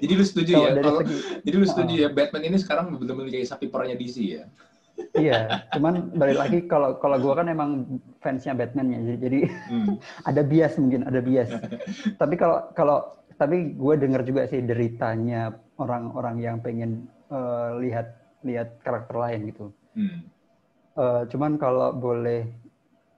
Jadi 0.00 0.12
lu 0.16 0.24
setuju 0.24 0.52
ya 0.60 0.70
kalau 0.80 1.00
segi, 1.04 1.16
jadi 1.46 1.56
lu 1.56 1.66
setuju 1.66 1.94
uh, 1.94 2.00
ya 2.04 2.08
Batman 2.12 2.42
ini 2.52 2.56
sekarang 2.60 2.96
benar-benar 2.96 3.30
kayak 3.32 3.48
sapi 3.48 3.66
perahnya 3.68 3.96
DC 3.96 4.16
ya. 4.20 4.44
Iya, 5.16 5.64
cuman 5.72 6.12
balik 6.12 6.36
lagi 6.36 6.58
kalau 6.68 7.00
kalau 7.00 7.16
gue 7.16 7.32
kan 7.32 7.48
emang 7.48 8.00
fansnya 8.20 8.52
Batman 8.52 8.92
ya, 8.92 9.16
jadi 9.16 9.48
hmm. 9.48 9.96
ada 10.28 10.42
bias 10.44 10.76
mungkin 10.76 11.08
ada 11.08 11.24
bias. 11.24 11.48
tapi 12.20 12.36
kalau 12.36 12.68
kalau 12.76 12.98
tapi 13.40 13.72
gue 13.72 13.94
dengar 13.96 14.20
juga 14.28 14.44
sih 14.44 14.60
deritanya 14.60 15.56
orang-orang 15.80 16.36
yang 16.44 16.56
pengen 16.60 17.08
uh, 17.32 17.80
lihat 17.80 18.19
lihat 18.46 18.80
karakter 18.82 19.16
lain 19.16 19.40
gitu. 19.52 19.72
Hmm. 19.94 20.20
Uh, 20.94 21.22
cuman 21.30 21.56
kalau 21.56 21.94
boleh 21.94 22.50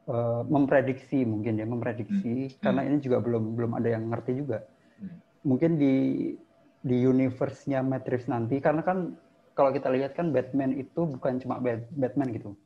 uh, 0.08 0.42
memprediksi 0.46 1.22
mungkin 1.22 1.60
ya 1.60 1.66
memprediksi 1.68 2.50
hmm. 2.50 2.58
karena 2.62 2.80
hmm. 2.82 2.88
ini 2.88 2.96
juga 3.02 3.18
belum 3.22 3.44
belum 3.54 3.72
ada 3.78 3.88
yang 3.94 4.10
ngerti 4.10 4.32
juga 4.38 4.64
hmm. 4.98 5.18
mungkin 5.46 5.70
di 5.78 5.94
di 6.82 6.96
universe-nya 7.06 7.84
Matrix 7.86 8.26
nanti 8.26 8.58
karena 8.58 8.82
kan 8.82 9.14
kalau 9.54 9.70
kita 9.70 9.92
lihat 9.92 10.18
kan 10.18 10.34
Batman 10.34 10.74
itu 10.74 11.06
bukan 11.06 11.38
cuma 11.38 11.62
Batman 11.94 12.28
gitu 12.34 12.58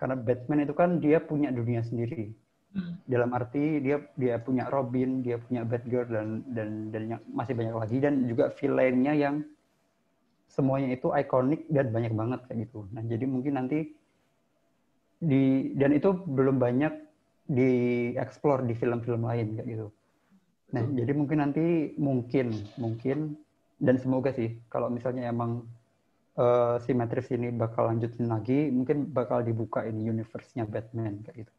karena 0.00 0.16
Batman 0.16 0.64
itu 0.64 0.74
kan 0.74 0.98
dia 0.98 1.20
punya 1.20 1.52
dunia 1.52 1.84
sendiri 1.84 2.32
hmm. 2.72 3.04
dalam 3.04 3.30
arti 3.36 3.82
dia 3.84 4.00
dia 4.16 4.40
punya 4.40 4.72
Robin 4.72 5.20
dia 5.20 5.36
punya 5.36 5.68
Batgirl 5.68 6.08
dan 6.08 6.28
dan 6.56 6.68
dan 6.88 7.02
masih 7.28 7.52
banyak 7.52 7.76
lagi 7.76 7.96
dan 8.00 8.24
juga 8.24 8.48
villainnya 8.56 9.12
yang 9.12 9.44
semuanya 10.52 10.92
itu 10.92 11.08
ikonik 11.08 11.64
dan 11.72 11.88
banyak 11.88 12.12
banget 12.12 12.40
kayak 12.44 12.68
gitu 12.68 12.84
nah 12.92 13.00
jadi 13.00 13.24
mungkin 13.24 13.56
nanti 13.56 13.96
di 15.22 15.72
dan 15.78 15.94
itu 15.94 16.10
belum 16.12 16.58
banyak 16.58 16.92
dieksplor 17.46 18.66
di 18.66 18.74
film-film 18.74 19.26
lain 19.26 19.58
kayak 19.58 19.68
gitu. 19.68 19.88
Nah, 20.72 20.82
Betul. 20.82 20.96
jadi 21.04 21.12
mungkin 21.12 21.38
nanti 21.38 21.66
mungkin 22.00 22.46
mungkin 22.80 23.18
dan 23.82 23.98
semoga 23.98 24.30
sih 24.34 24.62
kalau 24.72 24.88
misalnya 24.88 25.28
emang 25.28 25.66
uh, 26.38 26.78
si 26.82 26.94
Matrix 26.94 27.28
ini 27.34 27.50
bakal 27.52 27.92
lanjutin 27.92 28.26
lagi, 28.30 28.70
mungkin 28.72 29.10
bakal 29.10 29.44
dibuka 29.44 29.84
ini 29.84 30.10
universe-nya 30.10 30.64
Batman 30.64 31.22
kayak 31.26 31.46
gitu. 31.46 31.54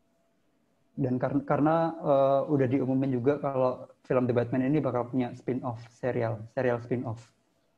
Dan 0.93 1.17
karena 1.17 1.41
karena 1.45 1.75
uh, 2.01 2.41
udah 2.53 2.67
diumumin 2.69 3.17
juga 3.17 3.41
kalau 3.41 3.89
film 4.05 4.29
The 4.29 4.33
Batman 4.33 4.69
ini 4.69 4.77
bakal 4.77 5.09
punya 5.09 5.33
spin-off 5.33 5.81
serial, 5.93 6.41
serial 6.53 6.81
spin-off. 6.81 7.21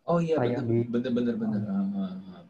Oh 0.05 0.21
iya, 0.21 0.37
bener, 0.37 0.85
bener, 0.85 1.11
bener, 1.11 1.35
bener. 1.35 1.61
Uh, 1.65 2.45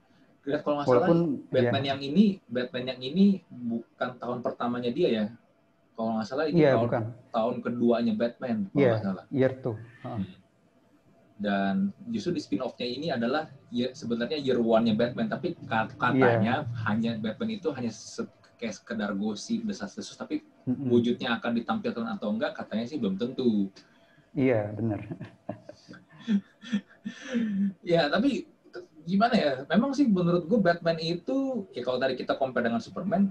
Lihat 0.45 0.61
kalau 0.61 0.75
nggak 0.77 0.87
salah 0.91 1.09
Batman 1.49 1.83
iya. 1.83 1.89
yang 1.95 2.01
ini 2.03 2.25
Batman 2.45 2.85
yang 2.93 3.01
ini 3.01 3.25
bukan 3.49 4.09
tahun 4.21 4.39
pertamanya 4.45 4.91
dia 4.93 5.09
ya. 5.09 5.25
Kalau 5.95 6.19
nggak 6.19 6.27
salah 6.27 6.45
ini 6.51 6.59
iya, 6.61 6.75
tahun, 6.75 6.83
bukan. 6.85 7.03
tahun 7.31 7.55
keduanya 7.63 8.13
Batman 8.13 8.57
kalau 8.69 8.77
iya, 8.77 8.89
nggak 8.91 9.03
salah. 9.07 9.25
Year 9.31 9.53
tuh. 9.63 9.77
Hmm. 10.03 10.25
Dan 11.35 11.75
justru 12.11 12.35
di 12.35 12.41
spin-off-nya 12.43 12.87
ini 12.87 13.07
adalah 13.11 13.47
ya, 13.71 13.91
sebenarnya 13.91 14.39
year 14.39 14.59
one-nya 14.59 14.95
Batman, 14.95 15.27
tapi 15.27 15.55
katanya 15.67 16.63
yeah. 16.63 16.83
hanya 16.87 17.19
Batman 17.19 17.59
itu 17.59 17.71
hanya 17.75 17.91
kayak 18.55 18.71
sekedar 18.75 19.11
gosip 19.19 19.67
desas-desus, 19.67 20.15
tapi 20.15 20.47
mm-hmm. 20.63 20.87
wujudnya 20.87 21.35
akan 21.35 21.59
ditampilkan 21.59 22.07
atau 22.15 22.31
enggak 22.31 22.55
katanya 22.55 22.87
sih 22.87 22.95
belum 22.95 23.19
tentu. 23.19 23.67
Iya, 24.31 24.71
benar. 24.79 24.99
ya, 27.95 28.09
tapi 28.09 28.49
gimana 29.05 29.35
ya? 29.37 29.51
Memang 29.69 29.93
sih 29.93 30.09
menurut 30.09 30.49
gue 30.49 30.59
Batman 30.59 30.97
itu 30.97 31.69
ya 31.71 31.81
kalau 31.85 32.01
tadi 32.01 32.17
kita 32.17 32.35
compare 32.35 32.65
dengan 32.65 32.81
Superman, 32.81 33.29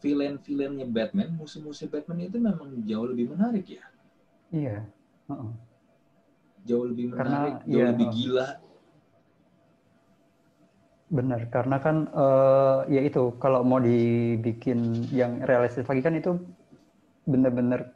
villain-villainnya 0.00 0.86
Batman, 0.86 1.34
musuh-musuh 1.34 1.90
Batman 1.90 2.28
itu 2.30 2.38
memang 2.38 2.86
jauh 2.86 3.06
lebih 3.10 3.34
menarik 3.34 3.66
ya. 3.66 3.84
Iya. 4.54 4.86
Uh 5.26 5.32
-uh. 5.32 5.52
Jauh 6.66 6.86
lebih 6.86 7.14
menarik, 7.14 7.62
karena, 7.62 7.66
jauh 7.66 7.78
iya, 7.78 7.86
lebih 7.94 8.08
gila. 8.14 8.48
Benar, 11.06 11.40
karena 11.54 11.76
kan 11.78 11.96
uh, 12.10 12.82
ya 12.90 12.98
itu 13.06 13.30
kalau 13.38 13.62
mau 13.62 13.78
dibikin 13.78 15.06
yang 15.14 15.38
realistis 15.46 15.86
lagi 15.86 16.02
kan 16.02 16.18
itu 16.18 16.34
benar-benar 17.30 17.94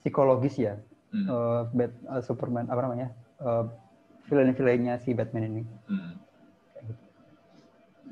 psikologis 0.00 0.56
ya. 0.56 0.80
Hmm. 1.12 1.26
Uh, 1.28 1.60
Bat, 1.76 1.92
uh, 2.08 2.22
Superman 2.24 2.68
apa 2.72 2.80
namanya? 2.80 3.08
Uh, 3.36 3.68
villain-villainnya 4.26 5.00
si 5.02 5.14
Batman 5.14 5.48
ini. 5.48 5.62
Hmm. 5.90 6.12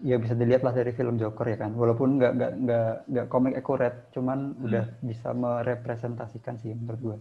Ya 0.05 0.21
bisa 0.21 0.37
dilihat 0.37 0.61
lah 0.61 0.77
dari 0.77 0.93
film 0.93 1.17
Joker 1.17 1.49
ya 1.49 1.57
kan, 1.57 1.73
walaupun 1.73 2.21
nggak 2.21 2.33
nggak 2.37 2.53
nggak 2.61 2.91
nggak 3.09 3.27
komik 3.33 3.57
akurat, 3.57 3.95
cuman 4.13 4.53
hmm. 4.53 4.65
udah 4.69 4.85
bisa 5.01 5.33
merepresentasikan 5.33 6.61
sih 6.61 6.77
menurut 6.77 7.01
gue. 7.01 7.19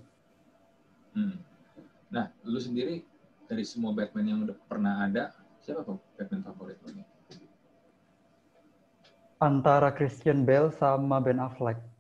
Hmm. 1.16 1.38
Nah, 2.12 2.28
lu 2.44 2.60
sendiri 2.60 3.06
dari 3.48 3.64
semua 3.64 3.96
Batman 3.96 4.26
yang 4.28 4.40
udah 4.44 4.58
pernah 4.68 5.06
ada, 5.06 5.32
siapa 5.64 5.86
tuh 5.88 6.02
Batman 6.20 6.44
favorit 6.44 6.78
lu? 6.84 6.92
Antara 9.40 9.92
Christian 9.96 10.44
Bale 10.44 10.72
sama 10.76 11.20
Ben 11.20 11.40
Affleck. 11.40 11.93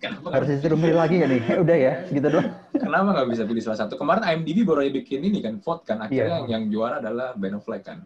Kenapa 0.00 0.26
Harus 0.32 0.48
disuruh 0.56 0.78
milih 0.80 0.96
lagi 0.96 1.20
ya 1.20 1.26
nih? 1.28 1.42
Udah 1.60 1.76
ya, 1.76 1.92
gitu 2.08 2.26
doang. 2.26 2.48
Kenapa 2.72 3.08
nggak 3.12 3.28
bisa 3.30 3.42
pilih 3.44 3.62
salah 3.62 3.78
satu? 3.84 3.94
Kemarin 4.00 4.24
IMDb 4.24 4.64
baru 4.64 4.80
aja 4.82 4.92
bikin 4.96 5.20
ini 5.22 5.38
kan, 5.44 5.60
vote 5.60 5.84
kan. 5.84 6.00
Akhirnya 6.00 6.24
Iya. 6.24 6.36
yang, 6.42 6.46
yang 6.48 6.62
juara 6.72 6.98
adalah 6.98 7.36
Ben 7.36 7.54
Affleck 7.54 7.84
kan. 7.84 7.98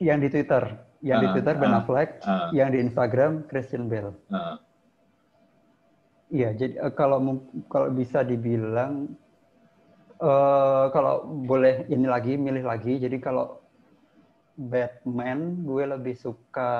Yang 0.00 0.18
di 0.18 0.28
Twitter, 0.34 0.62
yang 1.04 1.18
di 1.20 1.28
Ah, 1.28 1.32
Twitter 1.36 1.54
Ben 1.60 1.72
ah, 1.72 1.78
Affleck, 1.78 2.10
ah. 2.24 2.48
yang 2.50 2.68
di 2.72 2.78
Instagram 2.80 3.44
Christian 3.46 3.86
Bale. 3.86 4.16
Nah, 4.28 4.56
Iya, 6.32 6.56
jadi 6.56 6.80
eh, 6.80 6.92
kalau 6.96 7.44
kalau 7.68 7.92
bisa 7.92 8.24
dibilang 8.24 9.12
eh 10.16 10.84
kalau 10.88 11.28
boleh 11.44 11.84
ini 11.92 12.08
lagi 12.08 12.40
milih 12.40 12.64
lagi, 12.64 12.96
jadi 12.96 13.20
kalau 13.20 13.60
Batman 14.56 15.60
gue 15.60 15.84
lebih 15.84 16.16
suka 16.16 16.72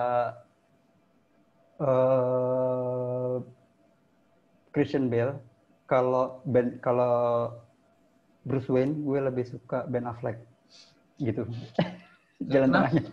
eh 1.77 3.22
Christian 4.73 5.13
Bale. 5.13 5.39
Kalau 5.87 6.41
Ben 6.49 6.81
kalau 6.81 7.53
Bruce 8.43 8.67
Wayne 8.73 9.05
gue 9.05 9.19
lebih 9.21 9.45
suka 9.47 9.85
Ben 9.87 10.09
Affleck. 10.09 10.41
Gitu. 11.21 11.47
Jalan 12.43 12.69
Kenapa? 12.73 12.89
tengahnya. 12.91 13.11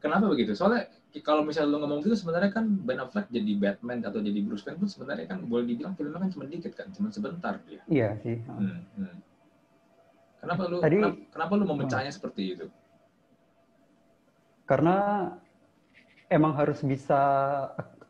Kenapa 0.00 0.24
begitu? 0.30 0.52
Soalnya 0.56 0.88
kalau 1.26 1.42
misalnya 1.42 1.74
lu 1.74 1.82
ngomong 1.82 2.06
gitu 2.06 2.14
sebenarnya 2.14 2.54
kan 2.54 2.64
Ben 2.86 3.02
Affleck 3.02 3.26
jadi 3.28 3.52
Batman 3.58 4.06
atau 4.06 4.22
jadi 4.22 4.38
Bruce 4.46 4.62
Wayne 4.64 4.78
pun 4.78 4.86
sebenarnya 4.88 5.26
kan 5.26 5.42
boleh 5.44 5.66
dibilang 5.66 5.98
filmnya 5.98 6.22
kan 6.22 6.30
cuma 6.30 6.44
dikit 6.46 6.72
kan, 6.78 6.88
cuma 6.94 7.10
sebentar 7.10 7.58
dia. 7.66 7.82
Iya 7.90 8.14
sih. 8.22 8.38
Hmm, 8.46 8.86
hmm. 8.96 9.16
Kenapa 10.40 10.62
lu 10.70 10.78
Tadi- 10.80 11.02
kenapa, 11.02 11.16
kenapa 11.34 11.52
lu 11.58 11.64
memecahnya 11.68 12.12
seperti 12.14 12.42
itu? 12.56 12.66
Karena 14.64 14.96
emang 16.30 16.54
harus 16.54 16.78
bisa 16.86 17.18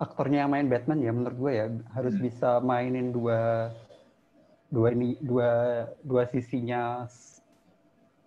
aktornya 0.01 0.43
yang 0.43 0.51
main 0.51 0.67
Batman 0.67 1.05
ya 1.05 1.13
menurut 1.13 1.37
gue 1.37 1.53
ya 1.53 1.67
harus 1.93 2.17
Hmm. 2.17 2.25
bisa 2.25 2.59
mainin 2.65 3.13
dua 3.13 3.71
dua 4.73 4.97
ini 4.97 5.21
dua 5.21 5.51
dua 6.01 6.25
sisinya 6.27 7.05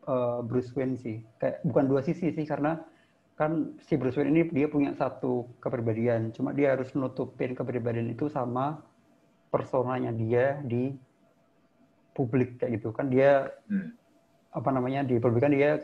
eh, 0.06 0.40
Bruce 0.46 0.70
Wayne 0.78 0.96
sih. 1.02 1.26
Kayak 1.42 1.66
bukan 1.66 1.86
dua 1.90 2.02
sisi 2.06 2.30
sih 2.30 2.46
karena 2.46 2.78
kan 3.34 3.74
si 3.82 3.98
Bruce 3.98 4.14
Wayne 4.16 4.30
ini 4.30 4.42
dia 4.54 4.70
punya 4.70 4.94
satu 4.94 5.50
kepribadian, 5.58 6.30
cuma 6.30 6.54
dia 6.54 6.78
harus 6.78 6.94
nutupin 6.94 7.58
kepribadian 7.58 8.14
itu 8.14 8.30
sama 8.30 8.86
personanya 9.50 10.14
dia 10.14 10.62
di 10.62 10.94
publik 12.14 12.62
kayak 12.62 12.78
gitu 12.78 12.94
kan 12.94 13.10
dia 13.10 13.50
Hmm. 13.66 13.98
apa 14.54 14.70
namanya 14.70 15.02
di 15.02 15.18
publik 15.18 15.42
kan 15.42 15.54
dia 15.56 15.82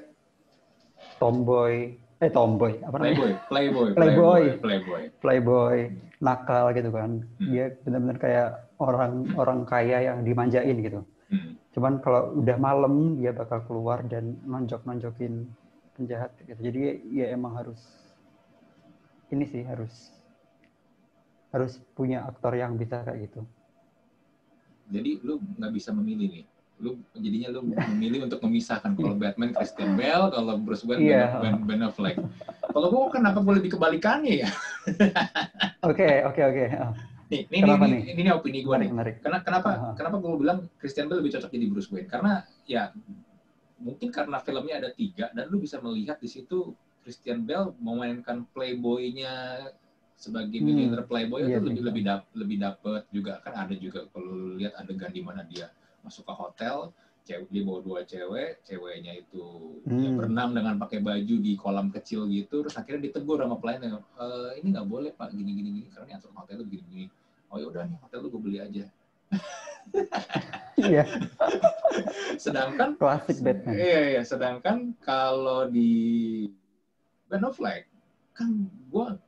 tomboy 1.18 1.98
eh 2.20 2.28
tomboy 2.30 2.76
apa 2.84 2.96
namanya 3.00 3.16
Playboy, 3.16 3.34
playboy, 3.48 3.90
Playboy. 3.96 4.44
playboy. 4.60 5.04
playboy 5.24 5.78
nakal 6.20 6.66
gitu 6.76 6.90
kan 6.92 7.24
Hmm. 7.40 7.48
dia 7.48 7.66
benar-benar 7.80 8.18
kayak 8.20 8.48
orang 8.76 9.14
orang 9.40 9.60
kaya 9.64 9.98
yang 10.04 10.20
dimanjain 10.28 10.78
gitu 10.84 11.00
Hmm. 11.32 11.56
cuman 11.72 11.94
kalau 12.04 12.36
udah 12.36 12.58
malam 12.60 13.16
dia 13.16 13.32
bakal 13.32 13.64
keluar 13.64 14.04
dan 14.04 14.36
nonjok 14.44 14.84
nonjokin 14.84 15.48
penjahat 15.96 16.36
gitu 16.44 16.60
jadi 16.60 16.80
ya 17.08 17.26
emang 17.32 17.56
harus 17.56 17.80
ini 19.32 19.46
sih 19.48 19.64
harus 19.64 20.12
harus 21.56 21.80
punya 21.96 22.28
aktor 22.28 22.52
yang 22.54 22.76
bisa 22.76 23.00
kayak 23.02 23.32
gitu 23.32 23.42
Jadi 24.90 25.22
lu 25.22 25.38
nggak 25.38 25.70
bisa 25.70 25.94
memilih 25.94 26.28
nih. 26.34 26.46
Lu 26.80 26.96
jadinya 27.12 27.52
lu 27.52 27.60
memilih 27.68 28.24
untuk 28.26 28.40
memisahkan 28.40 28.96
kalau 28.96 29.16
Batman 29.20 29.52
Christian 29.52 30.00
Bale, 30.00 30.32
kalau 30.32 30.56
Bruce 30.64 30.88
Wayne 30.88 31.04
Iya. 31.04 31.44
Ben, 31.44 31.56
ben 31.68 31.84
Affleck. 31.84 32.16
Kalau 32.72 32.88
gua 32.88 33.12
kenapa 33.12 33.44
boleh 33.44 33.60
dikebalikannya 33.60 34.48
ya? 34.48 34.50
oke 35.90 36.08
oke 36.32 36.42
oke 36.42 36.64
Nih, 37.30 37.46
ini, 37.52 37.62
ini, 37.62 37.74
nih? 37.78 38.02
ini, 38.10 38.22
ini 38.26 38.30
opini 38.32 38.60
gua 38.66 38.80
nih. 38.82 38.90
menarik 38.90 39.16
Karena 39.22 39.40
kenapa 39.44 39.70
Aha. 39.76 39.92
kenapa 39.94 40.16
gue 40.18 40.34
bilang 40.40 40.60
Christian 40.82 41.06
Bale 41.06 41.22
lebih 41.22 41.36
cocok 41.38 41.52
jadi 41.52 41.68
Bruce 41.70 41.90
Wayne? 41.94 42.10
Karena 42.10 42.42
ya 42.66 42.90
mungkin 43.78 44.10
karena 44.10 44.40
filmnya 44.42 44.76
ada 44.82 44.90
tiga 44.92 45.30
dan 45.32 45.46
lu 45.52 45.62
bisa 45.62 45.78
melihat 45.80 46.18
di 46.18 46.28
situ 46.32 46.74
Christian 47.04 47.44
Bale 47.46 47.76
memainkan 47.78 48.48
playboy-nya 48.56 49.68
sebagai 50.20 50.60
Hmm, 50.60 50.68
millionaire 50.68 51.08
playboy 51.08 51.48
iya 51.48 51.60
itu 51.60 51.64
sih. 51.64 51.68
lebih 51.72 51.84
lebih 51.86 52.04
dap, 52.04 52.22
lebih 52.36 52.58
dapet 52.60 53.04
juga 53.08 53.40
kan 53.40 53.54
ada 53.68 53.76
juga 53.76 54.04
kalau 54.12 54.60
lihat 54.60 54.76
adegan 54.76 55.12
di 55.16 55.22
mana 55.24 55.48
dia 55.48 55.72
masuk 56.04 56.24
ke 56.28 56.34
hotel 56.34 56.92
cewek 57.28 57.48
dia 57.54 57.62
bawa 57.62 57.80
dua 57.86 58.00
cewek 58.10 58.66
ceweknya 58.66 59.22
itu 59.22 59.46
ya, 59.86 60.10
Hmm. 60.10 60.18
berenang 60.18 60.50
dengan 60.58 60.76
pakai 60.82 61.00
baju 61.04 61.36
di 61.38 61.54
kolam 61.60 61.94
kecil 61.94 62.26
gitu 62.32 62.66
terus 62.66 62.74
akhirnya 62.74 63.06
ditegur 63.12 63.38
sama 63.38 63.60
pelayan 63.62 64.02
e, 64.02 64.26
ini 64.58 64.74
nggak 64.74 64.88
boleh 64.90 65.12
pak 65.14 65.30
gini 65.36 65.52
gini 65.54 65.70
gini 65.78 65.88
karena 65.94 66.18
yang 66.18 66.22
hotel 66.34 66.64
itu 66.64 66.66
gini 66.74 66.84
gini 66.90 67.06
oh 67.54 67.58
ya 67.62 67.66
udah 67.70 67.84
nih 67.86 67.98
hotel 68.02 68.18
lu 68.26 68.28
gue 68.34 68.42
beli 68.42 68.60
aja. 68.62 68.86
Iya. 70.80 71.04
Sedangkan 72.44 72.96
klasik 72.96 73.42
Batman. 73.44 73.74
Iya 73.76 74.00
iya 74.16 74.22
sedangkan 74.24 74.96
kalau 75.04 75.68
di 75.68 75.92
Ben 77.28 77.44
Affleck 77.44 77.90
kan 78.32 78.70
gua 78.88 79.20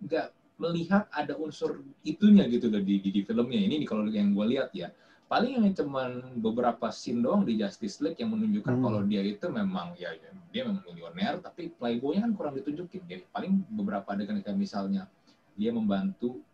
nggak 0.00 0.32
melihat 0.56 1.04
ada 1.12 1.36
unsur 1.36 1.82
itunya 2.06 2.46
gitu 2.48 2.70
loh 2.70 2.80
di, 2.80 3.02
di, 3.02 3.10
di 3.10 3.20
filmnya. 3.26 3.58
Ini 3.58 3.84
nih 3.84 3.88
kalau 3.88 4.06
yang 4.08 4.32
gue 4.32 4.46
lihat 4.54 4.70
ya 4.72 4.88
paling 5.24 5.56
yang 5.56 5.72
cuman 5.72 6.10
beberapa 6.36 6.88
scene 6.88 7.18
doang 7.18 7.42
di 7.42 7.56
Justice 7.56 7.98
League 7.98 8.16
yang 8.16 8.30
menunjukkan 8.30 8.70
Hmm. 8.70 8.82
kalau 8.82 9.00
dia 9.02 9.20
itu 9.20 9.46
memang 9.48 9.92
ya 9.94 10.12
ya, 10.12 10.30
dia 10.48 10.62
memang 10.62 10.84
milioner 10.84 11.40
tapi 11.40 11.70
playboynya 11.70 12.22
kan 12.22 12.32
kurang 12.32 12.54
ditunjukin 12.54 13.02
dia 13.02 13.18
paling 13.28 13.64
beberapa 13.68 14.04
adegan 14.06 14.38
kayak 14.38 14.54
misalnya 14.54 15.08
dia 15.52 15.70
membantu 15.70 16.44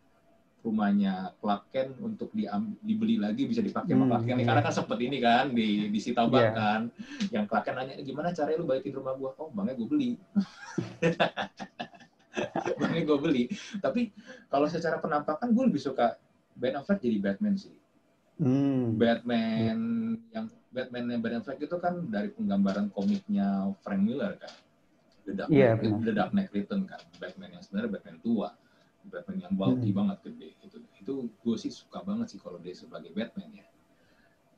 rumahnya 0.60 1.32
Clark 1.38 1.64
Kent 1.70 1.96
untuk 1.98 2.28
diam- 2.30 2.76
dibeli 2.78 3.16
lagi 3.16 3.42
bisa 3.44 3.58
dipakai 3.58 3.90
sama 3.90 4.04
Hmm, 4.04 4.10
Clark 4.10 4.24
Kent 4.24 4.38
iya. 4.38 4.46
karena 4.46 4.62
kan 4.62 4.74
sempet 4.74 4.98
ini 5.00 5.18
kan 5.18 5.44
di 5.50 5.66
disita 5.88 6.22
bank 6.24 6.44
Iya. 6.44 6.52
kan 6.54 6.80
yang 7.30 7.44
Clark 7.44 7.64
Kent 7.64 7.76
nanya 7.76 7.94
gimana 7.98 8.28
caranya 8.30 8.56
lu 8.56 8.66
balikin 8.66 8.92
rumah 8.92 9.14
gua 9.14 9.32
oh 9.34 9.48
bangnya 9.50 9.74
gue 9.74 9.88
beli 9.88 10.10
bangnya 12.78 13.02
gue 13.02 13.18
beli 13.18 13.44
tapi 13.78 14.12
kalau 14.46 14.66
secara 14.66 14.96
penampakan 14.96 15.50
gue 15.50 15.64
lebih 15.66 15.82
suka 15.82 16.16
Ben 16.52 16.76
Affleck 16.76 17.00
jadi 17.00 17.18
Batman 17.18 17.56
sih 17.56 17.72
Hmm. 18.40 18.96
Batman 18.96 19.78
yang 20.32 20.48
Batman 20.72 21.04
yang 21.12 21.20
Ben 21.20 21.36
Affleck 21.36 21.60
itu 21.60 21.76
kan 21.76 22.08
dari 22.08 22.32
penggambaran 22.32 22.88
komiknya 22.88 23.68
Frank 23.84 24.00
Miller 24.00 24.40
kan 24.40 24.54
The 25.28 25.32
Dark, 25.36 25.48
Iya, 25.52 25.76
Knight. 25.76 26.00
The 26.00 26.12
Dark 26.16 26.32
Knight 26.32 26.50
Return 26.50 26.88
kan 26.88 27.04
Batman 27.20 27.52
yang 27.52 27.62
sebenarnya 27.62 28.00
Batman 28.00 28.18
tua 28.18 28.48
Batman 29.04 29.38
yang 29.40 29.52
bulky 29.52 29.90
Hmm. 29.90 29.98
banget 30.00 30.18
gede 30.24 30.48
itu 30.60 30.76
itu 30.96 31.12
gue 31.28 31.56
sih 31.56 31.68
suka 31.68 32.00
banget 32.00 32.32
sih 32.32 32.40
kalau 32.40 32.56
dia 32.56 32.72
sebagai 32.72 33.12
Batman 33.12 33.50
ya 33.52 33.66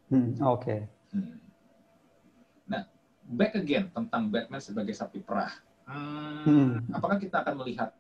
Hmm, 0.09 0.37
oke 0.39 0.77
Hmm. 1.11 1.37
Nah, 2.65 2.89
back 3.27 3.53
again 3.55 3.91
tentang 3.91 4.29
Batman 4.29 4.61
sebagai 4.61 4.93
sapi 4.93 5.21
perah. 5.21 5.53
Hmm, 5.85 6.47
Hmm. 6.47 6.73
Apakah 6.89 7.21
kita 7.21 7.43
akan 7.43 7.61
melihat 7.61 7.93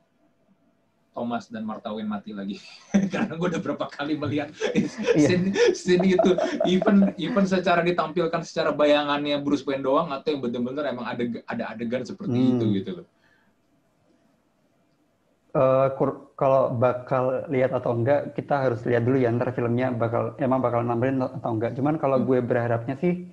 Thomas 1.12 1.46
dan 1.52 1.68
Martha 1.68 1.92
Wayne 1.92 2.08
mati 2.08 2.32
lagi? 2.32 2.56
Karena 3.12 3.36
gue 3.36 3.48
udah 3.52 3.62
berapa 3.62 3.84
kali 3.86 4.16
melihat 4.16 4.48
Iya. 5.16 5.28
scene, 5.28 5.46
scene 5.76 6.04
itu, 6.16 6.30
even 6.64 7.12
even 7.20 7.44
secara 7.44 7.84
ditampilkan 7.84 8.40
secara 8.42 8.72
bayangannya 8.72 9.38
Bruce 9.44 9.62
Wayne 9.68 9.84
doang 9.84 10.08
atau 10.08 10.32
yang 10.32 10.40
benar-benar 10.40 10.88
emang 10.88 11.06
ada 11.06 11.22
ada 11.44 11.64
adegan 11.76 12.02
seperti 12.02 12.32
Hmm. 12.36 12.50
itu 12.56 12.64
gitu 12.80 12.90
loh. 13.00 13.06
Kur- 16.00 16.32
kalau 16.32 16.72
bakal 16.72 17.44
lihat 17.52 17.76
atau 17.76 17.92
enggak 17.92 18.32
kita 18.32 18.56
harus 18.56 18.80
lihat 18.88 19.04
dulu 19.04 19.20
ya 19.20 19.28
ntar 19.36 19.52
filmnya 19.52 19.92
bakal 19.92 20.32
emang 20.40 20.64
bakal 20.64 20.80
nambahin 20.80 21.20
atau 21.20 21.52
enggak 21.52 21.76
cuman 21.76 22.00
kalau 22.00 22.24
gue 22.24 22.40
berharapnya 22.40 22.96
sih 22.96 23.28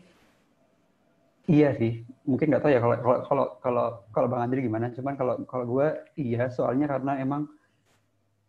iya 1.47 1.71
sih 1.79 2.03
mungkin 2.27 2.51
nggak 2.51 2.61
tahu 2.61 2.71
ya 2.75 2.83
kalau 2.83 2.95
kalau 2.99 3.17
kalau 3.23 3.45
kalau 3.63 3.85
kalau 4.11 4.27
bang 4.27 4.41
Andri 4.43 4.67
gimana 4.67 4.91
cuman 4.91 5.15
kalau 5.15 5.33
kalau 5.47 5.65
gue 5.65 5.87
iya 6.19 6.51
soalnya 6.51 6.91
karena 6.91 7.23
emang 7.23 7.47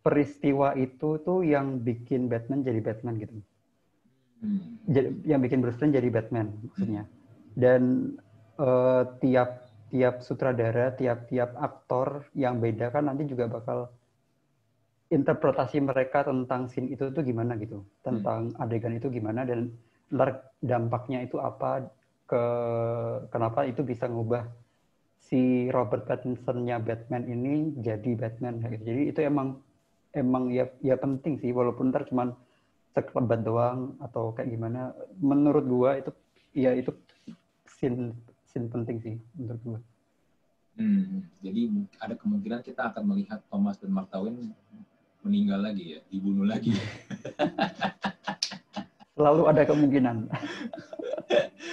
peristiwa 0.01 0.73
itu 0.77 1.21
tuh 1.21 1.45
yang 1.45 1.81
bikin 1.81 2.27
Batman 2.27 2.65
jadi 2.65 2.81
Batman 2.81 3.15
gitu 3.21 3.37
Hmm. 4.41 4.81
jadi, 4.89 5.13
yang 5.29 5.37
bikin 5.37 5.61
Bruce 5.61 5.77
Wayne 5.77 6.01
jadi 6.01 6.09
Batman 6.09 6.49
maksudnya 6.65 7.05
dan 7.53 8.13
eh, 8.57 9.03
tiap 9.21 9.69
tiap 9.93 10.25
sutradara 10.25 10.97
tiap-tiap 10.97 11.53
aktor 11.61 12.25
yang 12.33 12.57
beda 12.57 12.89
kan 12.89 13.05
nanti 13.05 13.29
juga 13.29 13.45
bakal 13.45 13.93
interpretasi 15.13 15.77
mereka 15.85 16.25
tentang 16.25 16.65
scene 16.73 16.89
itu 16.89 17.13
tuh 17.13 17.21
gimana 17.21 17.53
gitu 17.61 17.85
tentang 18.01 18.49
adegan 18.57 18.97
itu 18.97 19.13
gimana 19.13 19.45
dan 19.45 19.69
dampaknya 20.57 21.21
itu 21.21 21.37
apa 21.37 21.85
ke 22.25 22.43
kenapa 23.29 23.69
itu 23.69 23.85
bisa 23.85 24.09
ngubah 24.09 24.47
si 25.21 25.69
Robert 25.69 26.09
Pattinson-nya 26.09 26.81
Batman 26.81 27.29
ini 27.29 27.77
jadi 27.77 28.17
Batman 28.17 28.57
gitu. 28.73 28.83
jadi 28.89 29.01
itu 29.13 29.19
emang 29.21 29.61
emang 30.11 30.51
ya 30.51 30.67
ya 30.83 30.95
penting 30.99 31.39
sih 31.39 31.51
walaupun 31.55 31.91
ntar 31.91 32.07
cuman 32.07 32.35
sekelebat 32.91 33.47
doang 33.47 33.95
atau 34.03 34.35
kayak 34.35 34.51
gimana 34.51 34.91
menurut 35.19 35.63
gua 35.63 35.91
itu 35.95 36.11
ya 36.51 36.75
itu 36.75 36.91
scene 37.63 38.11
scene 38.47 38.67
penting 38.67 38.97
sih 38.99 39.15
menurut 39.39 39.63
gua 39.63 39.79
Hmm, 40.79 41.27
jadi 41.43 41.67
ada 41.99 42.15
kemungkinan 42.15 42.63
kita 42.63 42.95
akan 42.95 43.03
melihat 43.11 43.43
Thomas 43.51 43.75
dan 43.75 43.91
Mark 43.91 44.07
Twain 44.07 44.55
meninggal 45.19 45.59
lagi 45.59 45.93
ya, 45.93 46.01
dibunuh 46.07 46.47
lagi. 46.47 46.71
Selalu 49.19 49.43
ada 49.51 49.61
kemungkinan. 49.67 50.31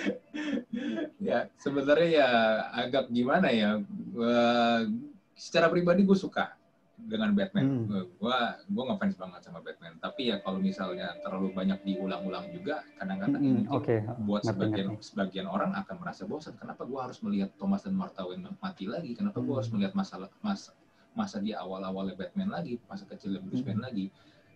ya, 1.31 1.47
sebenarnya 1.63 2.09
ya 2.11 2.29
agak 2.75 3.07
gimana 3.15 3.49
ya. 3.55 3.79
Uh, 4.19 4.91
secara 5.39 5.71
pribadi 5.71 6.03
gue 6.03 6.19
suka 6.19 6.58
dengan 7.07 7.31
Batman. 7.33 7.87
Hmm. 7.87 8.11
Gua 8.19 8.59
gua 8.67 8.83
ngefans 8.93 9.15
banget 9.15 9.41
sama 9.47 9.63
Batman. 9.63 9.95
Tapi 10.03 10.35
ya 10.35 10.43
kalau 10.43 10.59
misalnya 10.59 11.15
terlalu 11.23 11.55
banyak 11.55 11.79
diulang-ulang 11.87 12.51
juga, 12.51 12.83
kadang-kadang 12.99 13.41
hmm, 13.41 13.55
mungkin 13.65 13.79
okay. 13.79 13.99
buat 14.27 14.43
ngerti, 14.43 14.51
sebagian 14.53 14.89
ngerti. 14.93 15.07
sebagian 15.07 15.47
orang 15.47 15.71
akan 15.79 15.97
merasa 16.03 16.27
bosan. 16.27 16.59
Kenapa 16.59 16.83
gua 16.83 17.07
harus 17.07 17.23
melihat 17.23 17.55
Thomas 17.57 17.87
dan 17.87 17.95
Martha 17.95 18.27
Wayne 18.27 18.51
mati 18.59 18.91
lagi? 18.91 19.15
Kenapa 19.15 19.39
hmm. 19.39 19.47
gua 19.47 19.55
harus 19.63 19.71
melihat 19.71 19.95
masalah 19.95 20.29
masa 20.43 20.75
masa 21.15 21.39
di 21.43 21.55
awal-awalnya 21.55 22.15
Batman 22.15 22.51
lagi, 22.51 22.79
masa 22.91 23.07
kecilnya 23.07 23.41
Bruce 23.41 23.63
hmm. 23.63 23.69
Wayne 23.71 23.83
lagi? 23.83 24.07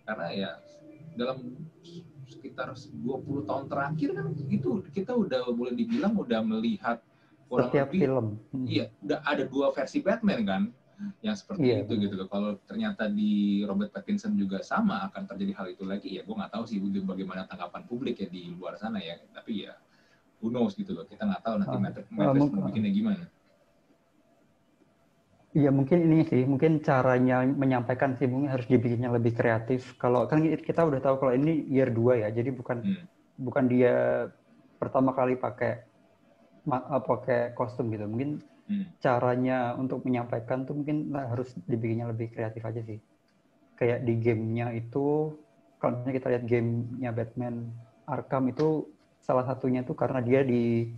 Karena 0.03 0.27
ya 0.35 0.51
dalam 1.15 1.37
sekitar 2.27 2.73
20 2.73 3.49
tahun 3.49 3.65
terakhir 3.69 4.09
kan 4.15 4.27
itu 4.49 4.81
kita 4.89 5.13
udah 5.13 5.51
boleh 5.53 5.75
dibilang 5.75 6.17
udah 6.17 6.41
melihat 6.41 7.03
kurang 7.51 7.69
Setiap 7.69 7.89
lebih, 7.93 8.01
film. 8.01 8.25
Hmm. 8.49 8.65
Iya, 8.65 8.85
udah 9.05 9.19
ada 9.21 9.43
dua 9.45 9.67
versi 9.75 9.99
Batman 10.01 10.41
kan 10.47 10.63
yang 11.21 11.35
seperti 11.35 11.67
yeah. 11.73 11.83
itu 11.83 11.93
gitu 11.97 12.15
loh. 12.15 12.27
Kalau 12.29 12.57
ternyata 12.63 13.09
di 13.09 13.63
Robert 13.65 13.91
Pattinson 13.91 14.37
juga 14.37 14.61
sama 14.61 15.03
akan 15.09 15.25
terjadi 15.29 15.53
hal 15.57 15.67
itu 15.73 15.83
lagi 15.83 16.09
ya 16.17 16.21
gue 16.23 16.35
nggak 16.35 16.51
tahu 16.53 16.63
sih 16.69 16.77
bagaimana 16.81 17.49
tanggapan 17.49 17.83
publik 17.87 18.21
ya 18.23 18.27
di 18.29 18.53
luar 18.53 18.77
sana 18.77 19.01
ya. 19.01 19.17
Tapi 19.33 19.67
ya 19.67 19.73
who 20.43 20.51
knows 20.51 20.75
gitu 20.75 20.93
loh. 20.93 21.05
Kita 21.07 21.23
nggak 21.25 21.43
tahu 21.43 21.55
nanti 21.61 21.75
uh, 21.75 21.81
Matrix 21.81 22.05
uh, 22.11 22.33
mau 22.35 22.65
bikinnya 22.69 22.91
gimana. 22.91 23.25
Iya 25.53 25.69
mungkin 25.69 26.01
ini 26.09 26.25
sih, 26.25 26.49
mungkin 26.49 26.81
caranya 26.81 27.45
menyampaikan 27.45 28.17
sih 28.17 28.25
mungkin 28.25 28.49
harus 28.49 28.65
dibikinnya 28.65 29.13
lebih 29.13 29.37
kreatif. 29.37 29.93
Kalau 30.01 30.25
kan 30.25 30.41
kita 30.41 30.81
udah 30.81 30.97
tahu 30.97 31.21
kalau 31.21 31.33
ini 31.37 31.69
year 31.69 31.93
2 31.93 32.25
ya, 32.25 32.33
jadi 32.33 32.49
bukan 32.49 32.81
hmm. 32.81 33.05
bukan 33.37 33.69
dia 33.69 33.93
pertama 34.81 35.13
kali 35.13 35.37
pakai 35.37 35.85
pakai 37.05 37.53
kostum 37.53 37.93
gitu. 37.93 38.09
Mungkin 38.09 38.41
hmm. 38.73 38.97
caranya 38.97 39.77
untuk 39.77 40.01
menyampaikan 40.01 40.65
tuh 40.65 40.73
mungkin 40.73 41.13
harus 41.13 41.53
dibikinnya 41.69 42.09
lebih 42.09 42.33
kreatif 42.33 42.65
aja 42.65 42.81
sih. 42.81 42.97
Kayak 43.77 44.01
di 44.01 44.13
gamenya 44.17 44.73
itu, 44.73 45.37
kalau 45.77 46.01
misalnya 46.01 46.15
kita 46.17 46.27
lihat 46.33 46.43
gamenya 46.49 47.11
Batman 47.13 47.55
Arkham 48.09 48.49
itu 48.49 48.89
salah 49.21 49.45
satunya 49.45 49.85
tuh 49.85 49.95
karena 49.95 50.19
dia 50.19 50.43
di 50.43 50.91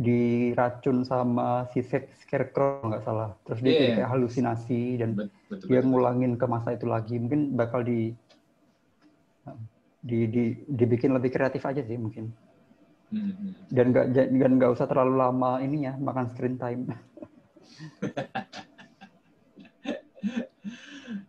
diracun 0.00 1.04
sama 1.04 1.68
si 1.76 1.84
Scarecrow 1.84 2.88
nggak 2.88 3.04
salah. 3.04 3.36
Terus 3.44 3.60
dia 3.60 3.72
yeah. 3.72 3.94
kayak 4.00 4.10
halusinasi 4.16 4.82
dan 4.96 5.10
betul, 5.12 5.68
dia 5.68 5.80
betul. 5.84 5.88
ngulangin 5.92 6.32
ke 6.40 6.46
masa 6.48 6.72
itu 6.72 6.88
lagi. 6.88 7.20
Mungkin 7.20 7.52
bakal 7.52 7.84
di 7.84 8.16
di, 10.00 10.24
di 10.32 10.44
dibikin 10.64 11.12
lebih 11.12 11.28
kreatif 11.28 11.60
aja 11.68 11.84
sih 11.84 12.00
mungkin. 12.00 12.32
Hmm. 13.10 13.58
Dan 13.66 13.90
nggak 13.90 14.14
dan 14.14 14.54
nggak 14.54 14.70
usah 14.70 14.86
terlalu 14.86 15.18
lama 15.18 15.58
ininya 15.58 15.98
makan 15.98 16.30
screen 16.30 16.54
time. 16.54 16.86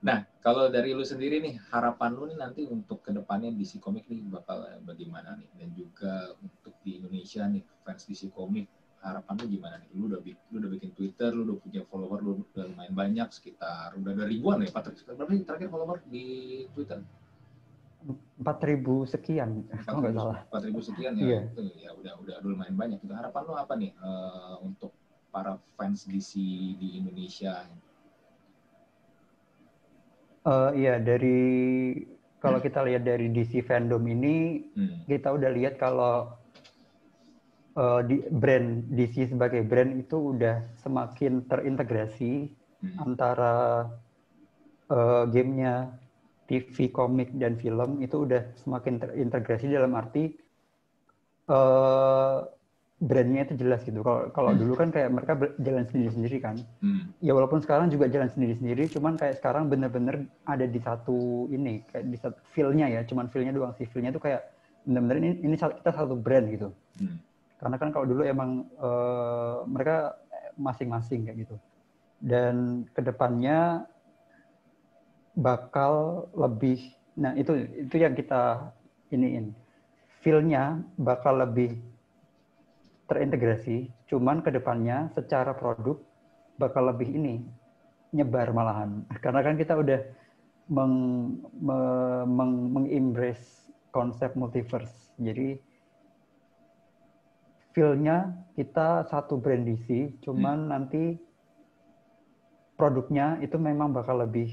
nah, 0.06 0.22
kalau 0.46 0.70
dari 0.70 0.94
lu 0.94 1.02
sendiri 1.02 1.42
nih, 1.42 1.58
harapan 1.74 2.14
lu 2.14 2.30
nih 2.30 2.38
nanti 2.38 2.70
untuk 2.70 3.02
ke 3.02 3.10
depannya 3.10 3.50
DC 3.58 3.82
Comics 3.82 4.14
nih 4.14 4.22
bakal 4.30 4.62
bagaimana 4.86 5.34
nih? 5.42 5.50
Dan 5.58 5.74
juga 5.74 6.38
untuk 6.38 6.78
di 6.86 7.02
Indonesia 7.02 7.50
nih, 7.50 7.66
fans 7.82 8.06
DC 8.06 8.30
Comics, 8.30 9.02
harapan 9.02 9.42
lu 9.42 9.58
gimana 9.58 9.82
nih? 9.82 9.90
Lu 9.98 10.06
udah, 10.06 10.22
lu 10.22 10.62
udah 10.62 10.70
bikin 10.70 10.94
Twitter, 10.94 11.34
lu 11.34 11.50
udah 11.50 11.58
punya 11.58 11.82
follower, 11.90 12.22
lu 12.22 12.46
udah 12.54 12.70
lumayan 12.70 12.94
banyak, 12.94 13.26
sekitar 13.34 13.98
udah 13.98 14.14
ada 14.14 14.30
ribuan 14.30 14.62
ya, 14.62 14.70
Patrick. 14.70 15.02
Berapa 15.02 15.34
terakhir 15.34 15.74
follower 15.74 16.06
di 16.06 16.62
Twitter? 16.78 17.02
Empat 18.42 18.58
ribu 18.66 19.06
sekian 19.06 19.66
kalau 19.86 20.02
nggak 20.02 20.16
salah 20.18 20.40
empat 20.50 20.64
ribu 20.66 20.80
sekian 20.82 21.14
ya 21.18 21.28
yeah. 21.28 21.44
itu 21.46 21.62
ya 21.78 21.90
udah 21.94 22.14
udah 22.22 22.36
lumayan 22.42 22.76
banyak 22.78 23.00
itu 23.02 23.14
harapan 23.14 23.42
lo 23.46 23.54
apa 23.58 23.74
nih 23.78 23.92
uh, 24.02 24.58
untuk 24.66 24.92
para 25.32 25.56
fans 25.78 26.10
DC 26.10 26.36
di 26.76 27.00
Indonesia 27.00 27.66
uh, 30.46 30.72
iya 30.74 30.98
dari 30.98 31.40
kalau 32.42 32.58
hmm. 32.58 32.66
kita 32.66 32.80
lihat 32.90 33.04
dari 33.06 33.30
DC 33.30 33.62
fandom 33.64 34.02
ini 34.10 34.66
hmm. 34.74 35.06
kita 35.06 35.30
udah 35.30 35.50
lihat 35.54 35.78
kalau 35.78 36.34
uh, 37.78 38.02
di 38.02 38.26
brand 38.34 38.90
DC 38.90 39.32
sebagai 39.32 39.62
brand 39.62 39.94
itu 39.96 40.36
udah 40.36 40.66
semakin 40.82 41.46
terintegrasi 41.46 42.50
hmm. 42.82 42.98
antara 42.98 43.88
uh, 44.90 45.24
gamenya 45.30 45.94
TV, 46.52 46.92
komik, 46.92 47.32
dan 47.40 47.56
film 47.56 48.04
itu 48.04 48.28
udah 48.28 48.44
semakin 48.60 49.00
terintegrasi 49.00 49.72
dalam 49.72 49.96
arti 49.96 50.36
uh, 51.48 52.44
brandnya 53.00 53.48
itu 53.48 53.56
jelas 53.64 53.82
gitu. 53.88 54.04
Kalau 54.04 54.28
kalau 54.36 54.52
dulu 54.52 54.76
kan 54.76 54.92
kayak 54.92 55.10
mereka 55.16 55.34
jalan 55.64 55.88
sendiri-sendiri 55.88 56.38
kan. 56.44 56.60
Hmm. 56.84 57.16
Ya 57.24 57.32
walaupun 57.32 57.64
sekarang 57.64 57.88
juga 57.88 58.12
jalan 58.12 58.28
sendiri-sendiri, 58.28 58.92
cuman 58.92 59.16
kayak 59.16 59.40
sekarang 59.40 59.72
bener-bener 59.72 60.28
ada 60.44 60.68
di 60.68 60.78
satu 60.84 61.48
ini, 61.48 61.88
kayak 61.88 62.12
di 62.12 62.18
satu 62.20 62.38
feel-nya 62.52 62.92
ya, 62.92 63.02
cuman 63.08 63.32
feel-nya 63.32 63.56
doang 63.56 63.72
sih. 63.80 63.88
Feel-nya 63.88 64.12
tuh 64.12 64.22
kayak 64.22 64.44
bener-bener 64.84 65.18
ini, 65.24 65.30
ini 65.40 65.56
kita 65.56 65.92
satu 65.96 66.20
brand 66.20 66.52
gitu. 66.52 66.70
Hmm. 67.00 67.16
Karena 67.64 67.76
kan 67.80 67.90
kalau 67.96 68.06
dulu 68.12 68.22
emang 68.28 68.68
uh, 68.76 69.64
mereka 69.64 70.20
masing-masing 70.60 71.26
kayak 71.26 71.48
gitu. 71.48 71.56
Dan 72.22 72.86
ke 72.92 73.02
depannya 73.02 73.88
bakal 75.38 76.28
lebih 76.36 76.80
nah 77.16 77.36
itu 77.36 77.68
itu 77.88 77.96
yang 78.00 78.16
kita 78.16 78.72
iniin. 79.12 79.52
Feelnya 80.22 80.80
bakal 81.02 81.42
lebih 81.42 81.76
terintegrasi 83.12 83.92
cuman 84.08 84.40
ke 84.40 84.54
depannya 84.54 85.12
secara 85.12 85.52
produk 85.52 86.00
bakal 86.56 86.88
lebih 86.88 87.12
ini 87.12 87.44
nyebar 88.16 88.56
malahan. 88.56 89.04
Karena 89.24 89.44
kan 89.44 89.56
kita 89.60 89.76
udah 89.76 90.00
meng, 90.72 90.96
me, 91.60 91.80
meng, 92.28 92.54
mengembrace 92.72 93.68
konsep 93.92 94.32
multiverse. 94.40 95.12
Jadi 95.20 95.60
feelnya 97.72 98.36
kita 98.56 99.08
satu 99.08 99.40
brand 99.40 99.64
DC 99.64 100.20
cuman 100.24 100.68
hmm. 100.68 100.70
nanti 100.72 101.04
produknya 102.76 103.40
itu 103.40 103.56
memang 103.56 103.96
bakal 103.96 104.20
lebih 104.20 104.52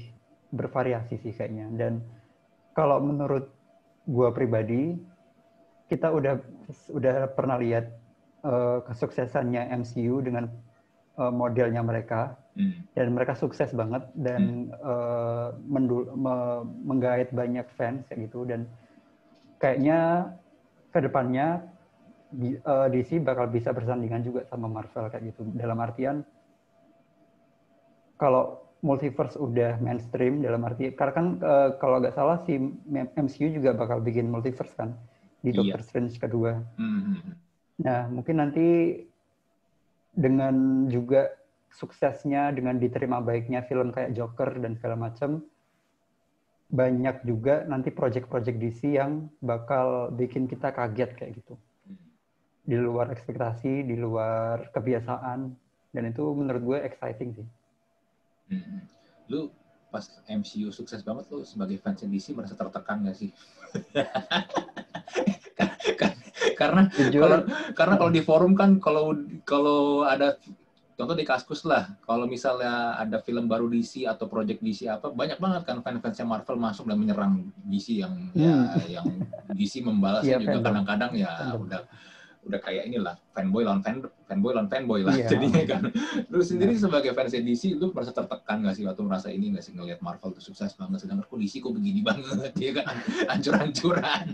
bervariasi 0.49 1.21
sih 1.21 1.33
kayaknya. 1.33 1.69
Dan 1.73 2.01
kalau 2.73 3.01
menurut 3.01 3.49
gue 4.09 4.29
pribadi, 4.33 4.97
kita 5.89 6.09
udah 6.13 6.37
udah 6.93 7.15
pernah 7.33 7.57
lihat 7.57 7.89
uh, 8.45 8.81
kesuksesannya 8.85 9.73
MCU 9.81 10.21
dengan 10.21 10.49
uh, 11.17 11.33
modelnya 11.33 11.81
mereka, 11.81 12.37
hmm. 12.57 12.93
dan 12.93 13.13
mereka 13.13 13.33
sukses 13.37 13.73
banget 13.73 14.05
dan 14.17 14.69
hmm. 14.69 14.85
uh, 14.85 15.49
mendul, 15.65 16.09
me, 16.13 16.35
menggait 16.85 17.29
banyak 17.33 17.65
fans 17.77 18.05
kayak 18.09 18.29
gitu. 18.29 18.45
Dan 18.45 18.69
kayaknya 19.57 20.29
ke 20.89 20.99
depannya 21.05 21.61
uh, 22.65 22.87
DC 22.89 23.21
bakal 23.21 23.49
bisa 23.49 23.73
bersandingan 23.73 24.25
juga 24.25 24.45
sama 24.49 24.69
Marvel 24.69 25.09
kayak 25.09 25.33
gitu. 25.33 25.45
Dalam 25.53 25.77
artian 25.81 26.21
kalau 28.19 28.68
multiverse 28.79 29.35
udah 29.35 29.75
mainstream 29.83 30.39
dalam 30.39 30.63
arti 30.63 30.95
karena 30.95 31.13
kan 31.13 31.27
uh, 31.43 31.69
kalau 31.77 31.99
nggak 31.99 32.15
salah 32.15 32.39
si 32.47 32.55
MCU 33.15 33.51
juga 33.51 33.75
bakal 33.75 33.99
bikin 33.99 34.31
multiverse 34.31 34.71
kan 34.75 34.95
di 35.43 35.51
Doctor 35.51 35.79
iya. 35.79 35.87
Strange 35.87 36.15
kedua. 36.19 36.59
Mm-hmm. 36.79 37.15
Nah 37.83 38.01
mungkin 38.11 38.35
nanti 38.39 38.67
dengan 40.15 40.87
juga 40.87 41.31
suksesnya 41.69 42.51
dengan 42.55 42.79
diterima 42.79 43.23
baiknya 43.23 43.63
film 43.67 43.91
kayak 43.93 44.15
Joker 44.15 44.57
dan 44.57 44.75
segala 44.79 45.11
macam 45.11 45.43
banyak 46.69 47.25
juga 47.25 47.65
nanti 47.65 47.89
project-project 47.89 48.57
DC 48.61 48.93
yang 48.93 49.25
bakal 49.41 50.13
bikin 50.13 50.45
kita 50.45 50.69
kaget 50.69 51.17
kayak 51.17 51.33
gitu 51.41 51.57
di 52.69 52.77
luar 52.77 53.09
ekspektasi 53.09 53.89
di 53.89 53.97
luar 53.97 54.69
kebiasaan 54.69 55.49
dan 55.89 56.03
itu 56.05 56.21
menurut 56.37 56.61
gue 56.61 56.77
exciting 56.85 57.33
sih. 57.33 57.47
Hmm. 58.49 58.81
Lu 59.29 59.53
pas 59.89 60.05
MCU 60.29 60.69
sukses 60.69 61.01
banget 61.01 61.25
lu 61.33 61.41
sebagai 61.41 61.81
fans 61.81 62.05
DC 62.05 62.37
merasa 62.37 62.53
tertekan 62.53 63.05
gak 63.05 63.17
sih? 63.17 63.33
karena 66.59 66.91
kalau 66.91 67.39
karena 67.71 67.95
kalau 67.95 68.11
di 68.11 68.21
forum 68.21 68.51
kan 68.51 68.83
kalau 68.83 69.15
kalau 69.47 70.03
ada 70.03 70.35
contoh 70.99 71.15
di 71.15 71.23
Kaskus 71.23 71.63
lah 71.63 71.95
kalau 72.03 72.27
misalnya 72.27 72.99
ada 72.99 73.23
film 73.23 73.47
baru 73.47 73.71
DC 73.71 74.03
atau 74.03 74.27
project 74.27 74.59
DC 74.59 74.91
apa 74.91 75.07
banyak 75.07 75.39
banget 75.39 75.63
kan 75.63 75.79
fans-fansnya 75.79 76.27
Marvel 76.27 76.59
masuk 76.59 76.91
dan 76.91 76.99
menyerang 76.99 77.47
DC 77.63 78.03
yang 78.03 78.13
ya, 78.35 78.51
hmm. 78.51 78.67
ya 78.75 78.99
yang 78.99 79.07
DC 79.55 79.79
membalas 79.79 80.27
yeah, 80.27 80.43
juga 80.43 80.59
kadang-kadang 80.59 81.15
ya 81.15 81.31
udah 81.55 81.87
udah 82.49 82.59
kayak 82.59 82.83
inilah 82.83 83.15
fanboy 83.29 83.61
lawan 83.61 83.79
fan 83.79 84.01
fanboy 84.25 84.51
lawan 84.51 84.65
fanboy 84.67 85.01
lah 85.01 85.13
Iya. 85.13 85.29
jadinya 85.29 85.63
kan. 85.67 85.81
Lu 86.33 86.41
sendiri 86.41 86.73
Iya. 86.73 86.81
sebagai 86.83 87.13
fans 87.13 87.31
DC, 87.31 87.73
lu 87.73 87.89
merasa 87.89 88.09
tertekan 88.09 88.59
nggak 88.59 88.73
sih 88.73 88.83
waktu 88.83 89.01
merasa 89.01 89.27
ini 89.29 89.53
nggak 89.53 89.63
sih 89.63 89.73
ngelihat 89.73 89.99
Marvel 89.99 90.31
tuh 90.31 90.43
sukses 90.43 90.73
banget, 90.73 90.99
sedangkan 90.99 91.23
kok 91.23 91.37
DC 91.37 91.53
kok 91.59 91.71
begini 91.71 92.01
banget, 92.01 92.51
ya 92.55 92.71
kan 92.75 92.85
hancur-hancuran. 93.31 94.25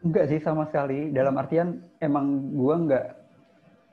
Enggak 0.00 0.24
sih 0.26 0.38
sama 0.38 0.64
sekali. 0.64 1.10
Dalam 1.10 1.34
artian 1.34 1.68
emang 1.98 2.26
gua 2.52 2.74
nggak 2.78 3.04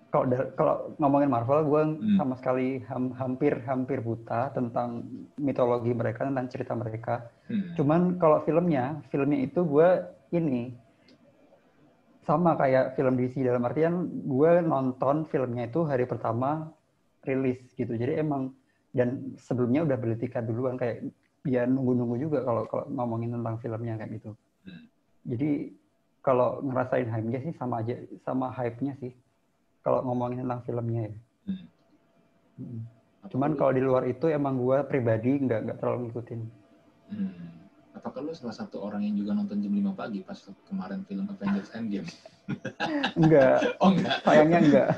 kalau 0.07 0.25
kalau 0.53 0.75
ngomongin 0.99 1.25
Marvel, 1.27 1.59
gua 1.65 1.83
Hmm. 1.89 2.15
sama 2.15 2.37
sekali 2.37 2.67
ham- 2.85 3.13
hampir 3.13 3.57
hampir 3.63 3.97
buta 3.99 4.53
tentang 4.53 5.09
mitologi 5.35 5.89
mereka, 5.91 6.23
tentang 6.23 6.45
cerita 6.47 6.73
mereka. 6.73 7.15
Hmm. 7.45 7.73
Cuman 7.73 8.01
kalau 8.15 8.39
filmnya, 8.41 9.01
filmnya 9.09 9.41
itu 9.41 9.65
gua 9.65 10.05
ini 10.29 10.69
sama 12.23 12.55
kayak 12.55 12.95
film 12.95 13.19
DC 13.19 13.43
dalam 13.43 13.63
artian 13.67 14.07
gue 14.23 14.51
nonton 14.63 15.27
filmnya 15.27 15.67
itu 15.67 15.83
hari 15.83 16.07
pertama 16.07 16.71
rilis 17.23 17.59
gitu. 17.75 17.95
Jadi 17.95 18.19
emang 18.23 18.55
dan 18.95 19.35
sebelumnya 19.39 19.83
udah 19.83 19.97
beli 19.99 20.15
tiket 20.19 20.45
duluan 20.47 20.79
kayak 20.79 21.03
ya 21.43 21.67
nunggu-nunggu 21.67 22.15
juga 22.19 22.39
kalau 22.47 22.63
kalau 22.71 22.85
ngomongin 22.91 23.35
tentang 23.35 23.55
filmnya 23.59 23.99
kayak 23.99 24.11
gitu. 24.19 24.31
Hmm. 24.63 24.83
Jadi 25.27 25.51
kalau 26.23 26.63
ngerasain 26.63 27.09
hype-nya 27.11 27.39
sih 27.43 27.53
sama 27.59 27.83
aja 27.83 27.95
sama 28.23 28.47
hype-nya 28.55 28.95
sih. 29.03 29.11
Kalau 29.83 29.99
ngomongin 30.07 30.47
tentang 30.47 30.63
filmnya 30.63 31.01
ya. 31.11 31.15
Hmm. 31.51 31.65
Mm. 32.55 32.79
Apa 33.23 33.31
Cuman 33.35 33.51
kalau 33.59 33.71
di 33.75 33.81
luar 33.83 34.03
itu 34.07 34.31
emang 34.31 34.55
gue 34.59 34.77
pribadi 34.87 35.43
nggak 35.43 35.59
nggak 35.67 35.77
terlalu 35.83 36.07
ngikutin. 36.07 36.41
Hmm. 37.11 37.62
Apakah 38.03 38.19
lu 38.19 38.35
salah 38.35 38.51
satu 38.51 38.83
orang 38.83 39.07
yang 39.07 39.15
juga 39.15 39.31
nonton 39.31 39.63
jam 39.63 39.71
5 39.71 39.95
pagi 39.95 40.19
pas 40.27 40.35
kemarin 40.67 41.07
film 41.07 41.23
Avengers 41.31 41.71
Endgame? 41.71 42.09
Enggak, 43.15 43.79
Oh 43.79 43.95
enggak. 43.95 44.19
sayangnya 44.27 44.59
enggak. 44.59 44.89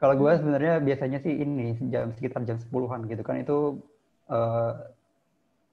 Kalau 0.00 0.14
gue 0.16 0.32
sebenarnya 0.40 0.80
biasanya 0.80 1.18
sih 1.20 1.36
ini 1.36 1.76
jam 1.92 2.16
sekitar 2.16 2.48
jam 2.48 2.56
10-an 2.56 3.04
gitu 3.12 3.20
kan 3.20 3.36
itu 3.36 3.84
eh, 4.32 4.72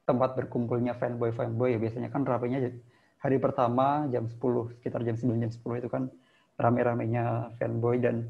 tempat 0.04 0.36
berkumpulnya 0.36 1.00
fanboy 1.00 1.32
fanboy 1.32 1.72
ya 1.72 1.80
biasanya 1.80 2.12
kan 2.12 2.28
ramenya 2.28 2.76
hari 3.24 3.40
pertama 3.40 4.12
jam 4.12 4.28
10 4.28 4.76
sekitar 4.76 5.08
jam 5.08 5.16
9 5.16 5.40
jam 5.40 5.52
10 5.56 5.80
itu 5.80 5.88
kan 5.88 6.12
rame-ramenya 6.60 7.56
fanboy 7.56 8.04
dan 8.04 8.28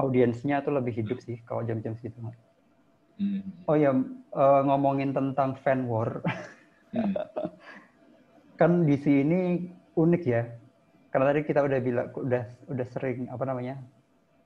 audiensnya 0.00 0.64
tuh 0.64 0.80
lebih 0.80 0.96
hidup 1.04 1.20
sih 1.20 1.44
kalau 1.44 1.60
jam-jam 1.62 1.92
segitu. 2.00 2.18
Hmm. 3.14 3.44
Oh 3.70 3.78
ya 3.78 3.94
eh, 4.34 4.60
ngomongin 4.66 5.10
tentang 5.14 5.54
fan 5.62 5.86
war 5.86 6.20
Hmm. 6.94 7.10
kan 8.60 8.86
di 8.86 8.94
sini 8.94 9.66
unik 9.98 10.22
ya 10.22 10.46
karena 11.10 11.34
tadi 11.34 11.40
kita 11.42 11.66
udah 11.66 11.78
bilang 11.82 12.08
udah 12.14 12.42
udah 12.70 12.86
sering 12.94 13.26
apa 13.30 13.42
namanya 13.42 13.82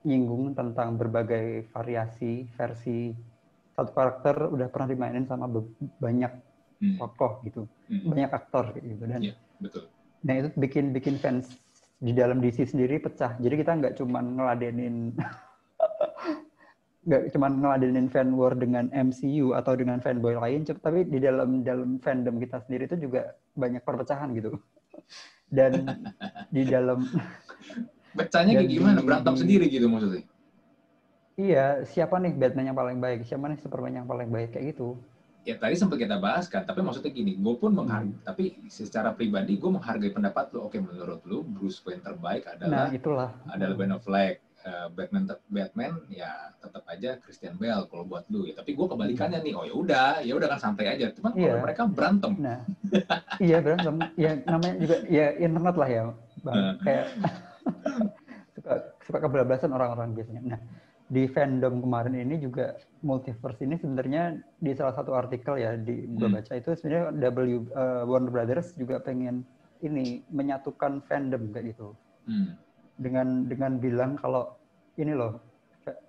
nyinggung 0.09 0.57
tentang 0.57 0.97
berbagai 0.97 1.69
variasi 1.77 2.49
versi 2.57 3.13
satu 3.77 3.93
karakter 3.93 4.49
udah 4.49 4.69
pernah 4.73 4.89
dimainin 4.89 5.29
sama 5.29 5.45
banyak 6.01 6.33
Hmm. 6.79 6.95
tokoh 6.95 7.43
gitu 7.43 7.67
Hmm. 7.91 8.07
banyak 8.07 8.31
aktor 8.31 8.71
gitu 8.79 9.03
dan 9.03 9.19
Iya, 9.19 9.35
betul. 9.59 9.91
nah 10.23 10.35
itu 10.39 10.49
bikin 10.55 10.95
bikin 10.95 11.19
fans 11.19 11.51
di 11.99 12.15
dalam 12.15 12.39
DC 12.39 12.71
sendiri 12.71 13.03
pecah 13.03 13.35
jadi 13.43 13.59
kita 13.59 13.73
nggak 13.83 13.95
cuman 13.99 14.39
ngeladenin 14.39 15.11
nggak 17.09 17.33
cuman 17.33 17.53
ngeladenin 17.65 18.09
fan 18.13 18.37
war 18.37 18.53
dengan 18.53 18.93
MCU 18.93 19.57
atau 19.57 19.73
dengan 19.73 19.97
fanboy 20.05 20.37
lain 20.37 20.69
tapi 20.69 21.09
di 21.09 21.19
dalam 21.19 21.65
dalam 21.65 21.97
fandom 22.05 22.37
kita 22.37 22.61
sendiri 22.69 22.85
itu 22.85 23.09
juga 23.09 23.33
banyak 23.57 23.81
perpecahan 23.81 24.29
gitu 24.37 24.61
dan 25.57 25.89
di 26.53 26.63
dalam 26.69 27.01
Pecahnya 28.19 28.59
kayak 28.59 28.71
gimana? 28.73 28.99
Berantem 29.01 29.35
di- 29.37 29.41
sendiri 29.41 29.65
gitu 29.73 29.87
maksudnya? 29.89 30.25
iya 31.39 31.87
siapa 31.87 32.19
nih 32.19 32.35
Batman 32.37 32.69
yang 32.69 32.79
paling 32.79 32.99
baik 32.99 33.25
siapa 33.25 33.47
nih 33.49 33.59
Superman 33.63 34.05
yang 34.05 34.09
paling 34.09 34.29
baik 34.29 34.53
kayak 34.53 34.77
gitu 34.77 34.99
Ya 35.47 35.57
tadi 35.57 35.81
sempat 35.81 35.97
kita 35.97 36.21
bahas 36.21 36.45
kan, 36.45 36.61
tapi 36.69 36.85
maksudnya 36.85 37.09
gini, 37.09 37.33
gue 37.33 37.55
pun 37.57 37.73
menghargai, 37.73 38.13
Hmm. 38.13 38.21
tapi 38.21 38.61
secara 38.69 39.17
pribadi 39.17 39.57
gue 39.57 39.71
menghargai 39.71 40.13
pendapat 40.13 40.53
lo. 40.53 40.69
Oke, 40.69 40.77
menurut 40.77 41.25
lo 41.25 41.41
Bruce 41.41 41.81
Wayne 41.89 42.05
terbaik 42.05 42.45
nah 42.45 42.53
adalah 42.53 42.93
itulah 42.93 43.31
adalah 43.49 43.75
Ben 43.81 43.89
Affleck. 43.97 44.45
Eh, 44.59 44.87
Batman 44.91 45.25
Batman 45.47 45.93
ya 46.11 46.51
tetap 46.59 46.83
aja 46.91 47.15
Christian 47.23 47.55
Bale 47.57 47.87
kalau 47.87 48.03
buat 48.03 48.27
lu 48.27 48.43
ya. 48.43 48.59
Tapi 48.59 48.75
gue 48.75 48.87
kebalikannya 48.91 49.39
nih. 49.41 49.55
Oh 49.55 49.63
ya 49.63 49.75
udah, 49.75 50.11
ya 50.21 50.35
udah 50.35 50.49
kan 50.51 50.59
santai 50.59 50.99
aja. 50.99 51.15
Cuman 51.15 51.31
kalau 51.33 51.47
Iya. 51.47 51.63
mereka 51.63 51.83
berantem, 51.87 52.33
nah 52.37 52.61
iya 53.39 53.59
berantem 53.63 53.97
ya 54.15 54.35
namanya 54.45 54.75
juga 54.83 54.97
ya 55.07 55.27
internet 55.39 55.75
lah 55.79 55.89
ya 55.89 56.03
bang 56.39 56.55
Hmm. 56.59 56.75
kayak 56.83 57.07
suka 58.59 58.73
suka 59.03 59.19
kebablasan 59.23 59.71
orang-orang 59.71 60.15
biasanya 60.15 60.43
nah 60.45 60.61
di 61.09 61.25
fandom 61.25 61.81
kemarin 61.81 62.15
ini 62.19 62.37
juga 62.37 62.77
multiverse 63.01 63.63
ini 63.63 63.79
sebenarnya 63.79 64.23
di 64.59 64.71
salah 64.75 64.93
satu 64.93 65.15
artikel 65.15 65.57
ya 65.57 65.79
di 65.79 66.05
gua 66.13 66.29
Hmm. 66.29 66.37
baca 66.39 66.53
itu 66.55 66.71
sebenarnya 66.75 67.05
W 67.15 67.39
eh, 67.65 68.03
Warner 68.05 68.31
Brothers 68.31 68.75
juga 68.75 68.99
pengen 69.01 69.47
ini 69.81 70.27
menyatukan 70.29 71.07
fandom 71.07 71.55
kayak 71.55 71.73
gitu 71.73 71.95
hmm, 72.27 72.59
dengan 72.99 73.47
dengan 73.47 73.79
bilang 73.79 74.19
kalau 74.19 74.51
ini 74.99 75.15
loh 75.15 75.39
fa- 75.87 76.03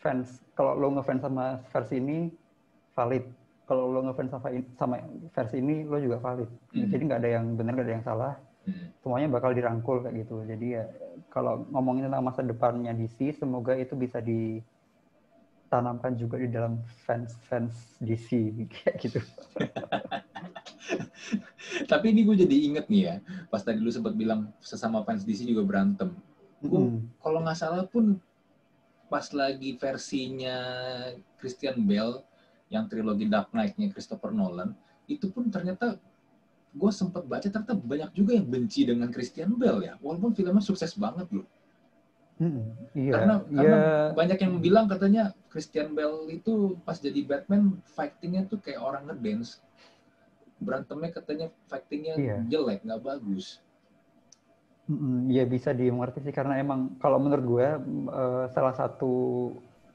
fans 0.00 0.44
kalau 0.52 0.76
lo 0.76 0.92
ngefans 0.94 1.24
sama 1.24 1.58
versi 1.72 1.96
ini 1.96 2.28
valid 2.92 3.24
kalau 3.64 3.88
lo 3.88 4.00
ngefans 4.06 4.30
sama 4.30 4.48
sama 4.76 4.96
versi 5.32 5.56
ini 5.58 5.88
lo 5.88 5.96
juga 5.98 6.20
valid 6.20 6.48
Hmm. 6.74 6.90
jadi 6.90 7.02
nggak 7.06 7.20
ada 7.22 7.30
yang 7.40 7.44
benar 7.54 7.70
nggak 7.78 7.86
ada 7.86 7.94
yang 7.96 8.06
salah 8.06 8.32
hmm. 8.66 8.86
semuanya 9.00 9.28
bakal 9.30 9.50
dirangkul 9.54 10.02
kayak 10.02 10.26
gitu 10.26 10.42
jadi 10.44 10.66
ya 10.68 10.84
kalau 11.30 11.62
ngomongin 11.70 12.10
tentang 12.10 12.26
masa 12.26 12.42
depannya 12.42 12.90
DC 12.92 13.38
semoga 13.38 13.78
itu 13.78 13.94
bisa 13.94 14.18
ditanamkan 15.74 16.14
juga 16.14 16.38
di 16.38 16.46
dalam 16.46 16.78
fans 17.02 17.34
fans 17.50 17.98
DC 17.98 18.30
kayak 18.78 18.94
gitu 19.02 19.18
Tapi 21.90 22.14
ini 22.14 22.22
gue 22.22 22.36
jadi 22.46 22.56
inget 22.70 22.86
nih 22.86 23.02
ya, 23.10 23.16
pas 23.50 23.58
tadi 23.58 23.82
lu 23.82 23.90
sempat 23.90 24.14
bilang 24.14 24.52
sesama 24.62 25.02
fans 25.02 25.26
DC 25.26 25.42
juga 25.42 25.66
berantem. 25.66 26.14
Gue 26.62 26.78
Mm. 26.94 27.18
kalau 27.18 27.42
nggak 27.42 27.58
salah 27.58 27.82
pun 27.90 28.20
pas 29.10 29.24
lagi 29.34 29.74
versinya 29.74 30.56
Christian 31.40 31.82
Bale 31.82 32.22
yang 32.70 32.86
trilogi 32.86 33.26
Dark 33.26 33.50
Knight-nya 33.50 33.90
Christopher 33.90 34.30
Nolan, 34.30 34.76
itu 35.10 35.26
pun 35.32 35.50
ternyata 35.50 35.98
gue 36.70 36.90
sempat 36.94 37.26
baca 37.26 37.48
ternyata 37.50 37.74
banyak 37.74 38.10
juga 38.14 38.36
yang 38.36 38.46
benci 38.46 38.86
dengan 38.86 39.10
Christian 39.10 39.58
Bale 39.58 39.90
ya, 39.90 39.94
walaupun 39.98 40.36
filmnya 40.36 40.62
sukses 40.62 40.94
banget 40.94 41.26
loh. 41.34 41.48
Mm, 42.34 42.66
iya 42.98 43.12
Karena, 43.14 43.34
iya 43.46 43.62
karena 43.62 43.78
banyak 44.18 44.38
yang 44.42 44.54
bilang 44.58 44.86
katanya 44.90 45.30
Christian 45.52 45.94
Bale 45.94 46.26
itu 46.34 46.74
pas 46.82 46.98
jadi 46.98 47.20
Batman 47.22 47.78
fightingnya 47.94 48.42
tuh 48.50 48.58
kayak 48.58 48.82
orang 48.82 49.06
ngedance. 49.06 49.62
Berantemnya 50.58 51.10
katanya 51.14 51.46
fightingnya 51.70 52.14
Iya. 52.18 52.36
jelek, 52.50 52.82
nggak 52.82 53.02
bagus. 53.06 53.62
Mm, 54.90 55.32
ya 55.32 55.44
bisa 55.48 55.70
dimengerti 55.72 56.20
sih 56.26 56.34
karena 56.34 56.60
emang 56.60 57.00
kalau 57.00 57.16
menurut 57.16 57.44
gue 57.48 57.68
eh, 58.20 58.44
salah 58.52 58.74
satu 58.76 59.12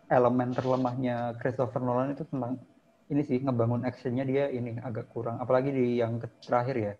elemen 0.10 0.50
terlemahnya 0.58 1.38
Christopher 1.38 1.82
Nolan 1.86 2.18
itu 2.18 2.26
tentang 2.26 2.58
ini 3.14 3.22
sih 3.22 3.38
ngebangun 3.46 3.86
actionnya 3.86 4.26
dia 4.26 4.50
ini 4.50 4.82
agak 4.82 5.06
kurang 5.14 5.38
apalagi 5.38 5.70
di 5.70 6.02
yang 6.02 6.18
terakhir 6.42 6.76
ya 6.78 6.94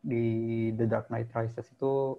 di 0.00 0.24
The 0.76 0.86
Dark 0.88 1.06
Knight 1.12 1.28
Rises 1.36 1.68
itu 1.68 2.16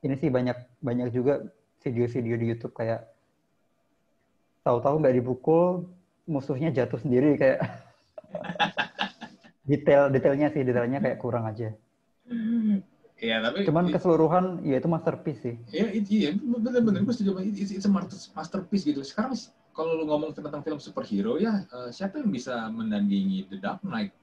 ini 0.00 0.14
sih 0.14 0.30
banyak 0.30 0.54
banyak 0.78 1.08
juga 1.10 1.42
video-video 1.82 2.34
di 2.36 2.46
YouTube 2.48 2.74
kayak 2.74 3.06
tahu-tahu 4.62 5.00
nggak 5.00 5.16
dipukul 5.16 5.88
musuhnya 6.24 6.70
jatuh 6.70 7.00
sendiri 7.00 7.34
kayak 7.34 7.58
detail 9.70 10.08
detailnya 10.08 10.48
sih 10.52 10.62
detailnya 10.62 10.98
kayak 11.00 11.18
kurang 11.18 11.46
aja 11.46 11.72
Iya, 13.18 13.42
tapi 13.42 13.66
cuman 13.66 13.90
keseluruhan 13.90 14.62
ya 14.62 14.78
itu 14.78 14.86
masterpiece 14.86 15.42
sih 15.42 15.54
Ya, 15.74 15.90
it- 15.90 16.06
iya, 16.06 16.30
bener-bener 16.38 17.02
gue 17.02 17.10
setuju. 17.10 17.34
It- 17.42 17.58
It's, 17.58 17.74
it's 17.74 17.82
a 17.82 17.90
master- 17.90 18.30
masterpiece 18.30 18.86
gitu. 18.86 19.02
Sekarang 19.02 19.34
kalau 19.74 19.98
lu 19.98 20.06
ngomong 20.06 20.30
tentang 20.38 20.62
film 20.62 20.78
superhero 20.78 21.34
ya, 21.34 21.66
eh, 21.66 21.90
siapa 21.90 22.22
yang 22.22 22.30
bisa 22.30 22.70
menandingi 22.70 23.50
The 23.50 23.58
Dark 23.58 23.82
Knight 23.82 24.14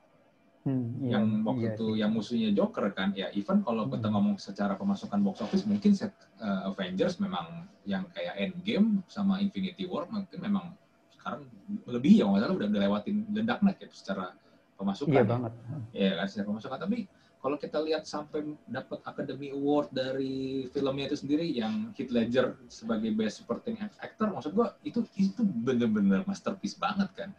Hmm, 0.66 0.98
iya, 0.98 1.22
yang 1.22 1.46
waktu 1.46 1.62
iya 1.62 1.72
itu 1.78 1.88
sih. 1.88 2.00
yang 2.02 2.12
musuhnya 2.12 2.50
Joker 2.50 2.90
kan? 2.90 3.14
Ya, 3.14 3.30
even 3.32 3.62
kalau 3.62 3.86
kita 3.86 4.10
Hmm. 4.10 4.18
ngomong 4.18 4.36
secara 4.42 4.74
pemasukan 4.74 5.22
box 5.22 5.46
office, 5.46 5.62
mungkin 5.64 5.94
set 5.94 6.10
eh, 6.42 6.62
Avengers 6.66 7.22
memang 7.22 7.70
yang 7.86 8.10
kayak 8.10 8.34
Endgame 8.36 9.06
sama 9.06 9.38
Infinity 9.38 9.86
War 9.86 10.10
mungkin 10.10 10.42
memang 10.42 10.74
sekarang 11.14 11.46
lebih 11.86 12.18
ya, 12.18 12.26
nggak 12.26 12.42
salah 12.42 12.56
udah, 12.58 12.68
udah 12.68 12.82
lewatin 12.82 13.16
Dark 13.46 13.62
Knight 13.62 13.78
gitu 13.78 13.94
secara 13.94 14.34
pemasukan. 14.74 15.14
Iya 15.14 15.22
ya. 15.22 15.30
banget. 15.30 15.52
Iya 15.94 16.12
kan 16.18 16.26
secara 16.28 16.46
pemasukan 16.50 16.80
tapi 16.82 16.98
kalau 17.38 17.62
kita 17.62 17.78
lihat 17.78 18.04
sampai 18.04 18.42
dapat 18.66 19.06
Academy 19.06 19.54
Award 19.54 19.94
dari 19.94 20.34
filmnya 20.68 21.06
itu 21.06 21.18
sendiri 21.22 21.46
yang 21.46 21.94
Heath 21.94 22.10
Ledger 22.10 22.58
sebagai 22.68 23.14
best 23.14 23.38
supporting 23.38 23.78
actor 24.02 24.34
maksud 24.34 24.50
gua 24.52 24.74
itu 24.82 25.06
itu 25.14 25.46
bener-bener 25.46 26.26
masterpiece 26.26 26.74
banget 26.76 27.06
kan 27.14 27.30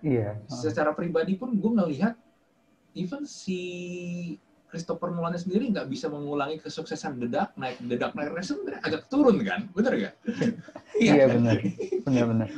Iya. 0.00 0.40
secara 0.48 0.96
pribadi 0.96 1.36
pun 1.36 1.52
gue 1.52 1.72
ngelihat 1.76 2.16
even 2.94 3.26
si 3.26 3.60
Christopher 4.70 5.10
Nolan 5.10 5.34
sendiri 5.34 5.66
nggak 5.74 5.90
bisa 5.90 6.06
mengulangi 6.06 6.62
kesuksesan 6.62 7.18
The 7.18 7.28
Dark 7.28 7.52
Knight. 7.58 7.82
The 7.82 7.98
Dark 7.98 8.14
Knight 8.14 8.30
Rises 8.30 8.62
agak 8.86 9.10
turun 9.10 9.42
kan, 9.42 9.66
bener 9.74 9.92
gak? 9.98 10.14
iya 11.02 11.26
benar, 11.26 11.58
benar-benar. 12.06 12.48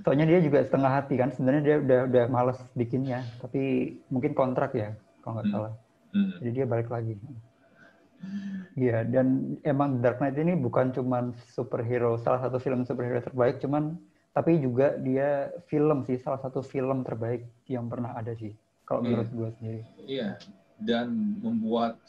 Soalnya 0.00 0.26
dia 0.26 0.40
juga 0.40 0.64
setengah 0.64 0.90
hati 1.02 1.14
kan, 1.20 1.28
sebenarnya 1.36 1.62
dia 1.62 1.76
udah 1.84 2.00
udah 2.08 2.24
males 2.32 2.58
bikinnya, 2.72 3.20
tapi 3.44 3.94
mungkin 4.08 4.32
kontrak 4.32 4.72
ya, 4.72 4.96
kalau 5.20 5.38
nggak 5.38 5.46
hmm. 5.52 5.54
salah. 5.54 5.72
Hmm. 6.16 6.32
Jadi 6.40 6.50
dia 6.50 6.66
balik 6.66 6.88
lagi. 6.88 7.14
Iya, 8.76 9.04
dan 9.08 9.56
emang 9.64 10.00
Dark 10.00 10.20
Knight 10.20 10.36
ini 10.40 10.56
bukan 10.56 10.92
cuman 10.96 11.36
superhero, 11.52 12.16
salah 12.20 12.40
satu 12.40 12.56
film 12.56 12.88
superhero 12.88 13.20
terbaik, 13.20 13.60
cuman 13.60 14.00
tapi 14.30 14.62
juga 14.62 14.94
dia 14.96 15.50
film 15.66 16.06
sih, 16.06 16.16
salah 16.22 16.38
satu 16.38 16.62
film 16.62 17.02
terbaik 17.02 17.44
yang 17.66 17.90
pernah 17.90 18.14
ada 18.14 18.30
sih, 18.38 18.54
kalau 18.90 19.06
menurut 19.06 19.30
iya. 19.30 19.38
gue 19.38 19.48
sendiri. 19.54 19.80
Iya, 20.10 20.30
dan 20.82 21.06
membuat 21.38 22.02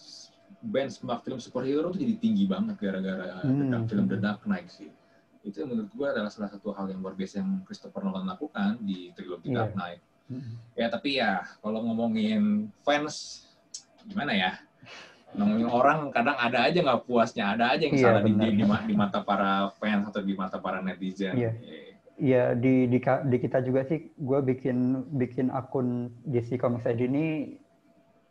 benchmark 0.65 1.21
film 1.21 1.37
superhero 1.37 1.93
itu 1.93 2.01
jadi 2.01 2.15
tinggi 2.17 2.45
banget 2.49 2.81
gara-gara 2.81 3.45
hmm. 3.45 3.85
film 3.85 4.09
The 4.09 4.17
Dark 4.17 4.41
Knight 4.49 4.73
sih. 4.73 4.89
Itu 5.45 5.61
menurut 5.69 5.93
gue 5.93 6.07
adalah 6.09 6.33
salah 6.33 6.49
satu 6.49 6.73
hal 6.73 6.89
yang 6.89 7.05
luar 7.05 7.13
biasa 7.13 7.45
yang 7.45 7.61
Christopher 7.69 8.01
Nolan 8.01 8.25
lakukan 8.25 8.81
di 8.81 9.13
trilogi 9.13 9.53
yeah. 9.53 9.57
Dark 9.61 9.73
Knight. 9.77 10.01
Hmm. 10.25 10.57
Ya 10.73 10.87
tapi 10.89 11.21
ya 11.21 11.45
kalau 11.61 11.85
ngomongin 11.85 12.73
fans 12.81 13.45
gimana 14.09 14.33
ya? 14.33 14.53
ngomongin 15.31 15.63
orang 15.71 16.11
kadang 16.11 16.35
ada 16.35 16.67
aja 16.67 16.83
nggak 16.83 17.07
puasnya, 17.07 17.55
ada 17.55 17.71
aja 17.71 17.87
yang 17.87 17.95
yeah, 17.95 18.03
salah 18.03 18.19
di, 18.19 18.35
di, 18.35 18.67
di 18.67 18.95
mata 18.99 19.23
para 19.23 19.71
fans 19.79 20.11
atau 20.11 20.19
di 20.19 20.35
mata 20.35 20.59
para 20.59 20.83
netizen. 20.83 21.39
Iya, 22.19 22.53
yeah. 22.53 22.59
di, 22.59 22.91
di 22.91 22.99
di 23.01 23.37
kita 23.39 23.63
juga 23.63 23.87
sih, 23.87 24.11
gue 24.13 24.39
bikin 24.43 25.07
bikin 25.15 25.47
akun 25.53 26.11
DC 26.27 26.59
Comics 26.59 26.87
ID 26.87 27.07
ini 27.07 27.25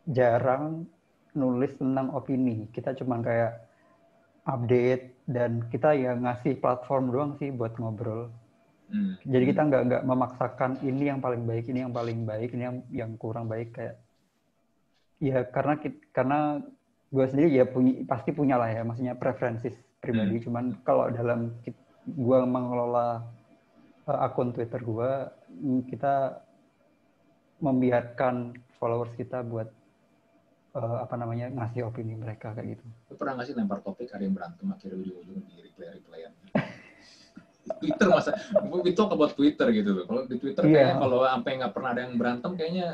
jarang 0.09 0.85
nulis 1.33 1.73
tentang 1.79 2.13
opini. 2.13 2.69
Kita 2.69 2.93
cuma 2.97 3.19
kayak 3.19 3.57
update 4.45 5.25
dan 5.29 5.65
kita 5.69 5.93
ya 5.93 6.17
ngasih 6.17 6.57
platform 6.61 7.13
doang 7.13 7.31
sih 7.37 7.49
buat 7.53 7.77
ngobrol. 7.77 8.31
Hmm. 8.91 9.15
Jadi 9.23 9.43
kita 9.55 9.61
nggak 9.71 9.83
nggak 9.87 10.03
memaksakan 10.03 10.71
ini 10.83 11.07
yang 11.07 11.19
paling 11.23 11.47
baik, 11.47 11.65
ini 11.71 11.79
yang 11.87 11.93
paling 11.95 12.27
baik, 12.27 12.49
ini 12.51 12.63
yang 12.67 12.77
yang 12.91 13.11
kurang 13.15 13.47
baik 13.47 13.71
kayak 13.75 13.95
ya 15.21 15.45
karena 15.47 15.77
karena 16.11 16.39
gue 17.13 17.25
sendiri 17.29 17.49
ya 17.53 17.65
punya 17.69 18.01
pasti 18.09 18.33
punya 18.33 18.57
lah 18.57 18.73
ya 18.73 18.81
maksudnya 18.81 19.13
preferensi 19.13 19.69
pribadi 20.01 20.41
hmm. 20.41 20.43
cuman 20.49 20.63
kalau 20.81 21.13
dalam 21.13 21.53
gue 22.09 22.39
mengelola 22.49 23.21
akun 24.19 24.51
Twitter 24.51 24.81
gue 24.83 25.11
mm, 25.51 25.81
kita 25.87 26.43
membiarkan 27.61 28.57
followers 28.81 29.13
kita 29.13 29.45
buat 29.45 29.69
uh, 30.75 30.97
apa 31.05 31.15
namanya 31.15 31.53
ngasih 31.53 31.87
opini 31.87 32.17
mereka 32.17 32.51
kayak 32.57 32.77
gitu. 32.77 32.85
Lu 33.11 33.15
pernah 33.15 33.39
ngasih 33.39 33.53
lempar 33.53 33.79
topik 33.85 34.09
ada 34.09 34.23
yang 34.23 34.35
berantem 34.35 34.65
akhirnya 34.71 34.97
ujung-ujung 34.97 35.39
di 35.45 35.55
replay 35.61 35.87
replayan. 36.01 36.33
Twitter 37.81 38.07
masa 38.09 38.33
itu 38.83 39.01
buat 39.05 39.31
Twitter 39.37 39.67
gitu 39.69 39.89
loh. 39.93 40.05
Kalau 40.09 40.21
di 40.25 40.35
Twitter 40.41 40.63
yeah. 40.65 40.73
kayaknya 40.73 40.95
kalau 40.97 41.17
sampai 41.29 41.51
nggak 41.61 41.73
pernah 41.77 41.89
ada 41.93 42.01
yang 42.01 42.15
berantem 42.17 42.51
kayaknya 42.57 42.87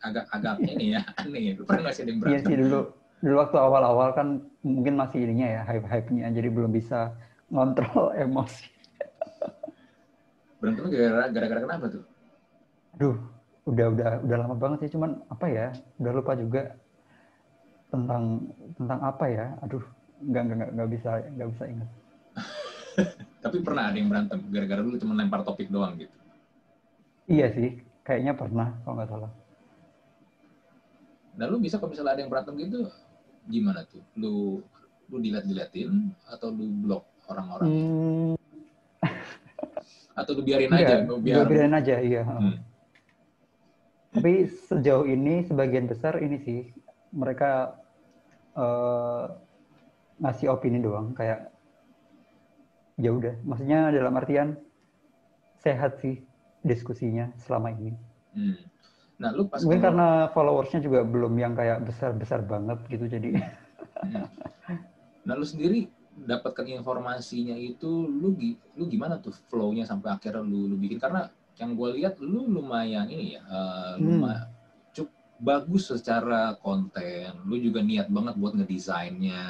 agak 0.00 0.24
agak 0.32 0.54
ini 0.72 0.86
ya 0.96 1.02
aneh. 1.20 1.54
Lu 1.60 1.62
pernah 1.68 1.82
ngasih 1.90 2.00
ada 2.02 2.10
yang 2.10 2.20
berantem? 2.20 2.40
Iya 2.40 2.48
sih 2.48 2.56
dulu 2.64 2.80
dulu 3.24 3.40
waktu 3.40 3.56
awal-awal 3.56 4.08
kan 4.12 4.28
mungkin 4.60 5.00
masih 5.00 5.24
ininya 5.24 5.48
ya 5.48 5.62
hype-hype-nya 5.64 6.28
jadi 6.28 6.48
belum 6.52 6.72
bisa 6.72 7.12
ngontrol 7.48 8.12
emosi. 8.24 8.68
Berantem 10.64 10.88
gara-gara 11.36 11.60
kenapa 11.60 11.84
tuh? 11.92 12.04
Aduh, 12.96 13.20
udah 13.68 13.86
udah 13.92 14.10
udah 14.24 14.36
lama 14.40 14.56
banget 14.56 14.88
sih 14.88 14.96
cuman 14.96 15.20
apa 15.28 15.44
ya? 15.52 15.68
Udah 16.00 16.12
lupa 16.16 16.32
juga 16.40 16.72
tentang 17.92 18.48
tentang 18.80 19.00
apa 19.04 19.24
ya? 19.28 19.46
Aduh, 19.60 19.84
nggak 20.24 20.42
nggak 20.48 20.68
nggak 20.72 20.88
bisa 20.88 21.10
nggak 21.36 21.48
bisa 21.52 21.64
ingat. 21.68 21.90
Tapi 23.44 23.60
pernah 23.60 23.92
ada 23.92 23.96
yang 24.00 24.08
berantem 24.08 24.40
gara-gara 24.48 24.80
dulu 24.80 24.96
cuma 24.96 25.12
lempar 25.20 25.44
topik 25.44 25.68
doang 25.68 26.00
gitu? 26.00 26.16
Iya 27.28 27.52
sih, 27.52 27.84
kayaknya 28.00 28.32
pernah 28.32 28.72
kalau 28.88 28.96
nggak 28.96 29.10
salah. 29.12 29.32
Nah 31.36 31.44
lu 31.44 31.60
bisa 31.60 31.76
kalau 31.76 31.92
misalnya 31.92 32.16
ada 32.16 32.20
yang 32.24 32.32
berantem 32.32 32.56
gitu, 32.56 32.88
gimana 33.52 33.84
tuh? 33.84 34.00
Lu 34.16 34.64
lu 35.12 35.16
dilihat-diliatin 35.20 36.08
atau 36.24 36.48
lu 36.48 36.72
blok 36.88 37.04
orang-orang? 37.28 37.68
Hmm. 37.68 38.43
Atau 40.14 40.32
biarin 40.40 40.70
aja? 40.70 41.02
Lu 41.02 41.18
biar... 41.18 41.46
biarin 41.46 41.74
aja, 41.74 41.96
iya. 42.00 42.22
Hmm. 42.22 42.58
Tapi 44.14 44.46
sejauh 44.70 45.06
ini 45.10 45.42
sebagian 45.42 45.90
besar 45.90 46.22
ini 46.22 46.38
sih 46.38 46.70
mereka 47.10 47.74
uh, 48.54 49.26
ngasih 50.22 50.54
opini 50.54 50.78
doang 50.78 51.10
kayak 51.18 51.50
ya 52.94 53.10
udah 53.10 53.34
maksudnya 53.42 53.90
dalam 53.90 54.14
artian 54.14 54.54
sehat 55.58 55.98
sih 55.98 56.22
diskusinya 56.62 57.34
selama 57.42 57.74
ini. 57.74 57.92
Hmm. 58.38 58.56
Nah, 59.18 59.30
lu 59.30 59.46
pas 59.46 59.62
mungkin 59.62 59.82
karena 59.82 60.30
followersnya 60.34 60.82
juga 60.82 61.06
belum 61.06 61.34
yang 61.38 61.54
kayak 61.54 61.86
besar-besar 61.86 62.42
banget 62.46 62.78
gitu 62.90 63.06
jadi. 63.10 63.42
Hmm. 64.02 64.26
Nah, 65.26 65.34
lu 65.38 65.46
sendiri 65.46 65.90
dapatkan 66.14 66.66
informasinya 66.70 67.58
itu 67.58 68.06
lu 68.06 68.38
lu 68.78 68.84
gimana 68.86 69.18
tuh 69.18 69.34
flow-nya 69.50 69.82
sampai 69.82 70.14
akhirnya 70.14 70.46
lu 70.46 70.70
lu 70.70 70.76
bikin 70.78 71.02
karena 71.02 71.26
yang 71.58 71.74
gue 71.74 71.88
lihat 72.02 72.18
lu 72.22 72.46
lumayan 72.46 73.10
ini 73.10 73.38
ya 73.38 73.42
uh, 73.46 73.94
lumayan 73.98 74.46
hmm. 74.46 74.54
cukup 74.94 75.14
bagus 75.42 75.90
secara 75.90 76.54
konten 76.62 77.34
lu 77.46 77.58
juga 77.58 77.82
niat 77.82 78.06
banget 78.10 78.34
buat 78.38 78.54
ngedesainnya 78.54 79.42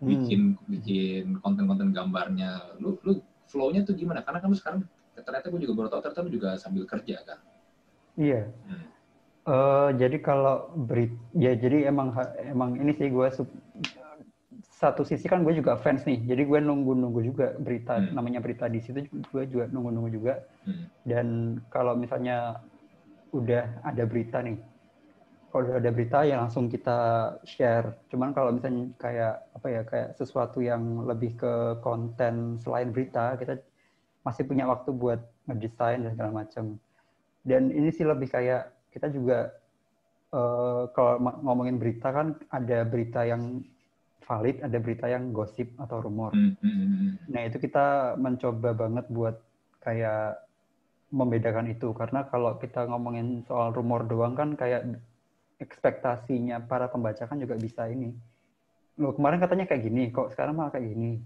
hmm. 0.00 0.06
bikin 0.06 0.40
bikin 0.68 1.24
konten-konten 1.40 1.96
gambarnya 1.96 2.76
lu 2.76 3.00
lu 3.04 3.20
flow-nya 3.48 3.82
tuh 3.82 3.96
gimana 3.96 4.20
karena 4.20 4.44
kamu 4.44 4.56
sekarang 4.60 4.84
ternyata 5.16 5.52
gue 5.52 5.60
juga 5.64 5.74
baru 5.76 5.88
tahu 5.92 6.00
ternyata 6.04 6.22
lu 6.24 6.32
juga 6.32 6.48
sambil 6.56 6.84
kerja 6.84 7.20
kan 7.24 7.40
Iya. 8.20 8.42
Hmm. 8.68 8.86
Uh, 9.40 9.90
jadi 9.96 10.20
kalau 10.20 10.68
berit 10.76 11.16
ya 11.32 11.56
jadi 11.56 11.88
emang 11.88 12.12
emang 12.44 12.76
ini 12.76 12.92
sih 12.92 13.08
gue 13.08 13.28
satu 14.80 15.04
sisi 15.04 15.28
kan 15.28 15.44
gue 15.44 15.52
juga 15.52 15.76
fans 15.76 16.08
nih 16.08 16.24
jadi 16.24 16.48
gue 16.48 16.58
nunggu 16.64 16.96
nunggu 16.96 17.20
juga 17.20 17.52
berita 17.60 18.00
hmm. 18.00 18.16
namanya 18.16 18.40
berita 18.40 18.64
di 18.64 18.80
situ 18.80 19.04
gue 19.12 19.44
juga 19.44 19.68
nunggu 19.68 19.92
nunggu 19.92 20.10
juga 20.16 20.40
hmm. 20.64 20.84
dan 21.04 21.26
kalau 21.68 21.92
misalnya 21.92 22.56
udah 23.36 23.84
ada 23.84 24.08
berita 24.08 24.40
nih 24.40 24.56
kalau 25.52 25.68
udah 25.68 25.76
ada 25.84 25.90
berita 25.92 26.24
ya 26.24 26.40
langsung 26.40 26.72
kita 26.72 26.98
share 27.44 27.92
cuman 28.08 28.32
kalau 28.32 28.56
misalnya 28.56 28.88
kayak 28.96 29.34
apa 29.52 29.66
ya 29.68 29.82
kayak 29.84 30.08
sesuatu 30.16 30.64
yang 30.64 31.04
lebih 31.04 31.36
ke 31.36 31.76
konten 31.84 32.56
selain 32.64 32.88
berita 32.88 33.36
kita 33.36 33.60
masih 34.24 34.48
punya 34.48 34.64
waktu 34.64 34.96
buat 34.96 35.20
ngedesain 35.44 36.08
dan 36.08 36.16
segala 36.16 36.32
macam 36.40 36.80
dan 37.44 37.68
ini 37.68 37.92
sih 37.92 38.08
lebih 38.08 38.32
kayak 38.32 38.72
kita 38.96 39.12
juga 39.12 39.52
uh, 40.32 40.88
kalau 40.96 41.20
ngomongin 41.44 41.76
berita 41.76 42.08
kan 42.08 42.32
ada 42.48 42.88
berita 42.88 43.28
yang 43.28 43.60
valid, 44.24 44.62
ada 44.62 44.78
berita 44.78 45.06
yang 45.08 45.32
gosip 45.34 45.72
atau 45.80 46.04
rumor. 46.04 46.32
Mm 46.36 46.54
-hmm. 46.60 47.10
Nah 47.32 47.42
itu 47.48 47.56
kita 47.58 48.14
mencoba 48.20 48.76
banget 48.76 49.06
buat 49.10 49.36
kayak 49.80 50.40
membedakan 51.10 51.74
itu 51.74 51.90
karena 51.90 52.22
kalau 52.30 52.54
kita 52.56 52.86
ngomongin 52.86 53.42
soal 53.50 53.74
rumor 53.74 54.06
doang 54.06 54.38
kan 54.38 54.54
kayak 54.54 54.86
ekspektasinya 55.58 56.62
para 56.64 56.86
pembaca 56.88 57.26
kan 57.26 57.36
juga 57.36 57.58
bisa 57.58 57.90
ini. 57.90 58.14
Loh 58.96 59.12
kemarin 59.12 59.42
katanya 59.42 59.66
kayak 59.66 59.82
gini, 59.84 60.08
kok 60.14 60.32
sekarang 60.32 60.56
malah 60.56 60.72
kayak 60.72 60.94
gini. 60.94 61.20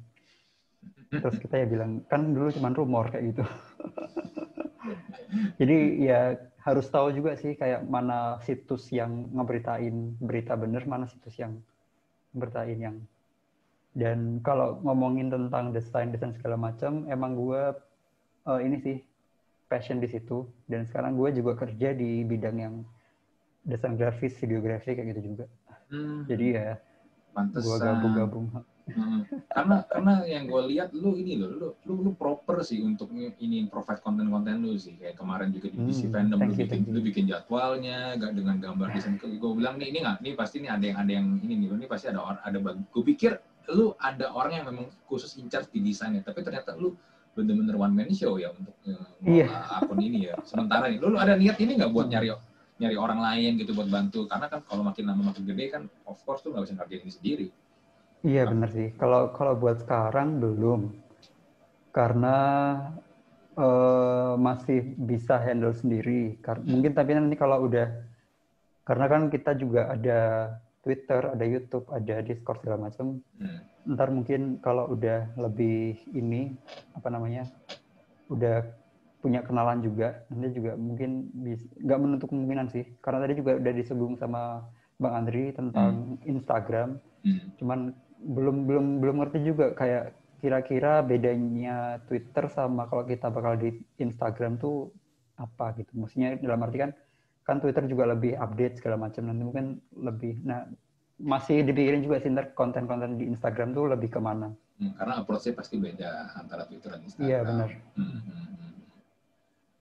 Terus 1.13 1.37
kita 1.39 1.63
ya 1.63 1.67
bilang 1.69 2.03
kan 2.11 2.35
dulu 2.35 2.51
cuma 2.51 2.75
rumor 2.75 3.13
kayak 3.13 3.35
gitu. 3.37 3.45
Jadi 5.61 5.77
ya 6.03 6.35
harus 6.65 6.89
tahu 6.89 7.13
juga 7.13 7.37
sih 7.37 7.55
kayak 7.55 7.85
mana 7.85 8.41
situs 8.43 8.89
yang 8.89 9.29
ngeberitain 9.37 10.17
berita 10.19 10.57
bener, 10.57 10.83
mana 10.89 11.05
situs 11.07 11.37
yang 11.37 11.61
ngeberitain 12.35 12.79
yang 12.83 12.97
dan 13.95 14.43
kalau 14.43 14.83
ngomongin 14.83 15.31
tentang 15.31 15.71
desain 15.71 16.11
desain 16.11 16.35
segala 16.35 16.59
macam, 16.59 17.07
emang 17.07 17.39
gue 17.39 17.63
uh, 18.51 18.59
ini 18.59 18.77
sih 18.83 18.97
passion 19.71 20.03
di 20.03 20.11
situ 20.11 20.51
dan 20.67 20.83
sekarang 20.91 21.15
gue 21.15 21.31
juga 21.31 21.55
kerja 21.55 21.95
di 21.95 22.27
bidang 22.27 22.57
yang 22.59 22.75
desain 23.63 23.95
grafis, 23.95 24.35
videografi 24.43 24.99
kayak 24.99 25.15
gitu 25.15 25.21
juga. 25.33 25.47
Hmm. 25.95 26.27
Jadi 26.27 26.59
ya, 26.59 26.75
gue 27.55 27.77
gabung-gabung. 27.79 28.47
Hmm. 28.85 29.25
Karena 29.49 29.81
karena 29.89 30.15
yang 30.29 30.45
gue 30.45 30.63
lihat 30.77 30.93
lu 30.93 31.17
ini 31.17 31.41
lo, 31.41 31.49
lu, 31.49 31.69
lu 31.89 31.95
lu 32.05 32.11
proper 32.13 32.61
sih 32.61 32.85
untuk 32.85 33.09
ini 33.17 33.65
provide 33.65 34.05
konten-konten 34.05 34.61
lu 34.61 34.77
sih. 34.77 35.01
Kayak 35.01 35.17
kemarin 35.17 35.49
juga 35.57 35.73
di 35.73 35.79
DC 35.89 36.09
hmm, 36.09 36.13
Fandom 36.13 36.39
lu 36.45 36.53
bikin 36.53 36.81
you, 36.85 36.93
lu 36.93 37.01
bikin 37.01 37.25
jadwalnya, 37.25 38.21
gak 38.21 38.37
dengan 38.37 38.61
gambar 38.61 38.93
desain. 38.93 39.17
Gue 39.17 39.53
bilang 39.57 39.81
nih 39.81 39.89
ini 39.89 39.99
nggak, 40.05 40.17
ini 40.21 40.31
pasti 40.37 40.61
ini 40.61 40.69
ada 40.69 40.85
yang 40.85 40.99
ada 41.01 41.13
yang 41.17 41.27
ini 41.41 41.55
nih, 41.65 41.69
ini 41.81 41.89
pasti 41.89 42.13
ada 42.13 42.21
orang 42.21 42.41
ada. 42.45 42.59
Gue 42.93 43.03
pikir 43.09 43.41
lu 43.73 43.97
ada 43.97 44.29
orang 44.37 44.53
yang 44.61 44.67
memang 44.69 44.93
khusus 45.09 45.41
in 45.41 45.49
charge 45.49 45.73
di 45.73 45.81
desainnya, 45.81 46.21
tapi 46.21 46.45
ternyata 46.45 46.77
lu 46.77 46.93
bener-bener 47.33 47.81
one 47.81 47.97
man 47.97 48.13
show 48.13 48.37
ya 48.37 48.53
untuk 48.53 48.77
uh, 48.85 49.09
yeah. 49.25 49.81
akun 49.81 49.97
ini 49.97 50.29
ya. 50.29 50.37
Sementara 50.45 50.93
nih, 50.93 51.01
lu, 51.01 51.17
lu 51.17 51.19
ada 51.19 51.41
niat 51.41 51.57
ini 51.57 51.81
nggak 51.81 51.89
buat 51.89 52.13
nyari 52.13 52.37
nyari 52.75 52.97
orang 52.99 53.23
lain 53.23 53.51
gitu 53.63 53.71
buat 53.71 53.87
bantu 53.87 54.27
karena 54.27 54.51
kan 54.51 54.61
kalau 54.67 54.83
makin 54.83 55.07
lama 55.07 55.31
makin 55.31 55.47
gede 55.47 55.71
kan 55.71 55.83
of 56.11 56.19
course 56.27 56.43
tuh 56.43 56.51
nggak 56.51 56.67
bisa 56.67 56.75
ngerjain 56.75 57.03
ini 57.07 57.13
sendiri 57.15 57.47
Iya 58.25 58.49
benar 58.49 58.73
sih. 58.73 58.89
Kalau 58.97 59.37
kalau 59.37 59.53
buat 59.61 59.85
sekarang 59.85 60.41
belum, 60.41 60.97
karena 61.93 62.37
eh, 63.55 64.35
masih 64.41 64.97
bisa 64.97 65.37
handle 65.39 65.77
sendiri. 65.77 66.41
Kar- 66.41 66.65
mungkin 66.65 66.97
tapi 66.97 67.13
nanti 67.15 67.37
kalau 67.37 67.69
udah, 67.69 67.87
karena 68.89 69.07
kan 69.13 69.23
kita 69.29 69.55
juga 69.61 69.93
ada 69.93 70.21
Twitter, 70.81 71.37
ada 71.37 71.45
YouTube, 71.45 71.85
ada 71.93 72.25
Discord 72.25 72.65
segala 72.65 72.89
macam. 72.89 73.21
Hmm. 73.39 73.61
Ntar 73.93 74.09
mungkin 74.09 74.59
kalau 74.65 74.97
udah 74.97 75.37
lebih 75.37 76.01
ini 76.17 76.57
apa 76.97 77.13
namanya, 77.13 77.45
udah 78.33 78.65
punya 79.21 79.45
kenalan 79.45 79.85
juga, 79.85 80.25
nanti 80.33 80.57
juga 80.57 80.77
mungkin 80.77 81.29
nggak 81.81 82.01
menutup 82.01 82.33
kemungkinan 82.33 82.73
sih. 82.73 82.85
Karena 83.05 83.21
tadi 83.21 83.37
juga 83.37 83.61
udah 83.61 83.73
disebut 83.73 84.17
sama 84.17 84.65
Bang 84.97 85.13
Andri 85.13 85.53
tentang 85.53 86.17
Instagram 86.25 86.97
Hmm. 87.25 87.41
cuman 87.57 87.97
belum 88.25 88.65
belum 88.65 88.87
belum 89.05 89.17
ngerti 89.21 89.39
juga 89.45 89.77
kayak 89.77 90.17
kira-kira 90.41 91.01
bedanya 91.01 92.01
Twitter 92.09 92.49
sama 92.53 92.89
kalau 92.89 93.05
kita 93.05 93.29
bakal 93.33 93.57
di 93.57 93.81
Instagram 94.01 94.57
tuh 94.61 94.93
apa 95.37 95.77
gitu. 95.77 95.93
Maksudnya 95.97 96.41
dalam 96.41 96.65
arti 96.65 96.79
kan 96.81 96.91
kan 97.45 97.61
Twitter 97.61 97.85
juga 97.85 98.09
lebih 98.09 98.37
update 98.41 98.81
segala 98.81 98.97
macam 99.09 99.29
nanti 99.29 99.43
mungkin 99.45 99.67
lebih 99.93 100.41
nah 100.45 100.65
masih 101.21 101.63
dipikirin 101.63 102.03
juga 102.03 102.19
sih 102.19 102.33
ntar 102.33 102.57
konten-konten 102.57 103.21
di 103.21 103.29
Instagram 103.29 103.77
tuh 103.77 103.93
lebih 103.93 104.11
ke 104.13 104.21
mana. 104.21 104.51
Hmm, 104.75 104.91
karena 104.99 105.23
approach-nya 105.23 105.55
pasti 105.55 105.79
beda 105.79 106.35
antara 106.35 106.67
Twitter 106.67 106.91
dan 106.91 107.01
Instagram. 107.07 107.31
Iya 107.31 107.39
benar. 107.47 107.69
Hmm, 107.95 108.11
hmm, 108.11 108.23
hmm. 108.27 108.73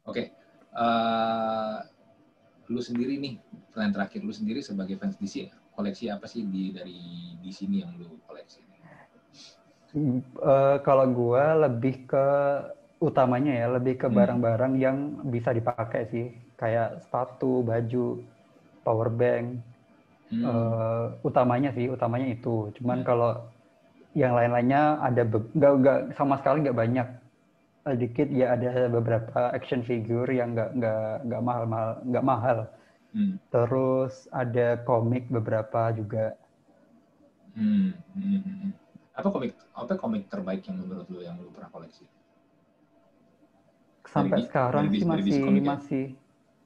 Oke, 0.05 0.23
Eh, 0.73 1.77
lu 2.73 2.81
sendiri 2.81 3.21
nih, 3.21 3.37
pertanyaan 3.69 3.93
terakhir 3.93 4.19
lu 4.25 4.33
sendiri 4.33 4.65
sebagai 4.65 4.97
fans 4.97 5.13
DC, 5.21 5.53
koleksi 5.77 6.05
apa 6.15 6.25
sih 6.33 6.41
di 6.53 6.63
dari 6.77 6.97
di 7.43 7.51
sini 7.57 7.75
yang 7.83 7.91
lu 7.99 8.09
koleksi? 8.27 8.61
Eh, 9.93 10.75
kalau 10.87 11.05
gua 11.13 11.45
lebih 11.69 11.93
ke 12.09 12.25
utamanya 13.07 13.51
ya 13.61 13.67
lebih 13.77 13.95
ke 14.01 14.07
Hmm. 14.07 14.15
barang-barang 14.17 14.73
yang 14.85 14.97
bisa 15.33 15.49
dipakai 15.57 16.01
sih 16.13 16.25
kayak 16.61 17.03
sepatu, 17.03 17.61
baju, 17.69 18.07
power 18.85 19.09
bank. 19.21 19.45
Hmm. 20.29 20.43
Eh, 20.51 21.05
utamanya 21.29 21.69
sih, 21.77 21.85
utamanya 21.95 22.27
itu. 22.35 22.73
Cuman 22.77 22.99
Hmm. 22.99 23.07
kalau 23.09 23.29
yang 24.21 24.33
lain-lainnya 24.37 24.81
ada 25.07 25.21
nggak 25.57 25.73
nggak 25.81 25.99
sama 26.17 26.35
sekali 26.41 26.57
nggak 26.65 26.79
banyak. 26.83 27.07
Eh, 27.89 27.95
dikit 28.01 28.27
ya 28.41 28.47
ada 28.55 28.69
beberapa 28.97 29.39
action 29.57 29.81
figure 29.89 30.29
yang 30.39 30.49
nggak 30.55 30.69
nggak 30.79 30.99
nggak 31.27 31.41
mahal 31.47 31.63
mahal 31.73 31.91
nggak 32.09 32.25
mahal. 32.31 32.57
Hmm. 33.13 33.37
Terus 33.53 34.25
ada 34.33 34.81
komik 34.81 35.29
beberapa 35.29 35.93
juga. 35.93 36.33
Hmm. 37.53 37.93
Hmm. 38.17 38.41
hmm, 38.41 38.41
hmm. 38.41 38.71
Apa 39.13 39.29
komik 39.29 39.53
apa 39.77 39.93
komik 40.01 40.25
terbaik 40.25 40.65
yang 40.65 40.81
menurut 40.81 41.05
lu 41.13 41.21
yang 41.21 41.37
lu 41.37 41.53
pernah 41.53 41.69
koleksi? 41.69 42.09
Sampai 44.09 44.41
Dari- 44.41 44.47
sekarang 44.49 44.85
dari 44.89 44.97
sih 44.97 45.05
dari 45.05 45.21
masih 45.21 45.37
ya? 45.37 45.61
masih 45.61 46.05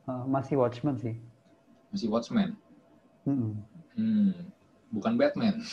eh, 0.07 0.23
masih 0.31 0.55
Watchmen 0.55 0.95
sih. 1.03 1.15
Masih 1.91 2.07
Watchmen. 2.07 2.55
Mm-mm. 3.27 3.53
Hmm. 3.99 4.31
Bukan 4.95 5.19
Batman. 5.19 5.59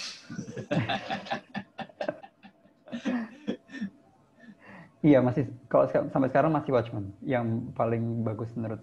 Iya 5.05 5.20
masih 5.20 5.45
kalau 5.68 5.85
sampai 5.85 6.33
sekarang 6.33 6.49
masih 6.49 6.72
Watchmen 6.72 7.12
yang 7.20 7.68
paling 7.77 8.25
bagus 8.25 8.49
menurut 8.57 8.81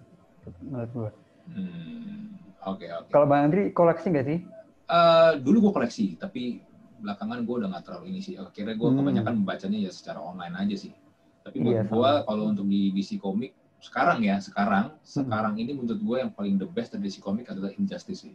menurut 0.62 0.90
gua. 0.94 1.10
Hmm. 1.46 2.38
Oke, 2.62 2.86
oke. 2.86 3.10
Kalau 3.10 3.26
Bang 3.26 3.50
Andri 3.50 3.74
koleksi 3.74 4.06
nggak 4.08 4.26
sih? 4.26 4.38
Eh, 4.86 5.32
dulu 5.42 5.68
gue 5.68 5.72
koleksi, 5.74 6.14
tapi 6.14 6.62
belakangan 7.02 7.42
gue 7.42 7.54
udah 7.58 7.68
nggak 7.74 7.84
terlalu 7.84 8.04
ini 8.14 8.20
sih. 8.20 8.34
Akhirnya 8.38 8.78
gue 8.78 8.86
Hmm. 8.86 8.98
kebanyakan 8.98 9.34
membacanya 9.42 9.78
ya 9.80 9.90
secara 9.90 10.22
online 10.22 10.54
aja 10.54 10.76
sih. 10.78 10.94
Tapi 11.42 11.58
menurut 11.58 11.74
Iya, 11.74 11.90
gue 11.90 12.10
kalau 12.22 12.44
untuk 12.46 12.66
di 12.70 12.94
DC 12.94 13.18
Comic 13.18 13.50
sekarang 13.82 14.22
ya, 14.22 14.38
sekarang, 14.38 14.94
Hmm. 14.94 15.02
sekarang 15.02 15.54
ini 15.58 15.74
menurut 15.74 15.98
gue 15.98 16.16
yang 16.22 16.30
paling 16.30 16.54
the 16.54 16.68
best 16.68 16.94
dari 16.94 17.10
DC 17.10 17.18
Comic 17.18 17.50
adalah 17.50 17.74
Injustice 17.74 18.22
sih. 18.22 18.34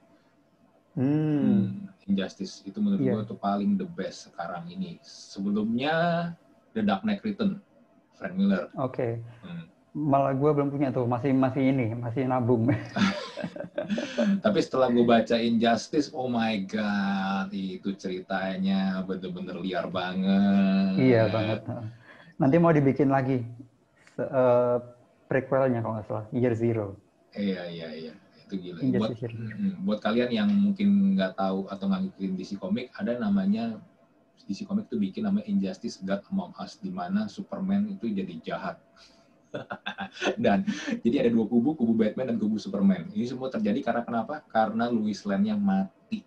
Hmm. 0.98 1.08
Hmm, 1.40 1.68
Injustice 2.10 2.66
itu 2.66 2.82
menurut 2.82 3.00
Iya. 3.00 3.14
gue 3.16 3.24
tuh 3.32 3.40
paling 3.40 3.78
the 3.78 3.88
best 3.88 4.28
sekarang 4.28 4.68
ini. 4.68 4.98
Sebelumnya 5.06 5.94
The 6.74 6.82
Dark 6.84 7.06
Knight 7.06 7.22
Return, 7.22 7.62
Frank 8.18 8.34
Miller. 8.36 8.68
Oke. 8.76 9.22
Hmm. 9.46 9.70
Malah 9.98 10.38
gua 10.38 10.54
belum 10.54 10.70
punya 10.70 10.94
tuh, 10.94 11.10
masih 11.10 11.34
masih 11.34 11.74
ini, 11.74 11.98
masih 11.98 12.30
nabung. 12.30 12.70
Tapi 14.46 14.60
setelah 14.62 14.92
gue 14.92 15.06
baca 15.06 15.36
Injustice, 15.40 16.12
oh 16.14 16.28
my 16.30 16.62
god, 16.68 17.50
itu 17.50 17.96
ceritanya 17.98 19.02
bener-bener 19.06 19.58
liar 19.58 19.88
banget. 19.90 21.02
iya 21.02 21.26
banget. 21.32 21.66
Nanti 22.38 22.56
mau 22.62 22.70
dibikin 22.70 23.10
lagi 23.10 23.42
se- 24.14 24.28
eh, 24.28 24.78
prequelnya 25.26 25.82
kalau 25.82 25.94
nggak 25.98 26.08
salah, 26.08 26.26
Year 26.30 26.54
Zero. 26.54 26.98
Iya 27.34 27.64
iya 27.70 27.90
iya 27.94 28.14
itu 28.48 28.54
gila. 28.60 28.80
Buat 28.80 28.86
Injustice 28.86 29.22
Year 29.26 29.34
Zero. 29.34 29.56
mm, 29.58 29.74
buat 29.88 30.00
kalian 30.04 30.30
yang 30.34 30.50
mungkin 30.52 31.18
nggak 31.18 31.34
tahu 31.38 31.68
atau 31.72 31.86
nggak 31.90 32.02
ngikutin 32.08 32.34
DC 32.38 32.52
Comic, 32.62 32.86
ada 32.96 33.18
namanya 33.18 33.82
DC 34.48 34.64
Comic 34.64 34.88
tuh 34.88 35.00
bikin 35.00 35.28
namanya 35.28 35.48
Injustice 35.48 36.00
God 36.04 36.24
Among 36.32 36.54
Us 36.60 36.80
di 36.80 36.92
mana 36.92 37.28
Superman 37.28 37.88
itu 37.92 38.08
jadi 38.12 38.34
jahat. 38.44 38.78
dan 40.44 40.64
jadi 41.02 41.28
ada 41.28 41.30
dua 41.34 41.46
kubu, 41.48 41.74
kubu 41.78 41.94
Batman 41.96 42.36
dan 42.36 42.38
kubu 42.38 42.58
Superman. 42.60 43.10
Ini 43.12 43.26
semua 43.28 43.48
terjadi 43.52 43.80
karena 43.84 44.02
kenapa? 44.04 44.44
Karena 44.48 44.88
Louis 44.92 45.18
Lane-nya 45.24 45.56
mati. 45.56 46.24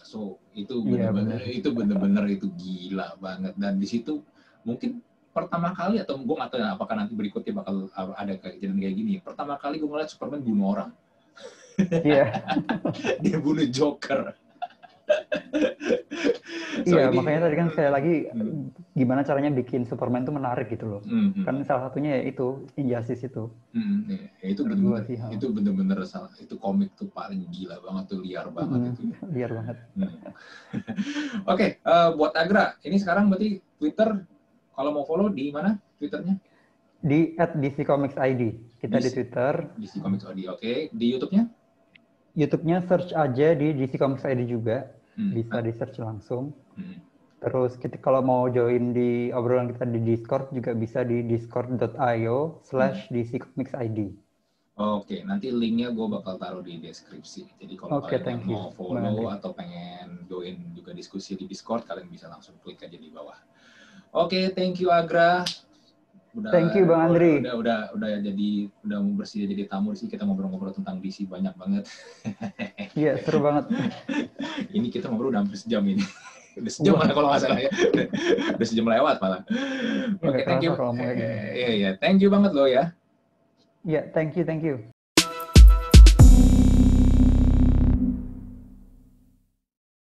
So 0.00 0.40
itu 0.56 0.80
Iya, 0.84 1.12
bener-bener 1.12 1.40
benar. 1.42 1.58
itu 1.58 1.68
bener-bener 1.74 2.24
itu 2.32 2.46
gila 2.56 3.18
banget 3.20 3.52
dan 3.60 3.76
di 3.76 3.84
situ 3.84 4.24
mungkin 4.64 5.04
pertama 5.36 5.70
kali 5.70 6.02
atau 6.02 6.18
gue 6.18 6.34
nggak 6.34 6.50
tahu 6.50 6.60
ya, 6.64 6.74
apakah 6.74 6.94
nanti 6.98 7.14
berikutnya 7.14 7.52
bakal 7.62 7.86
ada 7.94 8.32
kejadian 8.40 8.80
kayak 8.80 8.96
gini. 8.96 9.12
Pertama 9.22 9.54
kali 9.54 9.78
gue 9.78 9.86
ngeliat 9.86 10.10
Superman 10.10 10.42
bunuh 10.42 10.66
orang. 10.74 10.90
Iya, 11.78 12.42
Dia 13.22 13.38
bunuh 13.38 13.62
Joker. 13.70 14.34
So, 16.84 16.94
iya. 16.98 17.08
ini- 17.08 17.18
Makanya 17.18 17.40
tadi 17.44 17.56
kan 17.56 17.68
sekali 17.68 17.90
lagi 17.90 18.14
Hmm. 18.30 18.70
gimana 18.92 19.20
caranya 19.22 19.50
bikin 19.50 19.82
Superman 19.84 20.22
tuh 20.22 20.34
menarik 20.34 20.68
gitu 20.68 20.86
loh. 20.88 21.00
Hmm, 21.02 21.30
hmm, 21.32 21.44
Kan 21.44 21.54
salah 21.62 21.88
satunya 21.88 22.18
ya 22.18 22.22
itu 22.26 22.66
Injustice 22.74 23.24
itu. 23.24 23.50
hmm, 23.72 23.98
iya. 24.08 24.26
Ya, 24.40 24.46
itu 24.50 24.62
ha. 24.62 25.26
itu 25.30 25.46
bener-bener 25.48 25.98
salah 26.04 26.30
itu 26.36 26.54
komik 26.56 26.94
tuh 26.94 27.08
paling 27.08 27.46
gila 27.48 27.78
banget 27.80 28.04
tuh 28.08 28.18
liar 28.20 28.46
banget 28.48 28.78
Mm, 28.78 28.90
itu. 28.90 29.02
liar 29.34 29.50
banget. 29.52 29.76
Hmm. 29.94 30.12
Oke, 31.52 31.66
eh, 31.78 32.08
buat 32.14 32.32
Agra, 32.34 32.76
ini 32.80 32.96
sekarang 32.96 33.28
berarti 33.28 33.62
Twitter 33.76 34.08
kalau 34.72 34.90
mau 34.92 35.04
follow 35.04 35.28
di 35.28 35.48
mana 35.48 35.78
Twitternya? 35.96 36.38
Di 36.98 37.34
at 37.34 37.54
DC 37.54 37.82
Comics 37.82 38.14
ID. 38.14 38.58
Kita 38.76 38.98
di 38.98 39.02
DC. 39.04 39.14
Twitter. 39.14 39.54
DC 39.76 39.98
Comics 39.98 40.26
Audio. 40.26 40.54
Oke, 40.54 40.90
di 40.90 41.06
YouTube-nya? 41.08 41.46
YouTube-nya 42.34 42.82
search 42.84 43.10
aja 43.12 43.48
di 43.54 43.70
DC 43.72 43.94
Comics 43.96 44.22
ID 44.22 44.42
juga. 44.44 44.97
Hmm. 45.18 45.34
Bisa 45.34 45.58
di 45.58 45.72
search 45.74 45.98
langsung. 45.98 46.54
Hmm. 46.78 47.02
Terus 47.38 47.78
kita 47.78 47.98
kalau 48.02 48.22
mau 48.22 48.46
join 48.50 48.94
di 48.94 49.30
obrolan 49.30 49.70
kita 49.70 49.86
di 49.86 50.00
Discord 50.02 50.50
juga 50.50 50.74
bisa 50.74 51.02
di 51.06 51.22
discord.io 51.26 52.62
slash 52.66 53.10
DC 53.10 53.38
Comics 53.42 53.74
ID. 53.74 54.10
Oke, 54.78 55.26
nanti 55.26 55.50
linknya 55.50 55.90
gue 55.90 56.06
bakal 56.06 56.38
taruh 56.38 56.62
di 56.62 56.78
deskripsi. 56.78 57.50
Jadi 57.58 57.74
kalau 57.74 57.98
Oke, 57.98 58.14
kalian 58.14 58.46
you, 58.46 58.54
mau 58.54 58.70
follow 58.70 59.26
atau 59.26 59.50
pengen 59.50 60.22
join 60.30 60.54
juga 60.70 60.94
diskusi 60.94 61.34
di 61.34 61.50
Discord, 61.50 61.82
kalian 61.82 62.06
bisa 62.06 62.30
langsung 62.30 62.54
klik 62.62 62.78
aja 62.78 62.94
di 62.94 63.10
bawah. 63.10 63.34
Oke, 64.14 64.54
thank 64.54 64.78
you 64.78 64.94
Agra. 64.94 65.42
Udah, 66.38 66.54
Thank 66.54 66.78
you, 66.78 66.86
Bang 66.86 67.10
Andri. 67.10 67.42
Udah, 67.42 67.54
udah, 67.58 67.78
udah, 67.98 68.08
jadi 68.22 68.70
udah 68.86 68.98
mau 69.02 69.12
bersedia 69.18 69.50
jadi 69.50 69.66
tamu 69.66 69.90
di 69.90 69.98
sini. 69.98 70.14
Kita 70.14 70.22
ngobrol-ngobrol 70.22 70.70
tentang 70.70 71.02
DC 71.02 71.26
banyak 71.26 71.54
banget. 71.58 71.84
Iya, 72.98 73.18
seru 73.22 73.42
banget. 73.42 73.70
ini 74.76 74.90
kita 74.90 75.10
ngobrol 75.10 75.34
udah 75.34 75.42
hampir 75.42 75.58
sejam 75.58 75.82
ini. 75.82 76.02
udah 76.62 76.72
sejam 76.72 76.94
malah 76.98 77.14
kalau 77.14 77.28
nggak 77.30 77.42
salah 77.42 77.60
ya. 77.62 77.70
udah 78.54 78.66
sejam 78.66 78.86
lewat 78.86 79.16
malah. 79.18 79.40
Ya, 79.50 79.58
Oke, 80.18 80.26
nggak 80.30 80.46
thank 80.46 80.62
you. 80.62 80.72
kayak 80.74 81.14
gini. 81.18 81.34
Iya, 81.58 81.70
iya. 81.74 81.90
Thank 81.98 82.18
you 82.22 82.30
banget 82.30 82.54
loh 82.54 82.66
ya. 82.70 82.94
Iya, 83.82 84.06
thank 84.14 84.38
you, 84.38 84.42
thank 84.46 84.62
you. 84.62 84.97